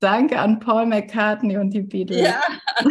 Danke 0.00 0.38
an 0.38 0.58
Paul 0.58 0.86
McCartney 0.86 1.56
und 1.56 1.70
die 1.70 1.82
Beatles. 1.82 2.20
Ja. 2.20 2.40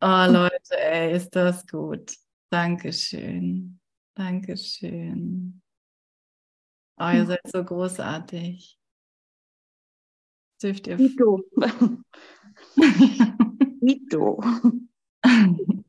oh, 0.00 0.32
Leute, 0.32 0.78
ey, 0.78 1.14
ist 1.14 1.36
das 1.36 1.66
gut. 1.66 2.14
Dankeschön. 2.54 3.80
Dankeschön. 4.14 5.60
Oh, 6.96 7.10
ihr 7.12 7.26
seid 7.26 7.40
so 7.46 7.64
großartig. 7.64 8.78
Dürft 10.62 10.86
ihr. 10.86 10.96
Vito. 10.96 11.42
Vito. 13.80 14.40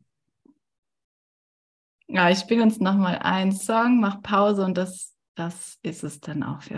Ja, 2.08 2.30
ich 2.30 2.40
spiele 2.40 2.64
uns 2.64 2.80
nochmal 2.80 3.18
einen 3.18 3.52
Song, 3.52 4.00
mach 4.00 4.22
Pause 4.22 4.64
und 4.64 4.78
das, 4.78 5.18
das 5.36 5.80
ist 5.82 6.04
es 6.04 6.22
dann 6.22 6.44
auch 6.44 6.62
für 6.62 6.74